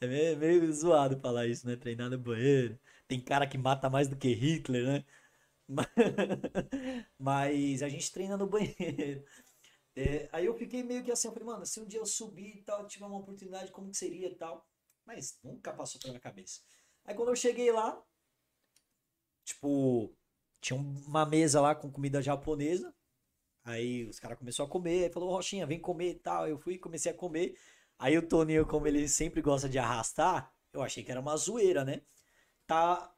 [0.00, 1.76] é meio, meio zoado falar isso, né?
[1.76, 2.78] Treinar no banheiro.
[3.08, 5.04] Tem cara que mata mais do que Hitler, né?
[7.18, 9.24] Mas a gente treina no banheiro.
[9.96, 12.58] É, aí eu fiquei meio que assim, eu falei, mano, se um dia eu subir
[12.58, 14.68] e tal, tiver uma oportunidade, como que seria e tal.
[15.06, 16.60] Mas nunca passou pela minha cabeça.
[17.04, 18.00] Aí quando eu cheguei lá,
[19.44, 20.14] tipo,
[20.60, 22.94] tinha uma mesa lá com comida japonesa.
[23.64, 26.48] Aí os caras começaram a comer, aí falou, Rochinha, vem comer e tal.
[26.48, 27.58] Eu fui e comecei a comer.
[27.98, 31.84] Aí o Toninho, como ele sempre gosta de arrastar, eu achei que era uma zoeira,
[31.84, 32.02] né?
[32.66, 33.12] Tá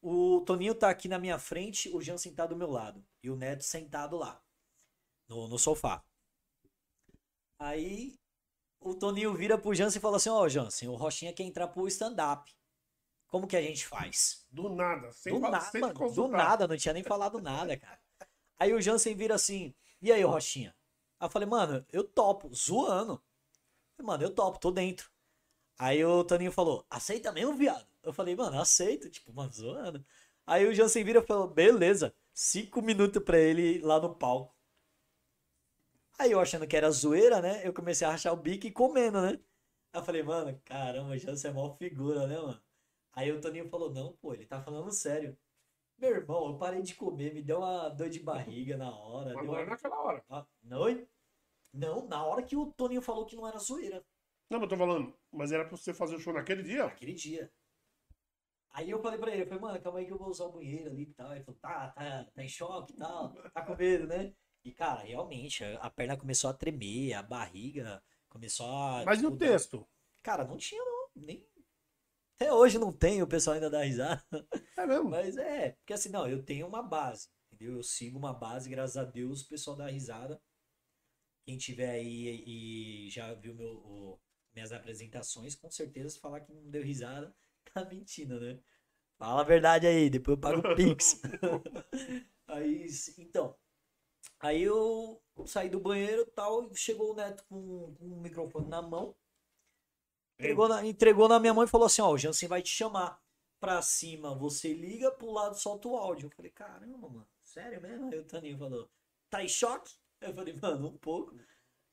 [0.00, 3.04] o Toninho tá aqui na minha frente, o Jean sentado do meu lado.
[3.22, 4.40] E o Neto sentado lá,
[5.28, 6.02] no, no sofá.
[7.58, 8.18] Aí
[8.80, 11.68] o Toninho vira pro Jansen e fala assim: Ó, oh, Jansen, o Rochinha quer entrar
[11.68, 12.52] pro stand-up.
[13.26, 14.46] Como que a gente faz?
[14.50, 18.00] Do nada, sem Do nada, sem mano, do nada, não tinha nem falado nada, cara.
[18.58, 20.74] Aí o Jansen vira assim: E aí, Rochinha?
[21.20, 23.22] Aí eu falei, mano, eu topo, zoando.
[24.00, 25.10] Mano, eu topo, tô dentro.
[25.78, 27.86] Aí o Toninho falou: Aceita mesmo, viado?
[28.02, 30.04] Eu falei, mano, aceito, tipo, mano, zoando.
[30.46, 34.57] Aí o Jansen vira e falou, beleza, cinco minutos pra ele lá no palco.
[36.18, 37.66] Aí eu achando que era zoeira, né?
[37.66, 39.38] Eu comecei a rachar o bico e comendo, né?
[39.92, 42.60] Aí eu falei, mano, caramba, o Jansen é mó figura, né, mano?
[43.12, 45.36] Aí o Toninho falou, não, pô, ele tá falando sério.
[45.96, 49.34] Meu irmão, eu parei de comer, me deu uma dor de barriga na hora.
[49.34, 49.64] Mas deu não uma...
[49.64, 50.24] naquela hora.
[50.28, 51.08] Ah, não,
[51.72, 54.04] não, na hora que o Toninho falou que não era zoeira.
[54.50, 56.84] Não, mas eu tô falando, mas era pra você fazer o show naquele dia?
[56.84, 57.52] Naquele dia.
[58.70, 60.52] Aí eu falei pra ele, eu falei, mano, calma aí que eu vou usar o
[60.52, 61.32] banheiro ali e tal.
[61.32, 64.34] Ele falou, tá, tá, tá em choque e tal, tá com medo, né?
[64.64, 69.04] E, cara, realmente, a perna começou a tremer, a barriga começou a.
[69.04, 69.86] Mas e o texto?
[70.22, 71.08] Cara, não tinha, não.
[71.16, 71.46] Nem.
[72.36, 74.24] Até hoje não tem, o pessoal ainda dá risada.
[74.76, 75.10] É mesmo?
[75.10, 77.76] Mas é, porque assim, não, eu tenho uma base, entendeu?
[77.76, 80.40] Eu sigo uma base, graças a Deus, o pessoal dá risada.
[81.44, 84.20] Quem tiver aí e já viu meu, o,
[84.54, 87.34] minhas apresentações, com certeza falar que não deu risada
[87.74, 88.60] tá mentindo, né?
[89.18, 91.20] Fala a verdade aí, depois eu pago o Pix.
[92.46, 92.86] aí,
[93.18, 93.56] então.
[94.40, 98.80] Aí eu saí do banheiro e tal, chegou o Neto com, com um microfone na
[98.80, 99.14] mão.
[100.38, 103.20] Entregou na, entregou na minha mão e falou assim: Ó, o Jansen vai te chamar
[103.58, 106.26] pra cima, você liga, pro lado solta o áudio.
[106.26, 108.12] Eu falei: Caramba, mano, sério mesmo?
[108.12, 108.88] Aí o Taninho falou:
[109.28, 109.96] Tá em choque?
[110.20, 111.34] Eu falei: Mano, um pouco.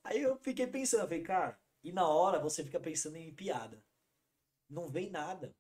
[0.04, 3.84] Aí eu fiquei pensando, eu falei: Cara, e na hora você fica pensando em piada.
[4.70, 5.56] Não vem nada.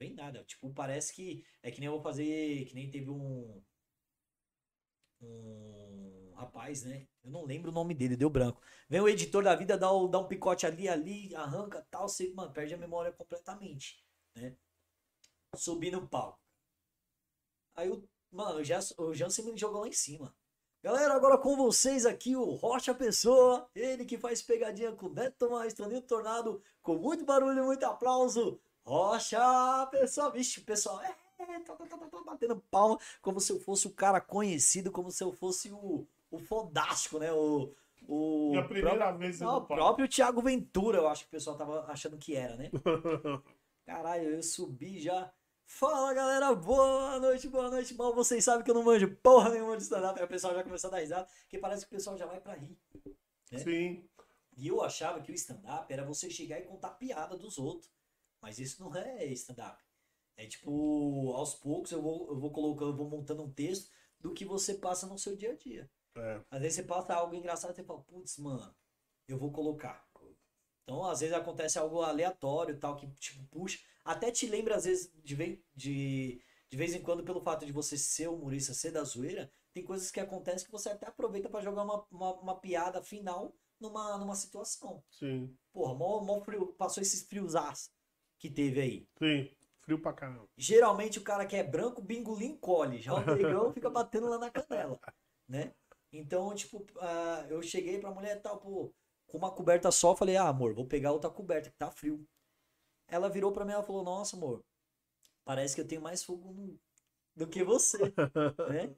[0.00, 0.44] Vem nada.
[0.44, 1.44] Tipo, parece que.
[1.62, 2.64] É que nem eu vou fazer.
[2.66, 3.62] Que nem teve um.
[5.20, 5.83] Um
[6.44, 7.06] rapaz, né?
[7.22, 8.60] Eu não lembro o nome dele, deu branco.
[8.88, 12.32] Vem o editor da vida, dá, o, dá um picote ali, ali, arranca tal, você,
[12.32, 14.04] mano, perde a memória completamente,
[14.34, 14.54] né?
[15.56, 16.38] Subi no palco.
[17.74, 20.34] Aí o, mano, já, o Jansen me jogou lá em cima.
[20.82, 25.50] Galera, agora com vocês aqui o Rocha Pessoa, ele que faz pegadinha com o Neto
[25.50, 28.60] Maestro, Nil Tornado, com muito barulho e muito aplauso.
[28.84, 31.16] Rocha Pessoa, vixe, pessoal, é,
[31.60, 35.24] tá, tá, tá, tá, batendo palma, como se eu fosse o cara conhecido, como se
[35.24, 37.32] eu fosse o, o fodástico, né?
[37.32, 37.72] O,
[38.06, 41.56] o Minha primeira próprio, vez não, o próprio Thiago Ventura, eu acho que o pessoal
[41.56, 42.70] tava achando que era, né?
[43.86, 45.32] Caralho, eu subi já.
[45.66, 47.94] Fala galera, boa noite, boa noite.
[47.94, 50.18] Mal vocês sabem que eu não manjo porra nenhuma de stand-up.
[50.18, 52.40] Aí o pessoal já começou a dar risada, porque parece que o pessoal já vai
[52.40, 52.78] pra rir.
[53.50, 53.58] Né?
[53.58, 54.08] Sim.
[54.56, 57.90] E eu achava que o stand-up era você chegar e contar piada dos outros.
[58.40, 59.82] Mas isso não é stand-up.
[60.36, 63.90] É tipo, aos poucos eu vou, eu vou colocando, eu vou montando um texto
[64.20, 65.90] do que você passa no seu dia a dia.
[66.16, 66.40] É.
[66.50, 68.74] Às vezes você passa algo engraçado e você fala, putz, mano,
[69.28, 70.04] eu vou colocar.
[70.84, 73.78] Então, às vezes acontece algo aleatório, tal, que tipo, puxa.
[74.04, 77.72] Até te lembra, às vezes, de vez, de, de vez em quando, pelo fato de
[77.72, 81.62] você ser humorista, ser da zoeira, tem coisas que acontecem que você até aproveita para
[81.64, 85.02] jogar uma, uma, uma, piada final numa, numa situação.
[85.10, 85.56] Sim.
[85.72, 87.54] Porra, mó, mó frio, passou esses frios
[88.38, 89.08] que teve aí.
[89.18, 89.50] Sim.
[89.80, 90.48] Frio pra caramba.
[90.56, 93.00] Geralmente o cara que é branco, bingolim encolhe.
[93.00, 94.98] Já o negão fica batendo lá na canela,
[95.48, 95.74] né?
[96.16, 98.92] Então, tipo, uh, eu cheguei pra mulher e tal, pô,
[99.26, 102.24] com uma coberta só, falei, ah, amor, vou pegar outra coberta, que tá frio.
[103.08, 104.64] Ela virou pra mim e falou, nossa, amor,
[105.44, 106.78] parece que eu tenho mais fogo no...
[107.36, 107.98] do que você,
[108.70, 108.94] né?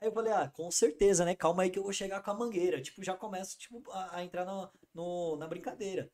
[0.00, 1.34] Aí eu falei, ah, com certeza, né?
[1.34, 2.82] Calma aí que eu vou chegar com a mangueira.
[2.82, 6.10] Tipo, já começa tipo, a, a entrar no, no, na brincadeira.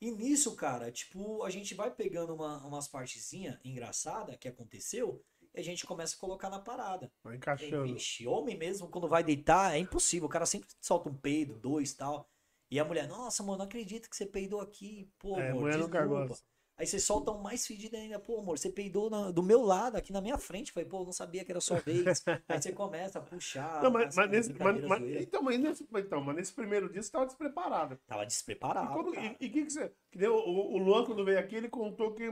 [0.00, 5.24] E nisso, cara, tipo, a gente vai pegando uma, umas partezinhas engraçadas que aconteceu
[5.54, 7.10] e a gente começa a colocar na parada.
[7.22, 7.86] Vai encaixando.
[7.86, 10.26] E, vixe, homem mesmo, quando vai deitar, é impossível.
[10.26, 12.28] O cara sempre solta um peido, dois tal.
[12.70, 15.08] E a mulher, nossa, mano, não acredito que você peidou aqui.
[15.18, 16.44] Pô, é, amor, mulher nunca gosta.
[16.76, 18.18] Aí você solta um mais fedido ainda.
[18.18, 20.72] Pô, amor, você peidou na, do meu lado, aqui na minha frente.
[20.72, 22.24] Falei, pô, não sabia que era sua vez.
[22.48, 23.80] Aí você começa a puxar.
[23.80, 27.12] Não, mas, mas nesse, mas, mas, então, mas nesse, então, mas nesse primeiro dia você
[27.12, 27.96] tava despreparado.
[28.08, 29.14] Tava despreparado.
[29.14, 29.92] E o que, que você.
[30.10, 32.24] Que deu, o, o Luan, quando veio aqui, ele contou que.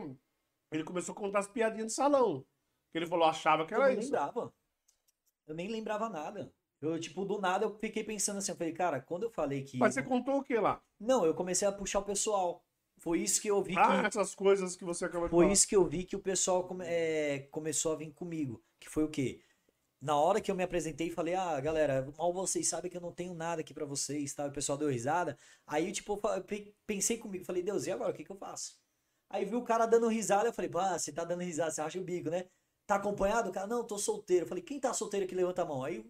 [0.72, 2.44] Ele começou a contar as piadinhas de salão.
[2.92, 3.94] Que ele falou, achava que era isso.
[3.94, 4.54] Eu nem lembrava.
[5.46, 6.52] Eu nem lembrava nada.
[6.80, 9.78] Eu, tipo, do nada eu fiquei pensando assim, eu falei, cara, quando eu falei que.
[9.78, 10.82] Mas você contou o que lá?
[11.00, 12.62] Não, eu comecei a puxar o pessoal.
[12.98, 14.06] Foi isso que eu vi ah, que.
[14.06, 15.52] essas coisas que você acabou de Foi falar.
[15.52, 16.84] isso que eu vi que o pessoal come...
[16.86, 17.48] é...
[17.50, 18.62] começou a vir comigo.
[18.78, 19.40] Que foi o quê?
[20.00, 23.12] Na hora que eu me apresentei falei, ah, galera, mal vocês sabem que eu não
[23.12, 24.46] tenho nada aqui para vocês, tá?
[24.46, 25.38] O pessoal deu risada.
[25.64, 26.44] Aí, tipo, eu
[26.84, 28.76] pensei comigo, falei, Deus, e agora o que, que eu faço?
[29.30, 32.00] Aí vi o cara dando risada, eu falei, ah, você tá dando risada, você acha
[32.00, 32.46] o bico, né?
[32.92, 33.48] Tá acompanhado?
[33.48, 34.44] O cara, não, tô solteiro.
[34.44, 35.82] Eu falei, quem tá solteiro aqui levanta a mão?
[35.82, 36.04] Aí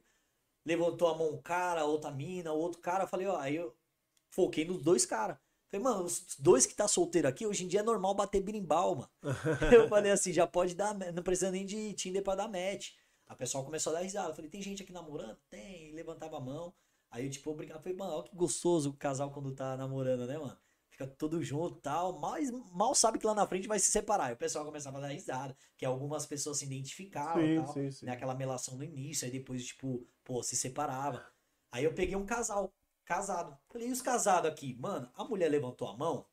[0.67, 3.05] levantou a mão um cara, outra mina, outro cara.
[3.05, 3.73] Eu falei, ó, aí eu
[4.33, 5.39] foquei nos dois caras.
[5.71, 8.97] Falei, mano, os dois que tá solteiro aqui, hoje em dia é normal bater birimbau,
[8.97, 9.11] mano.
[9.73, 12.95] eu falei assim, já pode dar, não precisa nem de Tinder pra dar match.
[13.29, 14.31] A pessoa começou a dar risada.
[14.31, 15.39] Eu falei, tem gente aqui namorando?
[15.49, 15.91] Tem.
[15.91, 16.75] E levantava a mão.
[17.13, 17.81] Aí eu, tipo, brincava.
[17.81, 20.59] Falei, mano, olha que gostoso o casal quando tá namorando, né, mano?
[21.03, 22.19] Fica todo junto e tal.
[22.19, 24.27] Mas mal sabe que lá na frente vai se separar.
[24.27, 25.57] Aí o pessoal começava a dar risada.
[25.77, 27.73] Que algumas pessoas se identificavam sim, e tal.
[27.73, 28.07] Sim, sim.
[28.07, 29.25] Né, aquela melação no início.
[29.25, 31.25] Aí depois, tipo, pô, se separava.
[31.71, 32.73] Aí eu peguei um casal
[33.05, 33.57] casado.
[33.69, 34.77] Falei, e os casados aqui?
[34.79, 36.27] Mano, a mulher levantou a mão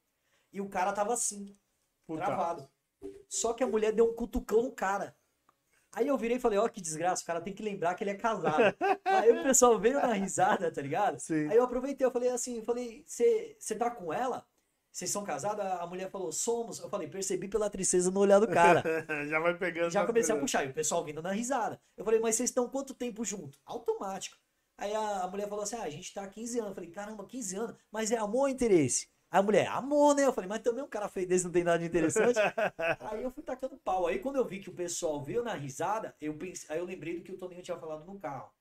[0.52, 1.58] e o cara tava assim,
[2.06, 2.24] Puta.
[2.24, 2.70] travado.
[3.28, 5.16] Só que a mulher deu um cutucão no cara.
[5.92, 8.04] Aí eu virei e falei, ó, oh, que desgraça, o cara tem que lembrar que
[8.04, 8.76] ele é casado.
[9.04, 11.20] aí o pessoal veio na risada, tá ligado?
[11.20, 11.48] Sim.
[11.50, 14.46] Aí eu aproveitei, eu falei assim, eu falei, você tá com ela?
[15.00, 15.66] Vocês são casados?
[15.66, 16.78] A mulher falou, somos.
[16.80, 18.84] Eu falei, percebi pela tristeza no olhar do cara.
[19.30, 19.90] Já vai pegando.
[19.90, 21.82] Já comecei a puxar, e o pessoal vindo na risada.
[21.96, 23.58] Eu falei, mas vocês estão quanto tempo junto?
[23.66, 24.36] Automático.
[24.78, 26.72] Aí a, a, mulher falou assim: ah, a gente tá há 15 anos.
[26.72, 29.08] Eu falei: caramba, 15 anos, mas é amor ou interesse?
[29.32, 30.26] Aí a mulher, amor, né?
[30.26, 32.38] Eu falei, mas também um cara feio desse não tem nada de interessante.
[33.00, 34.06] aí eu fui tacando pau.
[34.06, 37.16] Aí quando eu vi que o pessoal veio na risada, eu pensei, aí eu lembrei
[37.16, 38.52] do que o Toninho tinha falado no carro.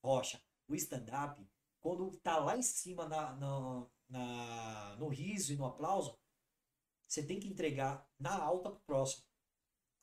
[0.00, 1.44] Rocha, o stand-up,
[1.80, 6.16] quando tá lá em cima na, na, na, no riso e no aplauso,
[7.08, 9.24] você tem que entregar na alta pro próximo.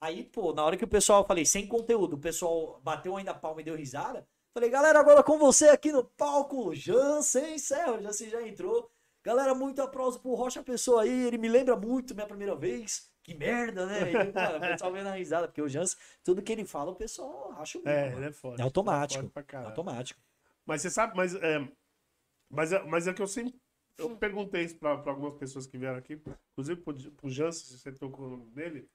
[0.01, 3.31] Aí, pô, na hora que o pessoal, eu falei, sem conteúdo, o pessoal bateu ainda
[3.31, 8.01] a palma e deu risada, Falei, galera, agora com você aqui no palco, Jansen Serra,
[8.01, 8.91] Jansen já entrou.
[9.23, 13.11] Galera, muito aplauso pro Rocha Pessoa aí, ele me lembra muito minha primeira vez.
[13.21, 14.11] Que merda, né?
[14.11, 16.95] E, cara, o pessoal vendo a risada, porque o Jansen, tudo que ele fala, o
[16.95, 18.61] pessoal acha o É, ele é foda.
[18.61, 19.31] É automático.
[19.53, 20.19] É automático.
[20.65, 21.67] Mas você sabe, mas é,
[22.49, 23.59] mas é, mas é que eu sempre
[23.99, 26.21] eu perguntei isso para algumas pessoas que vieram aqui,
[26.51, 28.89] inclusive pro, pro Jansen, você tocou o nome dele.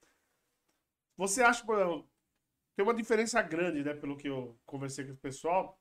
[1.17, 1.65] Você acha,
[2.75, 3.93] tem uma diferença grande, né?
[3.93, 5.79] Pelo que eu conversei com o pessoal.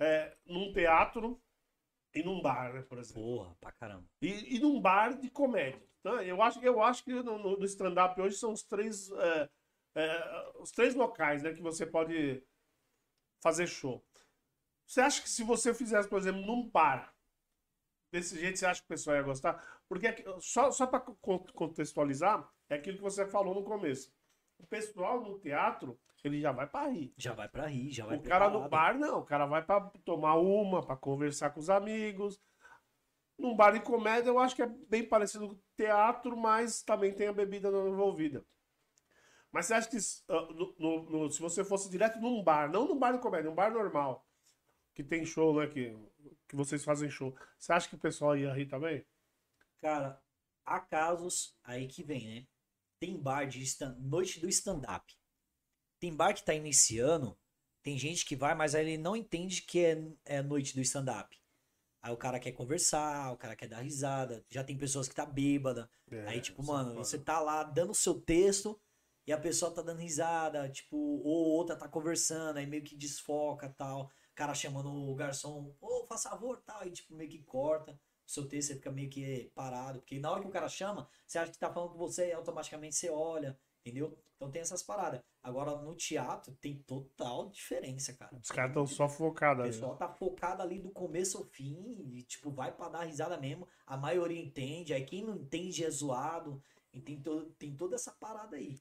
[0.00, 1.40] é, num teatro
[2.14, 3.22] e num bar, né, por exemplo.
[3.22, 4.04] Porra, pra caramba.
[4.20, 5.82] E, e num bar de comédia.
[6.00, 9.50] Então, eu acho, eu acho que no, no, no stand-up hoje são os três, é,
[9.96, 12.44] é, os três locais né, que você pode
[13.42, 14.04] fazer show.
[14.86, 17.13] Você acha que se você fizesse, por exemplo, num bar,
[18.14, 19.60] desse jeito, você acha que o pessoal ia gostar?
[19.88, 24.14] Porque só, só para contextualizar, é aquilo que você falou no começo.
[24.56, 27.12] O pessoal no teatro, ele já vai para rir.
[27.18, 29.18] Já vai para rir, já vai O cara no bar, não.
[29.18, 32.40] O cara vai para tomar uma, para conversar com os amigos.
[33.36, 37.26] Num bar de comédia, eu acho que é bem parecido com teatro, mas também tem
[37.26, 38.46] a bebida envolvida.
[39.50, 42.98] Mas você acha que uh, no, no, se você fosse direto num bar, não num
[42.98, 44.24] bar de comédia, num bar normal,
[44.94, 45.66] que tem show, né?
[45.66, 45.96] Que,
[46.54, 49.04] que vocês fazem show, você acha que o pessoal ia rir também?
[49.80, 50.22] Cara,
[50.64, 52.46] há casos aí que vem, né?
[53.00, 55.14] Tem bar de stand, noite do stand-up.
[55.98, 57.36] Tem bar que tá iniciando,
[57.82, 61.36] tem gente que vai, mas aí ele não entende que é, é noite do stand-up.
[62.00, 64.44] Aí o cara quer conversar, o cara quer dar risada.
[64.50, 65.90] Já tem pessoas que tá bêbada.
[66.10, 68.78] É, aí, tipo, mano, é você tá lá dando o seu texto
[69.26, 73.70] e a pessoa tá dando risada, tipo, ou outra tá conversando, aí meio que desfoca
[73.70, 74.10] tal.
[74.34, 78.30] Cara chamando o garçom, ô, oh, faz favor, tal, aí tipo, meio que corta o
[78.30, 80.00] seu texto, você fica meio que parado.
[80.00, 82.32] Porque na hora que o cara chama, você acha que tá falando com você e
[82.32, 84.18] automaticamente você olha, entendeu?
[84.36, 85.20] Então tem essas paradas.
[85.42, 88.34] Agora no teatro tem total diferença, cara.
[88.36, 89.70] Os caras estão só focados ali.
[89.70, 91.76] O pessoal tá focado ali do começo ao fim
[92.12, 93.68] e, tipo, vai pra dar risada mesmo.
[93.86, 96.62] A maioria entende, aí quem não entende é zoado.
[96.92, 98.78] E tem, to tem toda essa parada aí.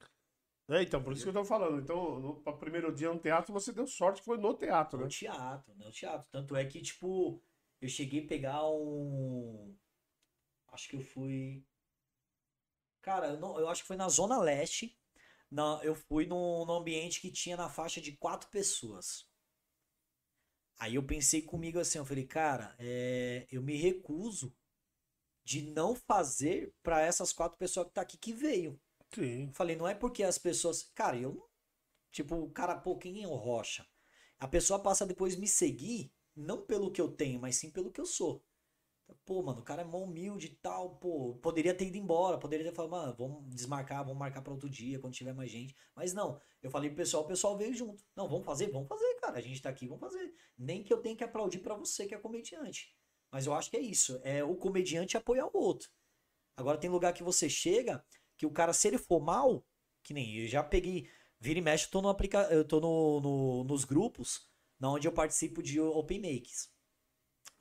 [0.69, 1.81] É, então, por isso que eu tô falando.
[1.81, 5.05] Então, no primeiro dia no teatro, você deu sorte que foi no teatro, no né?
[5.05, 6.29] No teatro, no teatro.
[6.31, 7.41] Tanto é que, tipo,
[7.81, 9.75] eu cheguei a pegar um.
[10.69, 11.65] Acho que eu fui.
[13.01, 14.97] Cara, eu, não, eu acho que foi na Zona Leste.
[15.51, 19.27] Na, eu fui num, num ambiente que tinha na faixa de quatro pessoas.
[20.79, 24.55] Aí eu pensei comigo assim, eu falei, cara, é, eu me recuso
[25.43, 28.79] de não fazer para essas quatro pessoas que tá aqui que veio.
[29.13, 29.51] Sim.
[29.53, 30.83] Falei, não é porque as pessoas.
[30.95, 31.47] Cara, eu.
[32.11, 33.85] Tipo, o cara, pô, quem é o Rocha?
[34.39, 38.01] A pessoa passa depois me seguir, não pelo que eu tenho, mas sim pelo que
[38.01, 38.43] eu sou.
[39.25, 42.65] Pô, mano, o cara é mó humilde e tal, pô, poderia ter ido embora, poderia
[42.65, 45.75] ter falado, mano, vamos desmarcar, vamos marcar para outro dia, quando tiver mais gente.
[45.95, 48.03] Mas não, eu falei pro pessoal, o pessoal veio junto.
[48.15, 48.69] Não, vamos fazer?
[48.71, 50.33] Vamos fazer, cara, a gente tá aqui, vamos fazer.
[50.57, 52.95] Nem que eu tenha que aplaudir para você que é comediante.
[53.31, 55.89] Mas eu acho que é isso, é o comediante apoiar o outro.
[56.55, 58.03] Agora tem lugar que você chega,
[58.37, 59.65] que o cara, se ele for mal,
[60.03, 63.19] que nem eu já peguei, vira e mexe, eu tô, no aplica eu tô no,
[63.21, 64.47] no, nos grupos
[64.79, 66.69] na onde eu participo de open makes.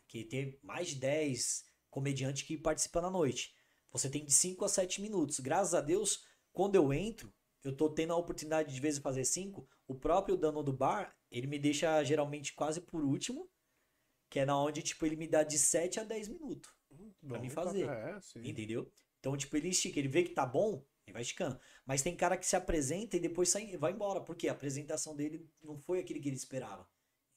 [0.08, 3.54] Que tem mais de 10 comediantes que participam na noite.
[3.92, 5.38] Você tem de 5 a 7 minutos.
[5.38, 7.32] Graças a Deus, quando eu entro,
[7.62, 9.68] eu tô tendo a oportunidade de vezes fazer 5.
[9.86, 13.48] O próprio dono do bar, ele me deixa geralmente quase por último.
[14.28, 16.70] Que é na onde, tipo, ele me dá de 7 a 10 minutos.
[17.20, 17.88] Pra Bom, me fazer.
[17.88, 18.90] É, entendeu?
[19.22, 21.56] Então, tipo, ele estica, ele vê que tá bom, ele vai esticando.
[21.86, 25.48] Mas tem cara que se apresenta e depois sai, vai embora, porque a apresentação dele
[25.62, 26.84] não foi aquele que ele esperava.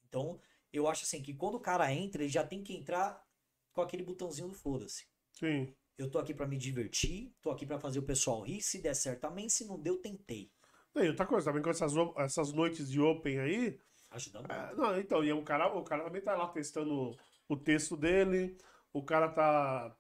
[0.08, 0.40] Então,
[0.74, 3.24] eu acho assim que quando o cara entra, ele já tem que entrar
[3.72, 5.06] com aquele botãozinho do foda-se.
[5.32, 5.72] Sim.
[5.96, 8.96] Eu tô aqui para me divertir, tô aqui para fazer o pessoal rir, se der
[8.96, 10.52] certo também, se não deu, tentei.
[10.96, 13.80] E outra coisa, também com essas, essas noites de open aí.
[14.10, 14.52] Ajudando.
[14.52, 17.16] É, não, então, e o cara, o cara também tá lá testando
[17.48, 18.58] o texto dele,
[18.92, 19.96] o cara tá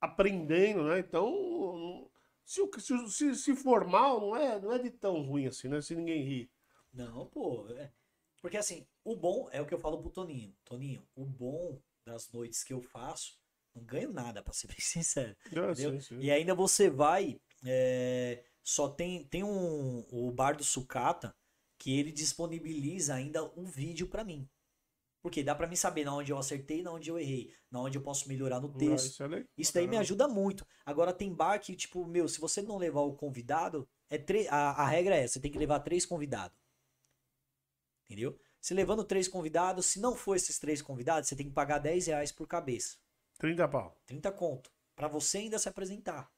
[0.00, 0.98] aprendendo, né?
[0.98, 2.10] Então,
[2.44, 2.62] se,
[3.10, 5.80] se, se for mal, não é, não é de tão ruim assim, né?
[5.80, 6.50] Se ninguém ri.
[6.92, 7.66] Não, pô.
[7.70, 7.92] É...
[8.40, 10.54] Porque assim, o bom é o que eu falo pro Toninho.
[10.64, 13.38] Toninho, o bom das noites que eu faço,
[13.74, 15.36] não ganho nada, pra ser bem sincero.
[15.52, 16.18] É, sim, sim.
[16.20, 17.40] E ainda você vai.
[17.64, 18.44] É...
[18.62, 20.06] Só tem, tem um.
[20.10, 21.34] O bar do Sucata
[21.78, 24.48] que ele disponibiliza ainda um vídeo para mim.
[25.20, 27.98] Porque dá para mim saber na onde eu acertei, na onde eu errei, na onde
[27.98, 29.06] eu posso melhorar no texto.
[29.06, 30.66] isso, é isso daí me ajuda muito.
[30.86, 34.46] Agora tem bar que, tipo, meu, se você não levar o convidado, é tre...
[34.48, 36.56] a, a regra é, você tem que levar três convidados.
[38.08, 38.38] Entendeu?
[38.60, 42.06] Se levando três convidados, se não for esses três convidados, você tem que pagar 10
[42.06, 42.96] reais por cabeça.
[43.38, 43.96] 30 pau.
[44.06, 44.70] 30 conto.
[44.96, 46.30] para você ainda se apresentar.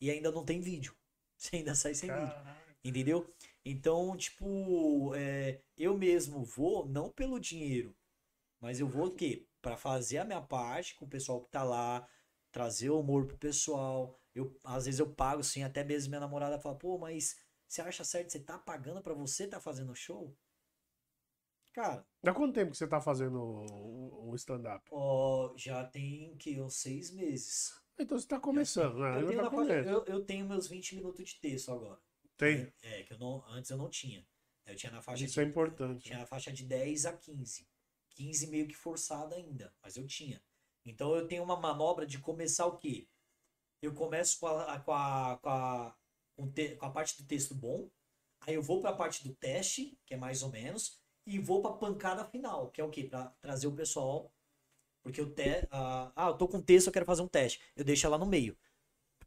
[0.00, 0.94] E ainda não tem vídeo.
[1.36, 2.36] Você ainda sai sem Caraca.
[2.36, 2.68] vídeo.
[2.84, 3.34] Entendeu?
[3.64, 7.94] Então, tipo, é, eu mesmo vou, não pelo dinheiro,
[8.60, 9.46] mas eu vou o quê?
[9.60, 12.08] Para fazer a minha parte com o pessoal que tá lá,
[12.50, 14.18] trazer o humor pro pessoal.
[14.34, 17.36] Eu, às vezes eu pago, sim, até mesmo minha namorada fala, pô, mas
[17.66, 20.36] você acha certo, você tá pagando para você tá fazendo show?
[21.72, 22.04] Cara.
[22.24, 24.84] Há quanto tempo que você tá fazendo o, o stand-up?
[24.90, 27.72] Ó, já tem que uns seis meses.
[27.98, 29.22] Então você tá começando, né?
[29.22, 32.00] Eu, tenho, tá eu, eu, tenho meus 20 minutos de texto agora.
[32.36, 32.72] Tem?
[32.82, 34.26] É, que eu não, antes eu não tinha.
[34.66, 36.04] Eu tinha na faixa Isso de, é importante.
[36.04, 37.68] Tinha na faixa de 10 a 15.
[38.18, 40.42] 15 meio que forçada ainda, mas eu tinha.
[40.84, 43.06] Então eu tenho uma manobra de começar o quê?
[43.80, 45.96] Eu começo com a, com a, com a,
[46.36, 47.88] com a parte do texto bom,
[48.40, 51.62] aí eu vou para a parte do teste, que é mais ou menos, e vou
[51.62, 53.04] para a pancada final, que é o quê?
[53.04, 54.32] Para trazer o pessoal.
[55.00, 57.60] Porque o te, ah, eu tô com texto, eu quero fazer um teste.
[57.76, 58.58] Eu deixo ela no meio.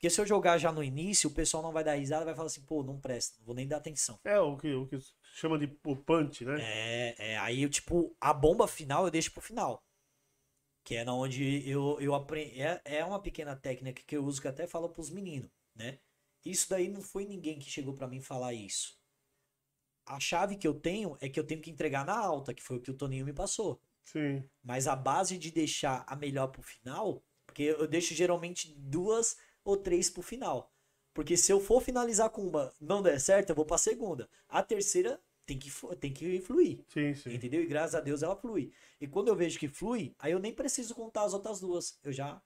[0.02, 2.48] Porque se eu jogar já no início, o pessoal não vai dar risada, vai falar
[2.48, 4.20] assim, pô, não presta, não vou nem dar atenção.
[4.24, 4.98] É o que, o que
[5.36, 6.58] chama de o punch, né?
[6.60, 9.86] É, é, aí, tipo, a bomba final eu deixo pro final.
[10.84, 12.60] Que é na onde eu, eu aprendi.
[12.60, 16.00] É, é uma pequena técnica que eu uso que até falo pros meninos, né?
[16.44, 19.00] Isso daí não foi ninguém que chegou para mim falar isso.
[20.08, 22.78] A chave que eu tenho é que eu tenho que entregar na alta, que foi
[22.78, 23.80] o que o Toninho me passou.
[24.04, 24.44] Sim.
[24.64, 29.78] Mas a base de deixar a melhor pro final, porque eu deixo geralmente duas ou
[29.78, 30.72] três pro final.
[31.14, 34.30] Porque se eu for finalizar com uma não der certo, eu vou pra segunda.
[34.48, 35.70] A terceira tem que,
[36.00, 36.84] tem que fluir.
[36.88, 37.34] Sim, sim.
[37.34, 37.62] Entendeu?
[37.62, 38.72] E graças a Deus ela flui.
[39.00, 42.00] E quando eu vejo que flui, aí eu nem preciso contar as outras duas.
[42.04, 42.42] Eu já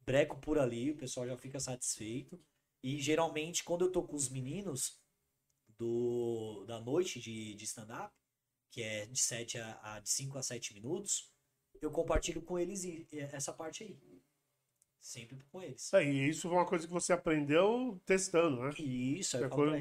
[0.00, 2.38] breco por ali, o pessoal já fica satisfeito.
[2.82, 5.00] E geralmente, quando eu tô com os meninos
[5.78, 8.14] do, da noite de, de stand-up,
[8.70, 11.32] que é de, 7 a, a, de 5 a 7 minutos,
[11.80, 13.98] eu compartilho com eles essa parte aí.
[15.04, 15.92] Sempre com eles.
[15.92, 18.70] É, e isso foi uma coisa que você aprendeu testando, né?
[18.78, 19.76] Isso, aí, coisa...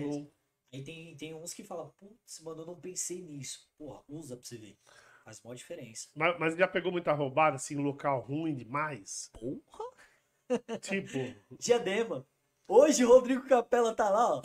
[0.74, 3.72] aí tem, tem uns que falam, putz, mano, eu não pensei nisso.
[3.78, 4.78] Porra, usa pra você ver.
[5.24, 6.10] Faz maior diferença.
[6.14, 9.32] Mas, mas já pegou muita roubada, assim, local ruim demais?
[9.32, 10.80] Porra!
[10.82, 11.18] Tipo.
[11.58, 12.28] Diadema.
[12.68, 14.42] Hoje o Rodrigo Capela tá lá, ó.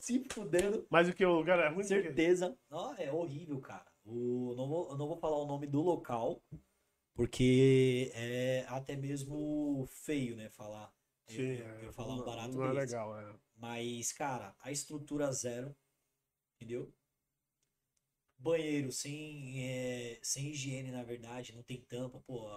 [0.00, 0.84] Se fudendo.
[0.90, 1.84] Mas o que o lugar é ruim?
[1.84, 2.58] Certeza.
[2.68, 3.86] Não, é horrível, cara.
[4.04, 6.42] O, não, vou, eu não vou falar o nome do local,
[7.14, 10.48] porque é até mesmo feio, né?
[10.50, 10.92] Falar.
[11.26, 12.78] Sim, eu, é, eu falar um barato Não é desse.
[12.92, 13.34] legal, é.
[13.56, 15.74] Mas, cara, a estrutura zero,
[16.56, 16.92] entendeu?
[18.38, 22.48] Banheiro sem, é, sem higiene, na verdade, não tem tampa, pô.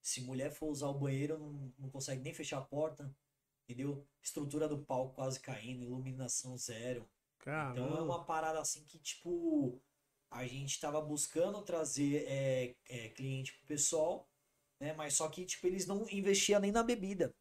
[0.00, 3.14] Se mulher for usar o banheiro, não, não consegue nem fechar a porta,
[3.64, 4.06] entendeu?
[4.22, 7.08] Estrutura do palco quase caindo, iluminação zero.
[7.38, 7.80] Caramba.
[7.80, 9.80] Então é uma parada assim que, tipo,
[10.32, 14.28] a gente tava buscando trazer é, é, cliente pro pessoal,
[14.80, 14.92] né?
[14.94, 17.34] Mas só que, tipo, eles não investiam nem na bebida.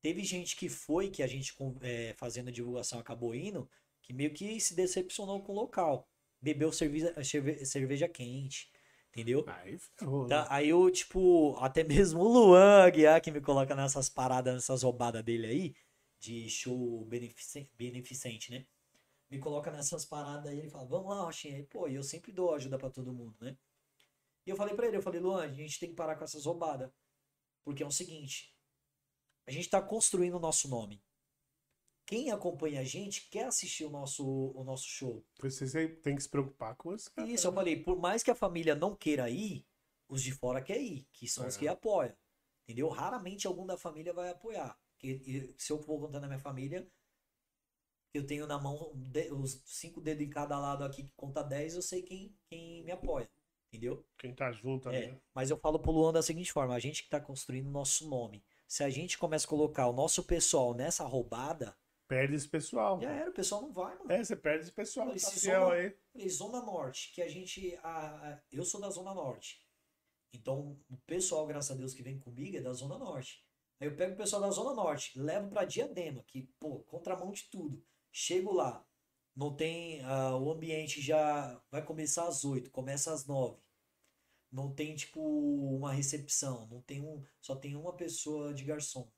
[0.00, 3.68] Teve gente que foi, que a gente é, fazendo a divulgação acabou indo,
[4.02, 6.08] que meio que se decepcionou com o local.
[6.40, 7.12] Bebeu cerveja,
[7.64, 8.70] cerveja quente,
[9.10, 9.44] entendeu?
[9.48, 9.78] Aí
[10.28, 10.46] Tá, né?
[10.50, 15.24] aí eu, tipo, até mesmo o Luan Aguiar, que me coloca nessas paradas, nessas roubadas
[15.24, 15.74] dele aí,
[16.20, 18.66] de show beneficente, beneficente né?
[19.30, 21.58] Me coloca nessas paradas aí, ele fala, vamos lá, Rochinha.
[21.58, 23.56] E, pô, e eu sempre dou ajuda para todo mundo, né?
[24.46, 26.46] E eu falei pra ele, eu falei, Luan, a gente tem que parar com essas
[26.46, 26.90] roubadas.
[27.62, 28.54] Porque é o seguinte,
[29.46, 31.02] a gente tá construindo o nosso nome.
[32.06, 35.22] Quem acompanha a gente quer assistir o nosso, o nosso show.
[35.40, 37.10] Você tem que se preocupar com isso.
[37.12, 37.28] cara.
[37.28, 39.66] Isso, eu falei, por mais que a família não queira ir,
[40.08, 41.58] os de fora querem ir, que são os É.
[41.58, 42.16] que apoiam.
[42.64, 42.88] Entendeu?
[42.88, 44.78] Raramente algum da família vai apoiar.
[44.92, 46.90] Porque e- se eu for contando a minha família,
[48.14, 51.74] eu tenho na mão de- os cinco dedos em cada lado aqui que conta 10,
[51.76, 53.28] eu sei quem, quem me apoia.
[53.72, 54.04] Entendeu?
[54.16, 54.88] Quem tá junto.
[54.88, 55.20] É, né?
[55.34, 58.08] mas eu falo pro Luan da seguinte forma: a gente que tá construindo o nosso
[58.08, 58.42] nome.
[58.66, 61.76] Se a gente começa a colocar o nosso pessoal nessa roubada,
[62.06, 62.98] Perde esse pessoal.
[63.00, 64.10] já era, o pessoal não vai, mano.
[64.10, 65.06] É, você perde esse pessoal.
[65.08, 65.94] Falei, Tá soma- aí.
[66.12, 67.78] Falei, Zona Norte, que a gente.
[67.82, 69.60] A, a- eu sou da Zona Norte.
[70.32, 73.44] Então, o pessoal, graças a Deus, que vem comigo é da Zona Norte.
[73.80, 77.44] Aí eu pego o pessoal da Zona Norte, levo pra Diadema, que, pô, contramão de
[77.44, 77.82] tudo.
[78.12, 78.84] Chego lá,
[79.34, 80.02] não tem.
[80.02, 83.60] ah, o ambiente já vai começar às 8, começa às 9.
[84.50, 87.22] Não tem, tipo, uma recepção, não tem um.
[87.40, 89.10] Só tem uma pessoa de garçom.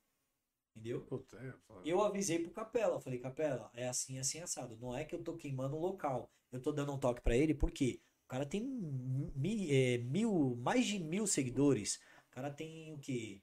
[0.74, 1.02] Entendeu?
[1.02, 1.54] Puta, é.
[1.84, 4.76] Eu avisei pro Capela, eu falei, Capela, é assim, assim, assado.
[4.78, 6.30] Não é que eu tô queimando o local.
[6.52, 10.86] Eu tô dando um toque pra ele, porque o cara tem mi- é, mil, mais
[10.86, 12.00] de mil seguidores.
[12.28, 13.40] O cara tem o quê?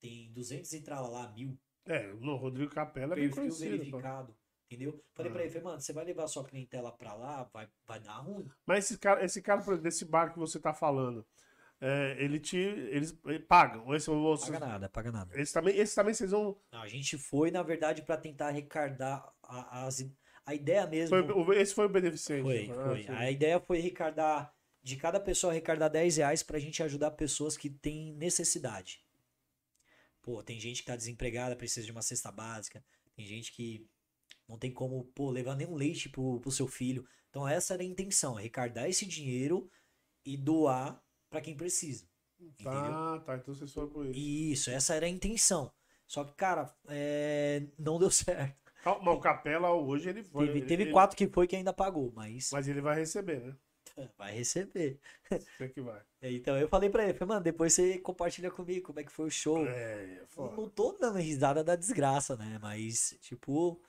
[0.00, 3.90] Tem 200 e lá, mil É, no Rodrigo Capela é bem perfil conhecido.
[3.90, 4.00] pô.
[4.66, 5.02] Entendeu?
[5.12, 5.34] Falei Ah.
[5.34, 8.48] pra ele, falei, mano, você vai levar sua clientela pra lá, vai, vai dar ruim.
[8.66, 11.24] Mas esse cara, esse cara, por exemplo, desse bar que você tá falando,
[11.80, 12.56] é, ele te.
[12.56, 13.16] Eles
[13.46, 13.94] pagam.
[13.94, 15.40] Esse, você, Paga nada, paga nada.
[15.40, 16.58] esse também, esse também vocês vão.
[16.72, 20.08] Não, a gente foi, na verdade, pra tentar arrecadar a, as,
[20.46, 21.44] a ideia mesmo.
[21.44, 22.42] Foi, esse foi o beneficente.
[22.42, 23.02] Foi, Ah, foi.
[23.02, 23.08] sim.
[23.12, 27.68] A ideia foi arrecadar, de cada pessoa arrecadar 10 reais pra gente ajudar pessoas que
[27.68, 29.04] têm necessidade.
[30.22, 32.82] Pô, tem gente que tá desempregada, precisa de uma cesta básica.
[33.14, 33.86] Tem gente que
[34.48, 37.06] não tem como, pô, levar nenhum leite pro, pro seu filho.
[37.30, 39.68] Então essa era a intenção, arrecadar esse dinheiro
[40.24, 42.06] e doar pra quem precisa.
[42.38, 42.72] Entendeu?
[42.72, 43.36] Tá, tá.
[43.36, 44.18] Então vocês foram por isso.
[44.18, 45.72] Isso, essa era a intenção.
[46.06, 48.72] Só que, cara, é, não deu certo.
[48.82, 50.46] Calma, o Capela hoje ele foi.
[50.46, 53.40] Teve, ele- teve ele- quatro que foi que ainda pagou, mas Mas ele vai receber,
[53.40, 53.56] né?
[54.18, 55.00] vai receber.
[55.30, 56.02] Você que vai.
[56.22, 59.26] Então eu falei pra ele, falei, mano, depois você compartilha comigo como é que foi
[59.26, 59.66] o show.
[59.66, 60.26] É, é.
[60.36, 62.58] Não tô dando risada da desgraça, né?
[62.62, 63.80] Mas, tipo,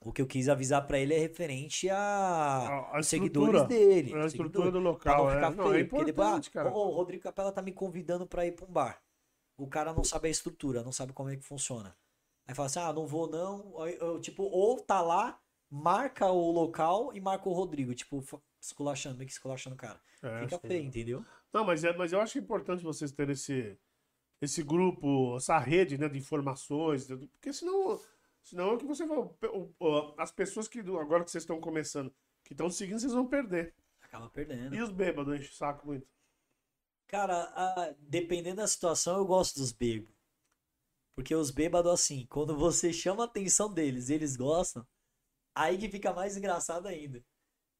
[0.00, 4.14] o que eu quis avisar pra ele é referente a, A- a seguidores dele.
[4.14, 4.72] A estrutura seguidores.
[4.72, 5.34] do Pra local, não é.
[5.34, 6.70] ficar Não, é feio, porque depois, cara.
[6.70, 9.02] o Rodrigo Capela tá me convidando pra ir pra um bar.
[9.58, 11.94] O cara não sabe a estrutura, não sabe como é que funciona.
[12.46, 13.86] Aí fala assim, ah, não vou não.
[13.86, 15.38] Eu, tipo, ou tá lá,
[15.70, 17.94] marca o local e marca o Rodrigo.
[17.94, 18.24] Tipo,
[18.60, 20.00] esculachando, meio que esculachando o cara.
[20.22, 21.24] É, Fica feio, entendeu?
[21.52, 23.78] Não, mas, é, mas eu acho importante vocês terem esse,
[24.40, 28.00] esse grupo, essa rede né, de informações, porque senão,
[28.42, 29.18] senão é o que você vai.
[30.18, 32.12] As pessoas que agora que vocês estão começando,
[32.44, 33.74] que estão seguindo, vocês vão perder.
[34.02, 34.74] Acaba perdendo.
[34.74, 36.06] E os bêbados enchem o saco muito.
[37.06, 40.14] Cara, a- dependendo da situação, eu gosto dos bêbados.
[41.14, 44.86] Porque os bêbados, assim, quando você chama a atenção deles e eles gostam,
[45.54, 47.24] aí que fica mais engraçado ainda.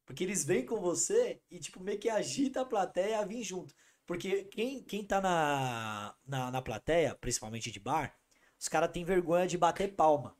[0.07, 3.75] Porque eles vêm com você e, tipo, meio que agita a plateia a vir junto.
[4.07, 8.17] Porque quem, quem tá na, na, na plateia, principalmente de bar,
[8.59, 10.37] os caras têm vergonha de bater palma.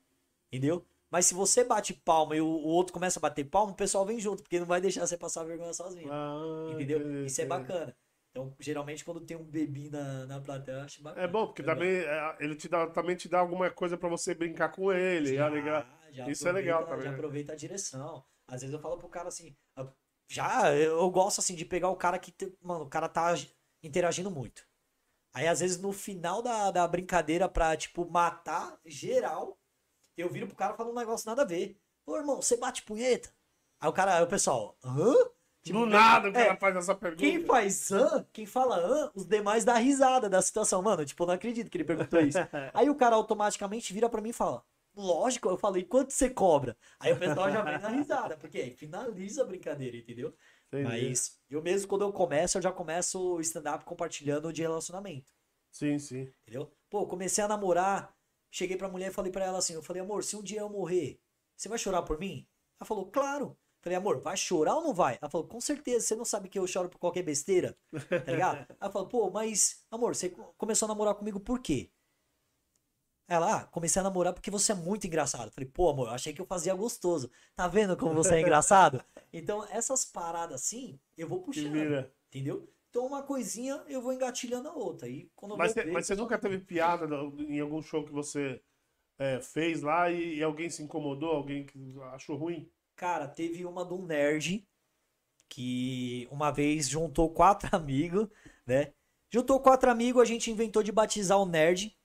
[0.51, 0.85] Entendeu?
[1.09, 4.05] Mas se você bate palma e o, o outro começa a bater palma, o pessoal
[4.05, 6.11] vem junto, porque não vai deixar você passar vergonha sozinho.
[6.11, 7.25] Ah, Entendeu?
[7.25, 7.95] Isso é bacana.
[8.31, 11.25] Então, geralmente, quando tem um bebê na, na plateia, eu acho bacana.
[11.25, 14.33] É bom, porque também é, ele te dá, também te dá alguma coisa pra você
[14.33, 15.35] brincar com ele.
[15.35, 15.49] Já,
[16.11, 18.23] já Isso é legal também, Já aproveita a direção.
[18.47, 19.55] Às vezes eu falo pro cara assim.
[20.29, 22.33] Já, eu gosto assim de pegar o cara que.
[22.61, 23.53] Mano, o cara tá agi-
[23.83, 24.65] interagindo muito.
[25.33, 29.57] Aí, às vezes, no final da, da brincadeira, pra, tipo, matar geral,
[30.17, 31.77] eu viro pro cara falando um negócio nada a ver.
[32.05, 33.33] Ô, irmão, você bate punheta?
[33.79, 35.13] Aí o cara, aí o pessoal, hã?
[35.63, 37.21] Tipo, Do nada o é, cara faz essa pergunta.
[37.21, 40.81] Quem faz hã, quem fala hã, os demais dá risada da situação.
[40.81, 42.39] Mano, tipo, eu não acredito que ele perguntou isso.
[42.73, 44.63] Aí o cara automaticamente vira pra mim e fala:
[44.95, 46.75] Lógico, eu falei, quanto você cobra?
[46.99, 50.33] Aí o pessoal já vem na risada, porque aí finaliza a brincadeira, entendeu?
[50.67, 50.83] Entendi.
[50.85, 55.31] Mas eu mesmo, quando eu começo, eu já começo o stand-up compartilhando de relacionamento,
[55.71, 56.33] Sim, sim.
[56.43, 56.71] entendeu?
[56.89, 58.13] Pô, comecei a namorar,
[58.51, 60.69] cheguei pra mulher e falei pra ela assim: Eu falei, amor, se um dia eu
[60.69, 61.19] morrer,
[61.57, 62.47] você vai chorar por mim?
[62.79, 63.57] Ela falou, claro.
[63.81, 65.17] Falei, amor, vai chorar ou não vai?
[65.21, 67.75] Ela falou, com certeza, você não sabe que eu choro por qualquer besteira,
[68.23, 68.63] tá ligado?
[68.79, 71.91] Ela falou, pô, mas, amor, você co- começou a namorar comigo por quê?
[73.27, 75.51] Ela, ah, comecei a namorar porque você é muito engraçado.
[75.51, 77.31] Falei, pô, amor, eu achei que eu fazia gostoso.
[77.55, 79.03] Tá vendo como você é engraçado?
[79.33, 81.97] Então, essas paradas assim, eu vou puxando,
[82.27, 82.69] entendeu?
[82.91, 85.07] Então, uma coisinha, eu vou engatilhando a outra.
[85.07, 87.07] E quando Mas, você- ver, mas você nunca teve piada
[87.39, 88.61] em algum show que você
[89.19, 91.31] é, fez lá e, e alguém se incomodou?
[91.31, 91.79] Alguém que
[92.13, 92.69] achou ruim?
[92.95, 94.67] Cara, teve uma de um nerd
[95.49, 98.27] que uma vez juntou quatro amigos,
[98.65, 98.93] né?
[99.29, 101.97] Juntou quatro amigos, a gente inventou de batizar o nerd,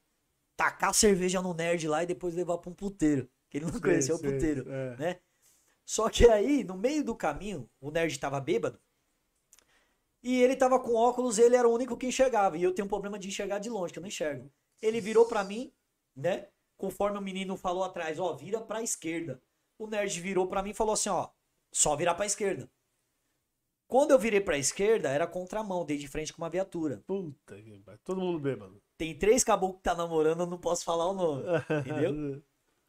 [0.56, 3.28] tacar cerveja no nerd lá e depois levar pra um puteiro.
[3.50, 4.96] Que ele não conhecia o Sei, sei, puteiro, é.
[4.96, 5.20] né?
[5.84, 8.80] Só que aí, no meio do caminho, o nerd tava bêbado.
[10.26, 12.58] E ele tava com óculos, ele era o único que enxergava.
[12.58, 14.52] E eu tenho um problema de enxergar de longe, que eu não enxergo.
[14.82, 15.72] Ele virou pra mim,
[16.16, 16.48] né?
[16.76, 19.40] Conforme o menino falou atrás, ó, vira pra esquerda.
[19.78, 21.28] O nerd virou pra mim e falou assim, ó,
[21.72, 22.68] só virar pra esquerda.
[23.86, 27.04] Quando eu virei pra esquerda, era contramão, dei de frente com uma viatura.
[27.06, 28.00] Puta que pariu.
[28.02, 28.82] Todo mundo bêbado.
[28.98, 31.44] Tem três caboclos que tá namorando, eu não posso falar o nome.
[31.86, 32.42] Entendeu?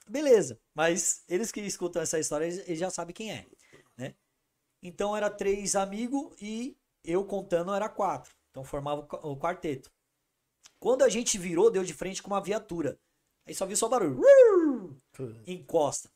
[0.10, 3.46] Beleza, mas eles que escutam essa história, eles, eles já sabem quem é,
[3.96, 4.16] né?
[4.82, 6.76] Então era três amigos e
[7.08, 8.34] eu contando era quatro.
[8.52, 9.92] Então formava o qua- o quarteto.
[10.80, 13.00] Quando a gente virou, deu de frente com uma viatura.
[13.48, 14.20] Aí só viu só barulho.
[15.46, 16.10] Encosta.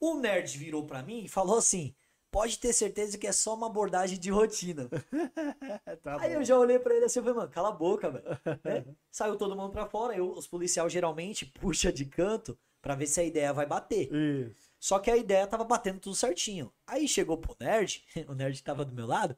[0.00, 1.94] O nerd virou pra mim e falou assim:
[2.30, 4.88] pode ter certeza que é só uma abordagem de rotina.
[6.02, 6.40] Tá Aí bom.
[6.40, 8.24] eu já olhei pra ele assim e falei, mano, cala a boca, velho.
[8.64, 8.84] Né?
[9.10, 10.14] Saiu todo mundo pra fora.
[10.16, 14.12] Eu, os policiais geralmente puxa de canto pra ver se a ideia vai bater.
[14.12, 14.70] Isso.
[14.78, 16.72] Só que a ideia tava batendo tudo certinho.
[16.86, 19.36] Aí chegou pro nerd, o nerd tava do meu lado,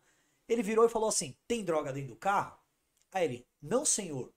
[0.48, 2.58] ele virou e falou assim: tem droga dentro do carro?
[3.12, 4.32] Aí ele, não senhor.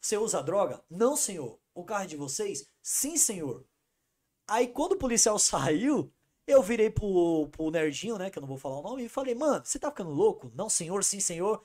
[0.00, 0.82] Você usa droga?
[0.88, 1.58] Não senhor.
[1.74, 2.68] O carro é de vocês?
[2.82, 3.64] Sim, senhor.
[4.48, 6.12] Aí quando o policial saiu,
[6.46, 9.34] eu virei pro, pro nerdinho, né, que eu não vou falar o nome, e falei,
[9.34, 10.52] mano, você tá ficando louco?
[10.54, 11.62] Não, senhor, sim, senhor.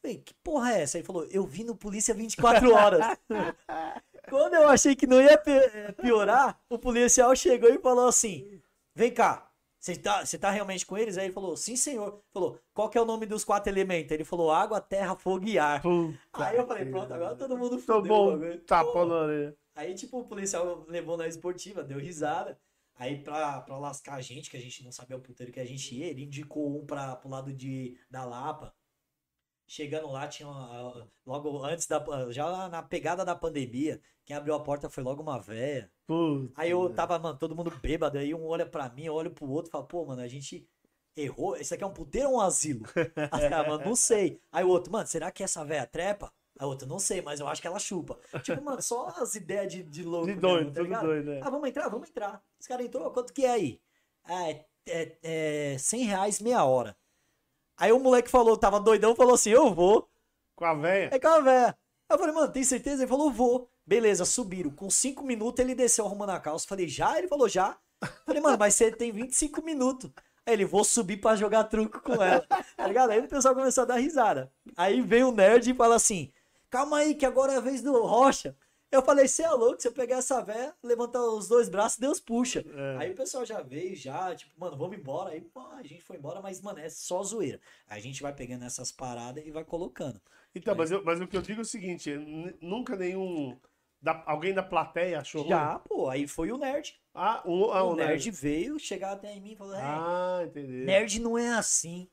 [0.00, 0.98] Falei, que porra é essa?
[0.98, 3.18] Ele falou, eu vi no Polícia 24 horas.
[4.28, 8.60] Quando eu achei que não ia eh, piorar, o policial chegou e falou assim:
[8.94, 9.50] Vem cá,
[9.84, 11.18] você tá, você tá realmente com eles?
[11.18, 12.22] Aí ele falou: Sim, senhor.
[12.32, 14.10] Falou: Qual que é o nome dos quatro elementos?
[14.12, 15.82] Ele falou: Água, terra, fogo e ar.
[15.82, 18.28] Puta Aí eu falei: Pronto, agora todo mundo Tô bom.
[18.28, 18.60] o bagulho.
[18.62, 19.04] Tapa Pô.
[19.04, 19.56] na orelha.
[19.74, 22.58] Aí, tipo, o policial levou na esportiva, deu risada.
[22.96, 25.66] Aí, pra, pra lascar a gente, que a gente não sabia o puteiro que a
[25.66, 28.72] gente ia, ele indicou um pra, pro lado de, da Lapa.
[29.66, 32.04] Chegando lá, tinha uma- logo antes da.
[32.30, 35.90] Já na pegada da pandemia, quem abriu a porta foi logo uma véia.
[36.06, 36.52] Puta.
[36.56, 39.48] Aí eu tava, mano, todo mundo bêbado, aí um olha pra mim, eu olho pro
[39.48, 40.68] outro e falo, pô, mano, a gente
[41.16, 41.56] errou?
[41.56, 42.84] Isso aqui é um puteiro ou um asilo?
[43.32, 44.40] Aí, cara, mano, não sei.
[44.52, 46.30] Aí o outro, mano, será que essa véia trepa?
[46.58, 48.18] A outra, não sei, mas eu acho que ela chupa.
[48.42, 50.26] Tipo, mano, só as ideias de, de louco.
[50.26, 51.06] De doido, mesmo, tá ligado?
[51.06, 51.40] doido, né?
[51.42, 51.88] Ah, vamos entrar?
[51.88, 52.42] Vamos entrar.
[52.60, 53.80] Os caras entrou, quanto que é aí?
[54.24, 55.18] Ah, é, é,
[55.74, 56.96] é 100 reais meia hora.
[57.76, 60.08] Aí o moleque falou, tava doidão, falou assim, eu vou.
[60.54, 61.10] Com a véia.
[61.12, 61.78] É com a véia.
[62.08, 63.02] Eu falei, mano, tem certeza?
[63.02, 63.68] Ele falou, vou.
[63.86, 64.70] Beleza, subiram.
[64.70, 66.66] Com 5 minutos ele desceu arrumando a calça.
[66.66, 67.18] Falei, já?
[67.18, 67.76] Ele falou, já.
[68.24, 70.10] Falei, mano, mas você tem 25 minutos.
[70.46, 72.46] Aí ele, vou subir pra jogar truco com ela.
[72.76, 73.10] Tá ligado?
[73.10, 74.52] Aí o pessoal começou a dar risada.
[74.76, 76.32] Aí vem o nerd e fala assim,
[76.70, 78.56] calma aí que agora é a vez do Rocha.
[78.94, 82.20] Eu falei, você é louco, se eu pegar essa véia, levantar os dois braços, Deus
[82.20, 82.64] puxa.
[82.66, 82.96] É.
[82.98, 85.30] Aí o pessoal já veio, já, tipo, mano, vamos embora.
[85.30, 87.60] Aí, pô, a gente foi embora, mas, mano, é só zoeira.
[87.88, 90.20] Aí a gente vai pegando essas paradas e vai colocando.
[90.54, 92.10] Então, mas, eu- mas o que eu digo é o seguinte:
[92.60, 93.58] nunca nenhum.
[94.00, 95.40] da- alguém da plateia achou.
[95.40, 95.50] ruim?
[95.50, 96.94] Já, pô, aí foi o nerd.
[97.14, 100.42] Ah, um, ah, o um nerd veio chegar até em mim e falou: é, Ah,
[100.44, 100.84] entendi.
[100.84, 102.06] nerd não é assim.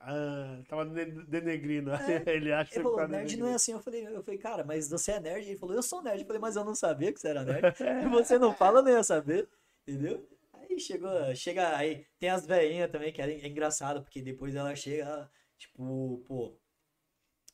[0.00, 1.90] Ah, tava de- denegrindo.
[1.92, 1.96] É.
[2.26, 3.72] Ele acha Ele que falou: tá nerd não é assim.
[3.72, 5.46] Eu falei, eu falei, cara, mas você é nerd?
[5.48, 6.20] Ele falou: eu sou nerd.
[6.20, 7.62] Eu falei, mas eu não sabia que você era nerd.
[8.04, 9.48] E você não fala, eu nem ia saber.
[9.86, 10.26] Entendeu?
[10.52, 14.74] Aí chegou, chega aí, tem as velhinhas também, que é, é engraçado, porque depois ela
[14.76, 16.56] chega, tipo, pô,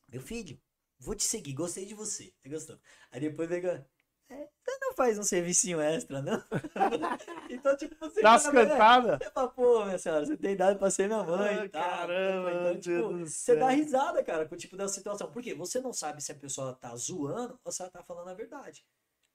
[0.09, 0.59] meu filho,
[0.99, 2.33] vou te seguir, gostei de você.
[2.43, 2.79] Você gostou?
[3.11, 3.61] Aí depois vem,
[4.31, 6.43] é, você não faz um servicinho extra, não?
[7.51, 9.19] então, tipo, você Dá as fala, "É, cantadas.
[9.19, 11.83] Você fala, pô, minha senhora, você tem idade pra ser minha mãe Ah, e tal.
[11.83, 15.31] caramba, Então, tipo, você dá risada, cara, com o tipo da situação.
[15.31, 18.35] Porque você não sabe se a pessoa tá zoando ou se ela tá falando a
[18.35, 18.85] verdade.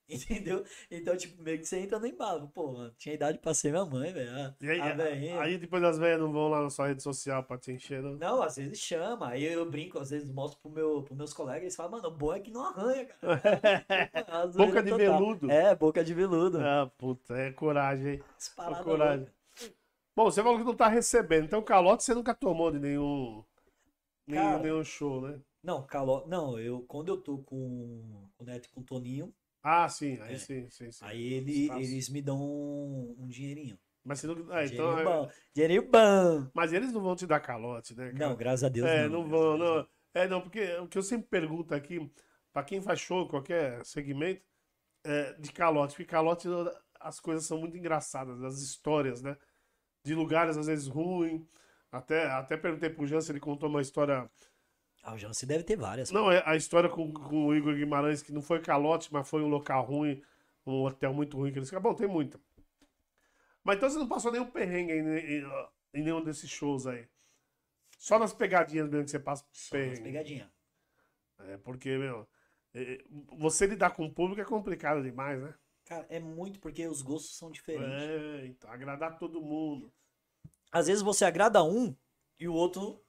[0.14, 0.64] Entendeu?
[0.90, 2.48] Então, tipo, meio que você entra no embalo.
[2.50, 4.32] Pô, mano, tinha idade pra ser minha mãe, velho.
[4.32, 7.44] A- E aí, a aí depois as velhas não vão lá na sua rede social
[7.44, 8.14] pra te encher, não?
[8.16, 9.30] Não, às vezes chama.
[9.30, 11.62] Aí eu brinco, às vezes mostro pro meu, pros meus colegas.
[11.64, 13.42] Eles falam, mano, o bom é que não arranha, cara.
[14.54, 14.98] Boca de total.
[14.98, 15.52] veludo.
[15.52, 16.60] É, boca de veludo.
[16.60, 18.24] Ah, puta, é coragem, hein?
[18.56, 19.18] Paradas coragem.
[19.20, 19.34] loucas.
[20.16, 23.44] Bom, você falou que não tá recebendo, então calote você nunca tomou de nenhum,
[24.28, 24.60] nenhum, Cara.
[24.60, 25.40] nenhum show, né?
[25.64, 26.26] Não, calo...
[26.28, 27.56] não, eu quando eu tô com
[28.38, 30.38] o Neto e com o Toninho, Ah, sim, aí É.
[30.38, 31.06] sim, sim, sim.
[31.06, 33.78] aí ele, eles me dão um, um dinheirinho.
[34.04, 35.32] Mas, você não, ah, então, dinheirinho é- bom.
[35.54, 36.52] Dinheirinho bom.
[36.54, 38.30] mas eles não vão te dar calote, né, cara?
[38.30, 39.24] Não, graças a Deus É, não.
[39.24, 39.88] não vão, não.
[40.14, 42.12] É, não, porque o que eu sempre pergunto aqui,
[42.52, 44.42] pra quem faz show, qualquer segmento,
[45.04, 46.48] é, de calote, porque calote
[47.00, 49.38] as coisas são muito engraçadas, as histórias, né?
[50.04, 51.42] De lugares às vezes ruins.
[51.92, 54.30] Até, até perguntei pro Jean se ele contou uma história.
[55.02, 56.12] Ah, o Jansen deve ter várias.
[56.12, 59.42] Não, é a história com, com o Igor Guimarães, que não foi calote, mas foi
[59.42, 60.22] um local ruim,
[60.66, 62.40] um hotel muito ruim que eles Bom, tem muita.
[63.64, 67.08] Mas então você não passou nenhum perrengue em, em- em nenhum desses shows aí.
[67.98, 70.04] Só nas pegadinhas mesmo que você passa Só perrengue.
[70.04, 70.50] pegadinhas.
[71.40, 72.28] É, porque, meu,
[72.74, 73.04] é,
[73.38, 75.54] você lidar com o público é complicado demais, né?
[75.86, 77.94] Cara, é muito porque os gostos são diferentes.
[77.94, 79.92] É, então, agradar todo mundo.
[80.72, 81.96] Às vezes você agrada um
[82.40, 83.04] e o outro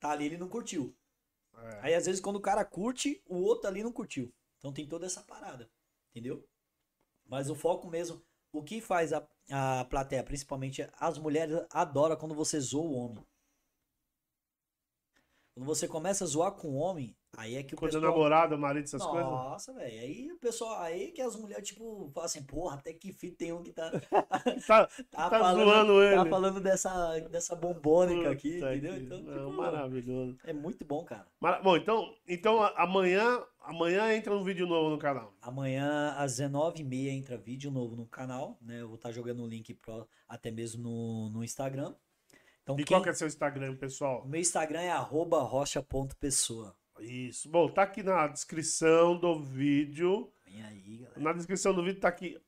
[0.00, 0.94] tá ali, ele não curtiu.
[1.56, 1.80] É.
[1.82, 4.32] Aí às vezes quando o cara curte, o outro ali não curtiu.
[4.58, 5.70] Então tem toda essa parada,
[6.10, 6.46] entendeu?
[7.26, 8.22] Mas o foco mesmo,
[8.52, 13.26] o que faz a, a plateia, principalmente as mulheres, adoram quando você zoa o homem.
[15.54, 18.12] Quando você começa a zoar com o homem, aí é que o Quando é pessoal...
[18.12, 19.30] namorado, marido, essas coisas.
[19.30, 20.00] Nossa, velho.
[20.00, 23.52] Aí o pessoal, aí que as mulheres, tipo, falam assim, porra, até que fim tem
[23.52, 23.90] um que tá,
[24.66, 26.16] Tá, tá, tá zoando ele.
[26.16, 28.94] tá falando dessa, dessa bombônica aqui, Puta entendeu?
[28.94, 30.38] que- Então, não, tipo, maravilhoso.
[30.44, 31.26] é muito bom, cara.
[31.62, 35.32] Bom, então, então amanhã, amanhã entra um vídeo novo no canal.
[35.40, 38.80] Amanhã, às 19h30, entra vídeo novo no canal, né?
[38.80, 41.94] Eu vou estar jogando o link pro, até mesmo no, no Instagram.
[42.62, 42.94] Então, E quem...
[42.96, 44.24] qual que é seu Instagram, pessoal?
[44.26, 46.76] meu Instagram é arroba rocha.pessoa.
[47.04, 47.48] Isso.
[47.48, 50.32] Bom, tá aqui na descrição do vídeo.
[50.44, 51.20] Vem aí, galera.
[51.20, 52.40] Na descrição do vídeo tá aqui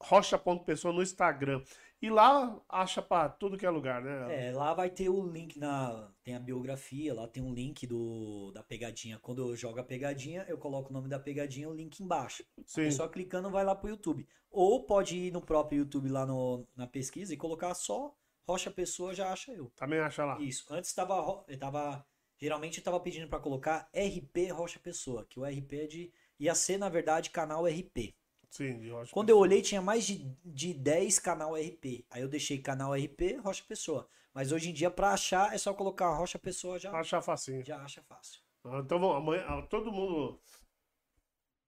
[0.00, 1.62] rocha.pessoa no Instagram.
[2.00, 4.48] E lá acha pra tudo que é lugar, né?
[4.48, 6.08] É, lá vai ter o link na.
[6.22, 9.18] Tem a biografia, lá tem um link do, da pegadinha.
[9.18, 12.44] Quando eu jogo a pegadinha, eu coloco o nome da pegadinha o link embaixo.
[12.64, 12.90] Sim.
[12.92, 14.28] Só clicando vai lá pro YouTube.
[14.48, 18.14] Ou pode ir no próprio YouTube lá no, na pesquisa e colocar só
[18.48, 19.70] Rocha Pessoa, já acha eu.
[19.76, 20.40] Também acha lá.
[20.40, 20.72] Isso.
[20.72, 22.06] Antes tava, tava.
[22.38, 26.12] Geralmente eu tava pedindo pra colocar RP Rocha Pessoa, que o RP é de.
[26.38, 28.14] Ia ser, na verdade, canal RP.
[28.50, 29.42] Sim, de Rocha Quando eu Pessoa.
[29.46, 32.06] olhei, tinha mais de, de 10 canal RP.
[32.10, 34.08] Aí eu deixei canal RP, Rocha Pessoa.
[34.32, 37.64] Mas hoje em dia, pra achar, é só colocar Rocha Pessoa, já, Acha facinho.
[37.64, 38.40] já acha fácil.
[38.64, 40.40] Ah, Então vamos, amanhã, ah, todo mundo.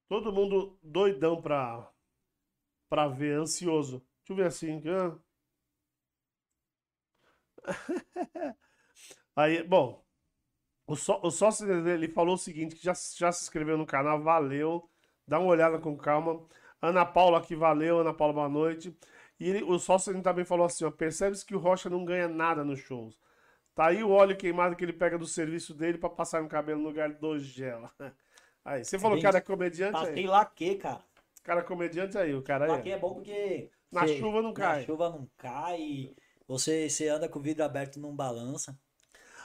[0.08, 1.90] Todo mundo doidão pra,
[2.88, 3.98] pra ver, ansioso.
[4.18, 4.82] Deixa eu ver assim.
[4.88, 5.18] ah.
[9.36, 10.04] Aí, bom.
[10.90, 13.86] O, só, o sócio dele ele falou o seguinte: que já, já se inscreveu no
[13.86, 14.90] canal, valeu.
[15.24, 16.44] Dá uma olhada com calma.
[16.82, 18.00] Ana Paula aqui, valeu.
[18.00, 18.92] Ana Paula, boa noite.
[19.38, 22.64] E ele, o sócio também falou assim, ó, percebe-se que o Rocha não ganha nada
[22.64, 23.16] nos shows.
[23.72, 26.80] Tá aí o óleo queimado que ele pega do serviço dele para passar no cabelo
[26.80, 27.88] no lugar do gel.
[28.62, 30.26] Aí, você falou que cara é comediante Passei aí.
[30.26, 31.02] laque, cara.
[31.42, 32.70] Cara comediante aí, o cara aí.
[32.70, 33.70] Laque é bom porque...
[33.90, 34.80] Na você, chuva não cai.
[34.80, 36.14] Na chuva não cai.
[36.46, 38.78] Você, você anda com o vidro aberto não balança.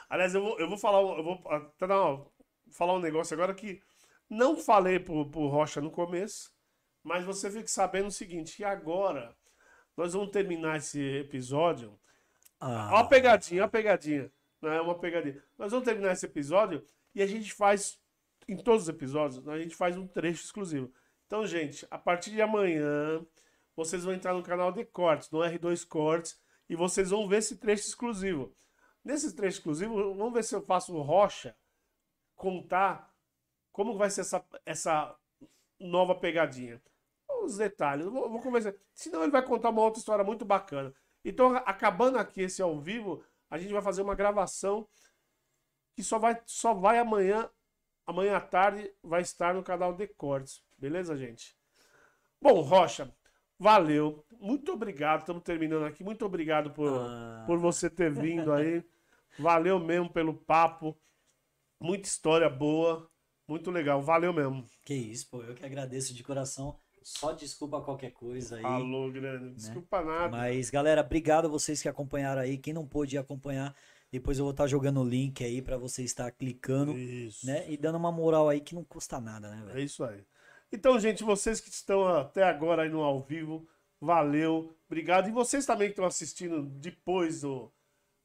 [0.08, 2.24] Aliás, eu vou, eu vou falar, eu vou até dar
[2.72, 3.80] falar um negócio agora que
[4.28, 6.52] não falei pro, pro Rocha no começo,
[7.02, 9.36] mas você fique sabendo o seguinte, que agora
[9.96, 11.98] nós vamos terminar esse episódio
[12.60, 12.90] ah.
[12.92, 14.32] Ó a pegadinha, ó a pegadinha.
[14.60, 15.42] Não é uma pegadinha.
[15.58, 16.84] Nós vamos terminar esse episódio
[17.14, 17.98] e a gente faz,
[18.48, 20.92] em todos os episódios, a gente faz um trecho exclusivo.
[21.26, 23.24] Então, gente, a partir de amanhã,
[23.74, 26.38] vocês vão entrar no canal de cortes, no R2 Cortes,
[26.68, 28.54] e vocês vão ver esse trecho exclusivo.
[29.06, 31.56] Nesse trecho exclusivo, vamos ver se eu faço o Rocha
[32.34, 33.14] contar
[33.70, 35.16] como vai ser essa, essa
[35.78, 36.82] nova pegadinha.
[37.44, 38.74] Os detalhes, vou, vou conversar.
[38.92, 40.92] Senão ele vai contar uma outra história muito bacana.
[41.24, 44.88] Então, acabando aqui esse ao vivo, a gente vai fazer uma gravação
[45.94, 47.48] que só vai, só vai amanhã,
[48.04, 50.64] amanhã à tarde, vai estar no canal de cortes.
[50.76, 51.56] Beleza, gente?
[52.42, 53.14] Bom, Rocha,
[53.56, 54.26] valeu.
[54.32, 55.20] Muito obrigado.
[55.20, 56.02] Estamos terminando aqui.
[56.02, 57.44] Muito obrigado por, ah.
[57.46, 58.84] por você ter vindo aí.
[59.38, 60.96] Valeu mesmo pelo papo.
[61.80, 63.10] Muita história boa.
[63.48, 64.02] Muito legal.
[64.02, 64.64] Valeu mesmo.
[64.84, 65.42] Que isso, pô.
[65.42, 66.78] Eu que agradeço de coração.
[67.02, 68.62] Só desculpa qualquer coisa aí.
[68.62, 69.44] Falou, grande.
[69.44, 69.52] Né?
[69.54, 70.28] Desculpa nada.
[70.28, 72.58] Mas, galera, obrigado a vocês que acompanharam aí.
[72.58, 73.76] Quem não pôde acompanhar,
[74.10, 76.98] depois eu vou estar jogando o link aí para você estar clicando.
[76.98, 77.46] Isso.
[77.46, 77.70] Né?
[77.70, 79.78] E dando uma moral aí que não custa nada, né, velho?
[79.78, 80.24] É isso aí.
[80.72, 83.68] Então, gente, vocês que estão até agora aí no ao vivo,
[84.00, 84.76] valeu.
[84.86, 85.28] Obrigado.
[85.28, 87.72] E vocês também que estão assistindo depois do,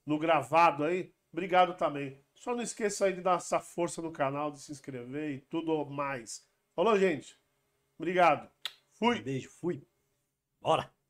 [0.05, 2.19] no gravado aí, obrigado também.
[2.33, 5.85] Só não esqueça aí de dar essa força no canal, de se inscrever e tudo
[5.85, 6.43] mais.
[6.75, 7.39] Falou, gente?
[7.97, 8.49] Obrigado.
[8.93, 9.19] Fui.
[9.19, 9.87] Um beijo, fui.
[10.59, 10.91] Bora.